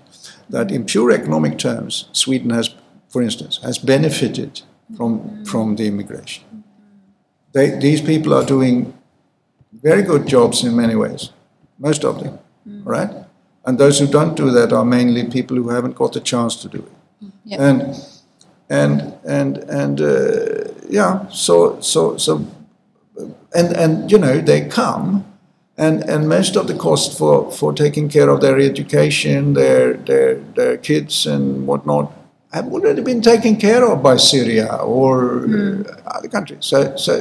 that 0.50 0.72
in 0.72 0.86
pure 0.86 1.12
economic 1.12 1.58
terms, 1.58 2.06
Sweden 2.14 2.50
has, 2.52 2.74
for 3.14 3.22
instance, 3.22 3.60
has 3.62 3.78
benefited 3.78 4.62
from, 4.98 5.46
from 5.46 5.76
the 5.76 5.86
immigration. 5.86 6.44
They, 7.54 7.70
these 7.80 8.02
people 8.02 8.34
are 8.34 8.44
doing 8.44 8.92
very 9.72 10.02
good 10.02 10.26
jobs 10.26 10.64
in 10.64 10.76
many 10.76 10.96
ways, 10.96 11.30
most 11.78 12.04
of 12.04 12.24
them, 12.24 12.40
right? 12.84 13.12
And 13.66 13.78
those 13.78 14.00
who 14.00 14.08
don't 14.08 14.36
do 14.36 14.50
that 14.50 14.74
are 14.74 14.84
mainly 14.84 15.24
people 15.26 15.56
who 15.56 15.70
haven't 15.70 15.96
got 15.96 16.14
the 16.14 16.22
chance 16.22 16.56
to 16.64 16.68
do 16.68 16.80
it. 16.80 17.32
Yeah. 17.46 17.68
And 17.68 17.96
and 18.70 19.14
and 19.24 19.58
and 19.82 20.02
uh, 20.02 20.72
yeah, 20.90 21.28
so 21.30 21.80
so 21.82 22.18
so, 22.18 22.46
and 23.54 23.78
and 23.78 24.12
you 24.12 24.18
know 24.18 24.42
they 24.42 24.68
come, 24.68 25.24
and 25.78 26.04
and 26.10 26.28
most 26.28 26.56
of 26.56 26.68
the 26.68 26.74
cost 26.74 27.18
for 27.18 27.52
for 27.52 27.74
taking 27.74 28.10
care 28.10 28.30
of 28.30 28.42
their 28.42 28.58
education, 28.60 29.54
their 29.54 29.94
their 29.94 30.36
their 30.56 30.78
kids 30.78 31.26
and 31.26 31.68
whatnot, 31.68 32.12
have 32.54 32.68
already 32.72 33.02
been 33.02 33.22
taken 33.22 33.56
care 33.58 33.84
of 33.86 34.04
by 34.04 34.18
Syria 34.18 34.76
or 34.76 35.46
uh, 35.46 36.18
other 36.18 36.30
countries. 36.30 36.66
So 36.66 36.96
so 36.96 37.14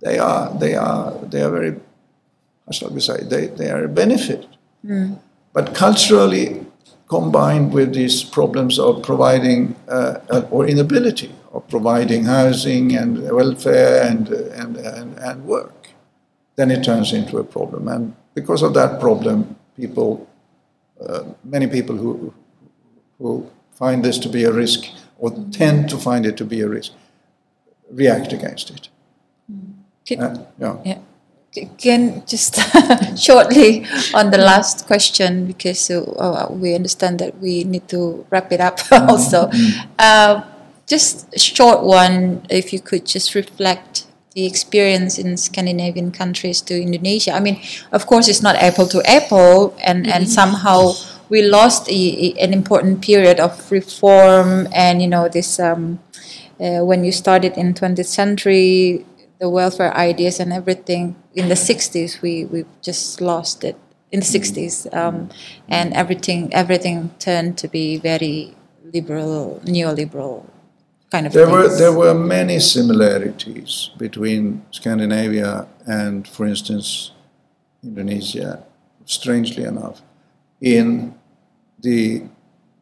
they 0.00 0.18
are 0.18 0.52
they 0.58 0.74
are 0.74 1.12
they 1.30 1.42
are 1.42 1.50
very 1.50 1.72
how 2.64 2.72
shall 2.72 2.90
we 2.90 3.00
say 3.00 3.22
they 3.22 3.46
they 3.46 3.70
are 3.70 3.84
a 3.84 3.88
benefit. 3.88 4.46
But 5.52 5.74
culturally, 5.74 6.66
combined 7.08 7.72
with 7.72 7.94
these 7.94 8.24
problems 8.24 8.78
of 8.78 9.02
providing 9.02 9.76
uh, 9.88 10.20
uh, 10.30 10.42
or 10.50 10.66
inability 10.66 11.30
of 11.52 11.66
providing 11.68 12.24
housing 12.24 12.94
and 12.96 13.30
welfare 13.30 14.02
and, 14.02 14.28
and, 14.28 14.76
and, 14.76 15.18
and 15.18 15.44
work, 15.44 15.88
then 16.56 16.70
it 16.70 16.84
turns 16.84 17.12
into 17.12 17.38
a 17.38 17.44
problem. 17.44 17.88
And 17.88 18.14
because 18.34 18.62
of 18.62 18.74
that 18.74 19.00
problem, 19.00 19.56
people, 19.76 20.28
uh, 21.00 21.24
many 21.44 21.66
people 21.66 21.96
who, 21.96 22.34
who 23.18 23.50
find 23.76 24.04
this 24.04 24.18
to 24.18 24.28
be 24.28 24.44
a 24.44 24.52
risk 24.52 24.84
or 25.18 25.30
tend 25.52 25.88
to 25.90 25.96
find 25.96 26.26
it 26.26 26.36
to 26.36 26.44
be 26.44 26.60
a 26.60 26.68
risk, 26.68 26.92
react 27.92 28.32
against 28.32 28.70
it. 28.70 28.88
Can- 30.06 30.20
Uh, 30.20 30.34
yeah. 30.58 30.76
Yeah. 30.84 30.98
Can 31.78 32.20
just 32.28 32.60
shortly 33.16 33.86
on 34.12 34.30
the 34.30 34.36
last 34.36 34.84
question 34.86 35.46
because 35.46 35.88
uh, 35.90 36.02
uh, 36.20 36.46
we 36.52 36.74
understand 36.74 37.18
that 37.20 37.32
we 37.40 37.64
need 37.64 37.88
to 37.88 38.26
wrap 38.30 38.52
it 38.52 38.60
up 38.60 38.76
also. 38.92 39.48
Uh, 39.98 40.42
just 40.86 41.32
a 41.34 41.38
short 41.38 41.80
one, 41.82 42.44
if 42.50 42.72
you 42.74 42.80
could 42.80 43.06
just 43.06 43.34
reflect 43.34 44.04
the 44.36 44.44
experience 44.44 45.16
in 45.18 45.34
Scandinavian 45.38 46.12
countries 46.12 46.60
to 46.60 46.76
Indonesia. 46.76 47.32
I 47.32 47.40
mean, 47.40 47.56
of 47.90 48.04
course, 48.06 48.28
it's 48.28 48.42
not 48.42 48.54
apple 48.56 48.86
to 48.92 49.00
apple, 49.08 49.74
and, 49.80 50.06
and 50.06 50.28
somehow 50.28 50.92
we 51.28 51.42
lost 51.42 51.88
a, 51.88 51.92
a- 51.92 52.38
an 52.40 52.52
important 52.52 53.00
period 53.02 53.40
of 53.40 53.70
reform, 53.70 54.68
and 54.72 55.02
you 55.02 55.08
know 55.08 55.28
this. 55.28 55.58
Um, 55.60 55.98
uh, 56.58 56.80
when 56.84 57.04
you 57.04 57.12
started 57.12 57.52
in 57.58 57.74
20th 57.74 58.06
century, 58.06 59.04
the 59.38 59.50
welfare 59.50 59.94
ideas 59.94 60.40
and 60.40 60.52
everything 60.52 61.14
in 61.34 61.48
the 61.48 61.54
60s, 61.56 62.22
we 62.22 62.44
we 62.46 62.64
just 62.82 63.20
lost 63.20 63.64
it 63.64 63.76
in 64.10 64.20
the 64.20 64.26
60s, 64.26 64.86
um, 64.94 65.28
and 65.68 65.92
everything 65.92 66.52
everything 66.54 67.10
turned 67.18 67.58
to 67.58 67.68
be 67.68 67.98
very 67.98 68.54
liberal, 68.94 69.60
neoliberal 69.64 70.44
kind 71.10 71.26
of. 71.26 71.32
There 71.32 71.48
were 71.50 71.68
there 71.68 71.92
were 71.92 72.14
many 72.14 72.58
similarities 72.60 73.90
between 73.98 74.62
Scandinavia 74.70 75.66
and, 75.86 76.26
for 76.26 76.46
instance, 76.46 77.12
Indonesia. 77.82 78.62
Strangely 79.04 79.62
enough, 79.64 80.02
in 80.60 81.14
the 81.80 82.22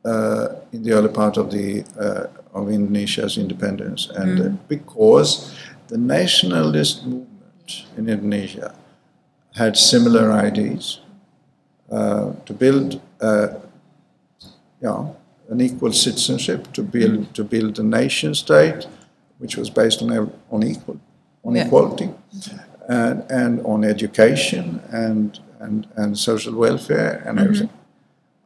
uh, 0.05 0.49
in 0.73 0.83
the 0.83 0.93
early 0.93 1.09
part 1.09 1.37
of 1.37 1.51
the 1.51 1.85
uh, 1.99 2.27
of 2.53 2.69
Indonesia's 2.71 3.37
independence, 3.39 4.09
and 4.15 4.41
uh, 4.41 4.49
because 4.69 5.55
the 5.89 5.97
nationalist 5.99 7.05
movement 7.07 7.87
in 7.97 8.09
Indonesia 8.09 8.75
had 9.57 9.77
similar 9.77 10.31
ideas 10.33 11.01
uh, 11.91 12.33
to 12.47 12.53
build. 12.53 13.01
Uh, 13.21 13.49
yeah, 14.83 15.07
an 15.49 15.61
equal 15.61 15.93
citizenship 15.93 16.73
to 16.73 16.83
build 16.83 17.35
to 17.35 17.45
build 17.45 17.79
a 17.79 17.83
nation 17.83 18.35
state, 18.35 18.87
which 19.39 19.57
was 19.57 19.71
based 19.71 20.03
on 20.03 20.11
on 20.51 20.63
equal 20.63 20.99
on 21.45 21.55
Yeah. 21.57 21.67
equality, 21.67 22.11
and 22.89 23.23
and 23.31 23.61
on 23.65 23.85
education 23.85 24.81
and 24.93 25.39
and 25.65 25.87
and 25.97 26.19
social 26.19 26.55
welfare 26.55 27.23
and 27.27 27.39
everything, 27.39 27.71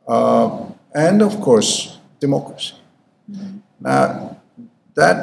Um, 0.09 0.75
and 0.95 1.23
of 1.23 1.41
course 1.41 1.99
democracy. 2.21 2.75
Now 3.81 4.37
that 4.95 5.21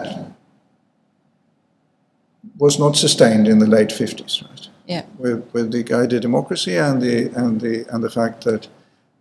was 2.57 2.79
not 2.79 2.95
sustained 2.95 3.47
in 3.47 3.59
the 3.59 3.67
late 3.67 3.91
fifties, 3.91 4.43
right? 4.43 4.69
yeah. 4.87 5.03
with, 5.17 5.43
with 5.53 5.71
the 5.71 5.83
guided 5.83 6.21
democracy 6.21 6.77
and 6.77 7.01
the 7.01 7.29
and 7.35 7.59
the 7.61 7.85
and 7.93 8.03
the 8.03 8.09
fact 8.09 8.43
that 8.43 8.67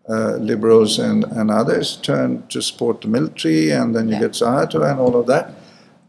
uh, 0.09 0.37
liberals 0.37 0.99
and, 0.99 1.25
and 1.25 1.51
others 1.51 1.97
turned 1.97 2.49
to 2.51 2.61
support 2.61 3.01
the 3.01 3.09
military, 3.09 3.70
and 3.72 3.95
then 3.95 4.07
you 4.09 4.14
Yeah. 4.14 4.20
get 4.20 4.33
Suharto 4.33 4.83
and 4.91 5.01
all 5.01 5.16
of 5.20 5.27
that. 5.27 5.47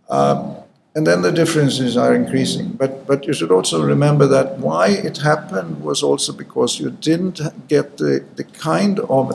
Um, 0.09 0.57
and 0.95 1.05
then 1.05 1.21
the 1.21 1.31
differences 1.31 1.97
are 1.97 2.15
increasing. 2.15 2.69
But 2.69 3.05
but 3.05 3.27
you 3.27 3.33
should 3.33 3.51
also 3.51 3.85
remember 3.85 4.27
that 4.27 4.57
why 4.59 4.87
it 4.87 5.17
happened 5.17 5.83
was 5.83 6.01
also 6.01 6.33
because 6.33 6.79
you 6.79 6.89
didn't 6.89 7.41
get 7.67 7.97
the, 7.97 8.23
the 8.35 8.45
kind 8.45 8.99
of 9.01 9.33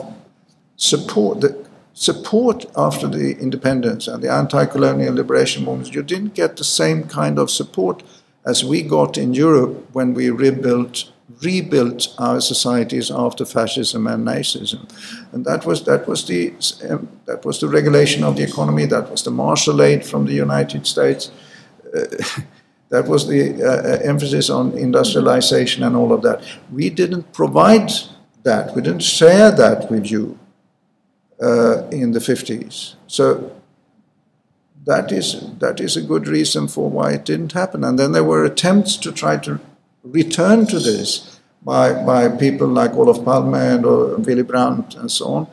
support 0.75 1.41
the 1.41 1.55
support 1.93 2.65
after 2.75 3.07
the 3.07 3.37
independence 3.39 4.07
and 4.07 4.23
the 4.23 4.31
anti-colonial 4.31 5.13
liberation 5.13 5.63
movements. 5.65 5.93
You 5.93 6.01
didn't 6.01 6.33
get 6.33 6.57
the 6.57 6.63
same 6.63 7.03
kind 7.03 7.37
of 7.37 7.51
support 7.51 8.01
as 8.45 8.63
we 8.63 8.81
got 8.81 9.17
in 9.17 9.33
Europe 9.33 9.87
when 9.93 10.13
we 10.15 10.29
rebuilt 10.31 11.11
rebuilt 11.43 12.13
our 12.17 12.41
societies 12.41 13.09
after 13.09 13.45
fascism 13.45 14.05
and 14.05 14.27
Nazism, 14.27 14.81
and 15.31 15.45
that 15.45 15.65
was 15.65 15.83
that 15.85 16.07
was 16.07 16.25
the 16.25 16.53
um, 16.89 17.07
that 17.25 17.45
was 17.45 17.59
the 17.59 17.67
regulation 17.67 18.23
of 18.23 18.35
the 18.35 18.43
economy. 18.43 18.87
That 18.87 19.11
was 19.11 19.21
the 19.23 19.31
Marshall 19.31 19.81
Aid 19.81 20.03
from 20.05 20.25
the 20.25 20.33
United 20.33 20.87
States. 20.87 21.31
That 22.91 23.07
was 23.07 23.25
the 23.25 23.63
uh, 23.63 23.99
emphasis 24.03 24.49
on 24.49 24.77
industrialization 24.77 25.81
and 25.83 25.95
all 25.95 26.11
of 26.11 26.23
that. 26.23 26.43
We 26.73 26.89
didn't 26.89 27.31
provide 27.31 27.89
that. 28.43 28.75
We 28.75 28.81
didn't 28.81 29.03
share 29.03 29.49
that 29.49 29.89
with 29.89 30.11
you 30.11 30.37
uh, 31.41 31.87
in 31.89 32.11
the 32.11 32.19
50s. 32.19 32.95
So 33.07 33.55
that 34.85 35.11
is 35.13 35.57
that 35.59 35.79
is 35.79 35.95
a 35.95 36.01
good 36.01 36.27
reason 36.27 36.67
for 36.67 36.89
why 36.89 37.13
it 37.13 37.23
didn't 37.23 37.53
happen. 37.53 37.85
And 37.85 37.97
then 37.97 38.11
there 38.11 38.25
were 38.25 38.43
attempts 38.43 38.97
to 38.97 39.11
try 39.13 39.37
to 39.37 39.61
return 40.03 40.65
to 40.67 40.79
this 40.79 41.39
by 41.61 41.93
by 42.03 42.27
people 42.27 42.67
like 42.67 42.93
Olof 42.93 43.23
Palme 43.23 43.55
and 43.55 43.85
uh, 43.85 44.17
Willy 44.17 44.43
Brandt 44.43 44.95
and 44.95 45.09
so 45.09 45.25
on 45.27 45.47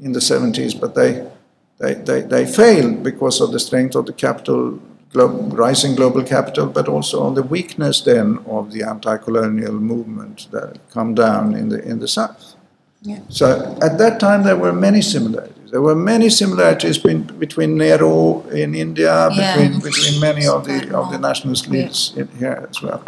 in 0.00 0.12
the 0.12 0.20
70s, 0.20 0.80
but 0.80 0.96
they 0.96 1.30
they, 1.78 1.94
they, 1.94 2.20
they 2.22 2.46
failed 2.46 3.02
because 3.02 3.40
of 3.40 3.50
the 3.52 3.58
strength 3.58 3.96
of 3.96 4.06
the 4.06 4.12
capital, 4.12 4.80
rising 5.14 5.94
global 5.94 6.22
capital, 6.24 6.66
but 6.66 6.88
also 6.88 7.22
on 7.22 7.34
the 7.34 7.42
weakness 7.42 8.00
then 8.00 8.38
of 8.46 8.72
the 8.72 8.82
anti-colonial 8.82 9.74
movement 9.74 10.48
that 10.50 10.78
come 10.90 11.14
down 11.14 11.54
in 11.54 11.68
the 11.68 11.82
in 11.90 11.98
the 12.00 12.08
south. 12.08 12.54
Yeah. 13.02 13.18
So 13.28 13.76
at 13.82 13.98
that 13.98 14.20
time 14.20 14.42
there 14.44 14.56
were 14.56 14.72
many 14.72 15.02
similarities. 15.02 15.70
There 15.70 15.82
were 15.82 15.96
many 15.96 16.28
similarities 16.30 16.98
between, 16.98 17.22
between 17.38 17.78
Nehru 17.78 18.42
in 18.50 18.74
India, 18.74 19.28
Yeah. 19.30 19.56
between, 19.56 19.80
between 19.80 20.20
many 20.20 20.46
of 20.46 20.64
the 20.64 20.94
of 20.94 21.10
the 21.10 21.18
nationalist 21.18 21.66
Yeah. 21.66 21.72
leaders 21.72 22.12
in 22.16 22.28
here 22.38 22.66
as 22.70 22.82
well. 22.82 23.02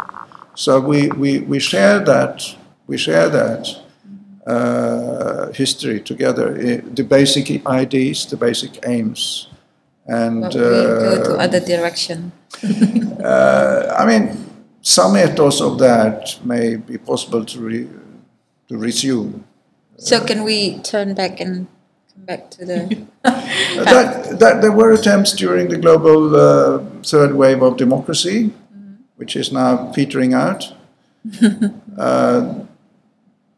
So 0.55 0.79
we, 0.79 1.09
we, 1.09 1.39
we 1.39 1.59
share 1.59 1.99
that 2.05 2.55
we 2.87 2.97
share 2.97 3.29
that 3.29 3.67
uh, 4.47 5.51
history 5.53 5.99
together, 5.99 6.53
the 6.93 7.03
basic 7.03 7.65
ideas, 7.65 8.25
the 8.27 8.37
basic 8.37 8.71
aims, 8.87 9.47
and 10.07 10.43
we 10.43 10.49
go 10.49 11.23
to 11.23 11.33
uh, 11.33 11.43
other 11.43 11.59
direction. 11.59 12.31
uh, 13.23 13.95
I 13.97 14.05
mean, 14.05 14.45
some 14.81 15.17
ethos 15.17 15.61
of 15.61 15.79
that 15.79 16.39
may 16.45 16.75
be 16.75 16.97
possible 16.97 17.43
to 17.45 17.59
re, 17.59 17.87
to 18.69 18.77
resume. 18.77 19.43
So 19.97 20.23
can 20.23 20.43
we 20.43 20.79
turn 20.79 21.13
back 21.15 21.39
and 21.39 21.67
come 22.13 22.25
back 22.25 22.51
to 22.51 22.65
the? 22.65 23.07
that, 23.23 24.39
that 24.39 24.61
there 24.61 24.71
were 24.71 24.91
attempts 24.91 25.33
during 25.33 25.69
the 25.69 25.77
global 25.77 26.35
uh, 26.35 26.83
third 27.03 27.35
wave 27.35 27.63
of 27.63 27.77
democracy, 27.77 28.53
which 29.15 29.35
is 29.35 29.51
now 29.51 29.91
petering 29.93 30.33
out. 30.33 30.73
uh, 31.97 32.64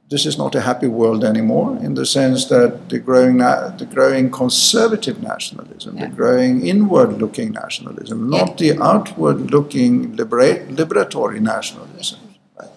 this 0.09 0.25
is 0.25 0.37
not 0.37 0.55
a 0.55 0.61
happy 0.61 0.87
world 0.87 1.23
anymore, 1.23 1.77
in 1.83 1.95
the 1.95 2.05
sense 2.05 2.45
that 2.45 2.87
the 2.89 2.99
growing, 2.99 3.37
na- 3.37 3.69
the 3.77 3.85
growing 3.85 4.31
conservative 4.31 5.21
nationalism, 5.21 5.97
Yeah. 5.97 6.07
the 6.07 6.15
growing 6.15 6.65
inward-looking 6.65 7.51
nationalism, 7.51 8.29
not 8.29 8.57
the 8.57 8.81
outward-looking 8.81 10.15
liberate, 10.15 10.69
liberatory 10.69 11.41
nationalism. 11.41 12.19
right? 12.57 12.69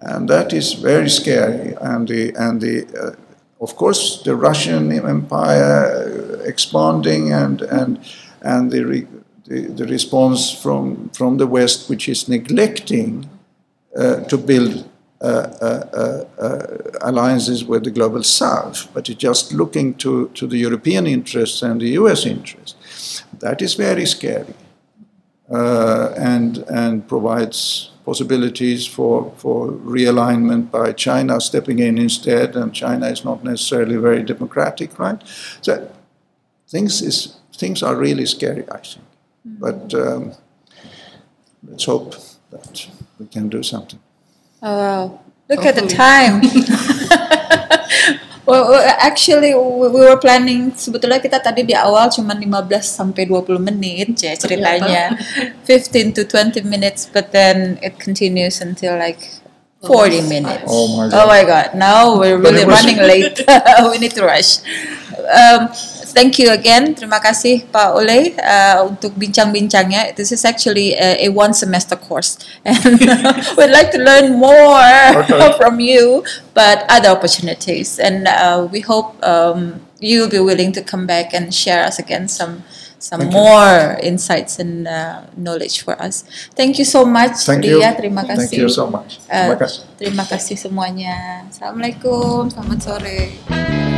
And 0.00 0.28
that 0.28 0.52
is 0.52 0.74
very 0.74 1.10
scary. 1.10 1.74
And 1.80 2.06
the, 2.06 2.32
and 2.36 2.60
the, 2.60 2.86
uh, 2.96 3.14
of 3.60 3.74
course, 3.76 4.22
the 4.24 4.36
Russian 4.36 4.92
Empire 4.92 6.40
expanding 6.44 7.32
and, 7.32 7.62
and, 7.62 7.98
and 8.40 8.70
the, 8.70 8.84
re, 8.84 9.06
the, 9.46 9.62
the 9.62 9.86
response 9.86 10.52
from, 10.52 11.08
from 11.10 11.38
the 11.38 11.46
West, 11.48 11.90
which 11.90 12.08
is 12.08 12.28
neglecting 12.28 13.28
uh, 13.96 14.20
to 14.24 14.38
build 14.38 14.74
uh, 14.74 14.76
uh, 14.76 14.80
uh, 14.80 14.91
Uh, 15.22 15.24
uh, 15.62 16.24
uh, 16.42 16.66
alliances 17.02 17.64
with 17.64 17.84
the 17.84 17.92
global 17.92 18.24
south, 18.24 18.92
but 18.92 19.08
it's 19.08 19.22
just 19.22 19.52
looking 19.52 19.94
to, 19.94 20.28
to 20.34 20.48
the 20.48 20.56
European 20.56 21.06
interests 21.06 21.62
and 21.62 21.80
the 21.80 21.90
US 21.90 22.26
interests. 22.26 23.22
That 23.38 23.62
is 23.62 23.74
very 23.74 24.04
scary 24.04 24.52
uh, 25.48 26.12
and, 26.16 26.58
and 26.68 27.06
provides 27.06 27.92
possibilities 28.04 28.84
for, 28.84 29.32
for 29.36 29.68
realignment 29.68 30.72
by 30.72 30.92
China 30.92 31.40
stepping 31.40 31.78
in 31.78 31.98
instead, 31.98 32.56
and 32.56 32.74
China 32.74 33.06
is 33.06 33.24
not 33.24 33.44
necessarily 33.44 33.98
very 33.98 34.24
democratic, 34.24 34.98
right? 34.98 35.22
So 35.60 35.88
things, 36.68 37.00
is, 37.00 37.36
things 37.54 37.80
are 37.84 37.94
really 37.94 38.26
scary, 38.26 38.64
I 38.68 38.78
think. 38.78 39.06
Mm. 39.46 39.60
But 39.60 39.94
um, 39.94 40.32
let's 41.62 41.84
hope 41.84 42.16
that 42.50 42.88
we 43.20 43.26
can 43.26 43.48
do 43.48 43.62
something. 43.62 44.00
Oh. 44.62 45.18
Look 45.50 45.66
at 45.66 45.74
the 45.74 45.90
time. 45.90 46.40
well, 48.46 48.72
actually 49.02 49.52
we 49.52 49.86
we 49.90 50.00
were 50.06 50.16
planning 50.16 50.70
sebetulnya 50.72 51.18
kita 51.18 51.42
tadi 51.42 51.66
di 51.66 51.74
awal 51.74 52.08
cuma 52.08 52.32
15 52.32 52.70
sampai 52.80 53.26
20 53.26 53.58
menit 53.58 54.14
ya 54.22 54.32
ceritanya. 54.38 55.18
15 55.66 56.16
to 56.16 56.22
20 56.24 56.62
minutes 56.64 57.10
but 57.10 57.34
then 57.34 57.76
it 57.82 57.98
continues 57.98 58.62
until 58.62 58.96
like 58.96 59.42
40 59.82 60.30
minutes. 60.30 60.70
Oh 60.70 60.86
my 60.94 61.10
God. 61.10 61.18
Oh 61.18 61.26
my 61.26 61.42
god. 61.42 61.68
Now 61.74 62.16
we're 62.16 62.38
really 62.38 62.64
running 62.64 63.02
late. 63.02 63.42
we 63.90 63.98
need 63.98 64.14
to 64.14 64.22
rush. 64.22 64.62
Um, 65.26 65.74
thank 66.12 66.38
you 66.38 66.52
again. 66.52 66.94
Terima 66.94 67.18
kasih 67.18 67.66
Pak 67.68 67.96
Ole 67.96 68.36
uh, 68.38 68.86
untuk 68.86 69.16
bincang-bincangnya. 69.16 70.14
This 70.14 70.30
is 70.30 70.44
actually 70.44 70.94
a, 70.94 71.26
a 71.26 71.28
one 71.32 71.52
semester 71.52 71.96
course 71.96 72.38
and 72.62 73.00
we'd 73.58 73.72
like 73.72 73.90
to 73.90 74.00
learn 74.00 74.36
more 74.36 74.84
Okay. 75.24 75.52
from 75.60 75.80
you, 75.80 76.22
but 76.54 76.84
other 76.88 77.10
opportunities. 77.10 77.98
And 77.98 78.28
uh, 78.28 78.68
we 78.70 78.80
hope 78.80 79.16
um, 79.24 79.80
you'll 79.98 80.30
be 80.30 80.38
willing 80.40 80.72
to 80.76 80.82
come 80.82 81.06
back 81.06 81.32
and 81.32 81.52
share 81.52 81.84
us 81.84 81.98
again 81.98 82.28
some 82.28 82.62
some 83.02 83.18
Thank 83.26 83.34
you. 83.34 83.38
more 83.42 83.98
insights 83.98 84.62
and 84.62 84.86
uh, 84.86 85.26
knowledge 85.36 85.82
for 85.82 85.98
us. 85.98 86.22
Thank 86.54 86.78
you 86.78 86.86
so 86.86 87.02
much, 87.04 87.42
Thank 87.42 87.66
you. 87.66 87.82
Ria. 87.82 87.98
Terima 87.98 88.22
kasih. 88.22 88.46
Thank 88.46 88.62
you 88.62 88.70
so 88.70 88.86
much. 88.86 89.18
Uh, 89.26 89.50
Terima 89.50 89.56
kasih. 89.58 89.80
terima 89.98 90.24
kasih 90.24 90.56
semuanya. 90.56 91.14
Assalamualaikum. 91.50 92.46
Selamat 92.46 92.78
sore. 92.78 93.91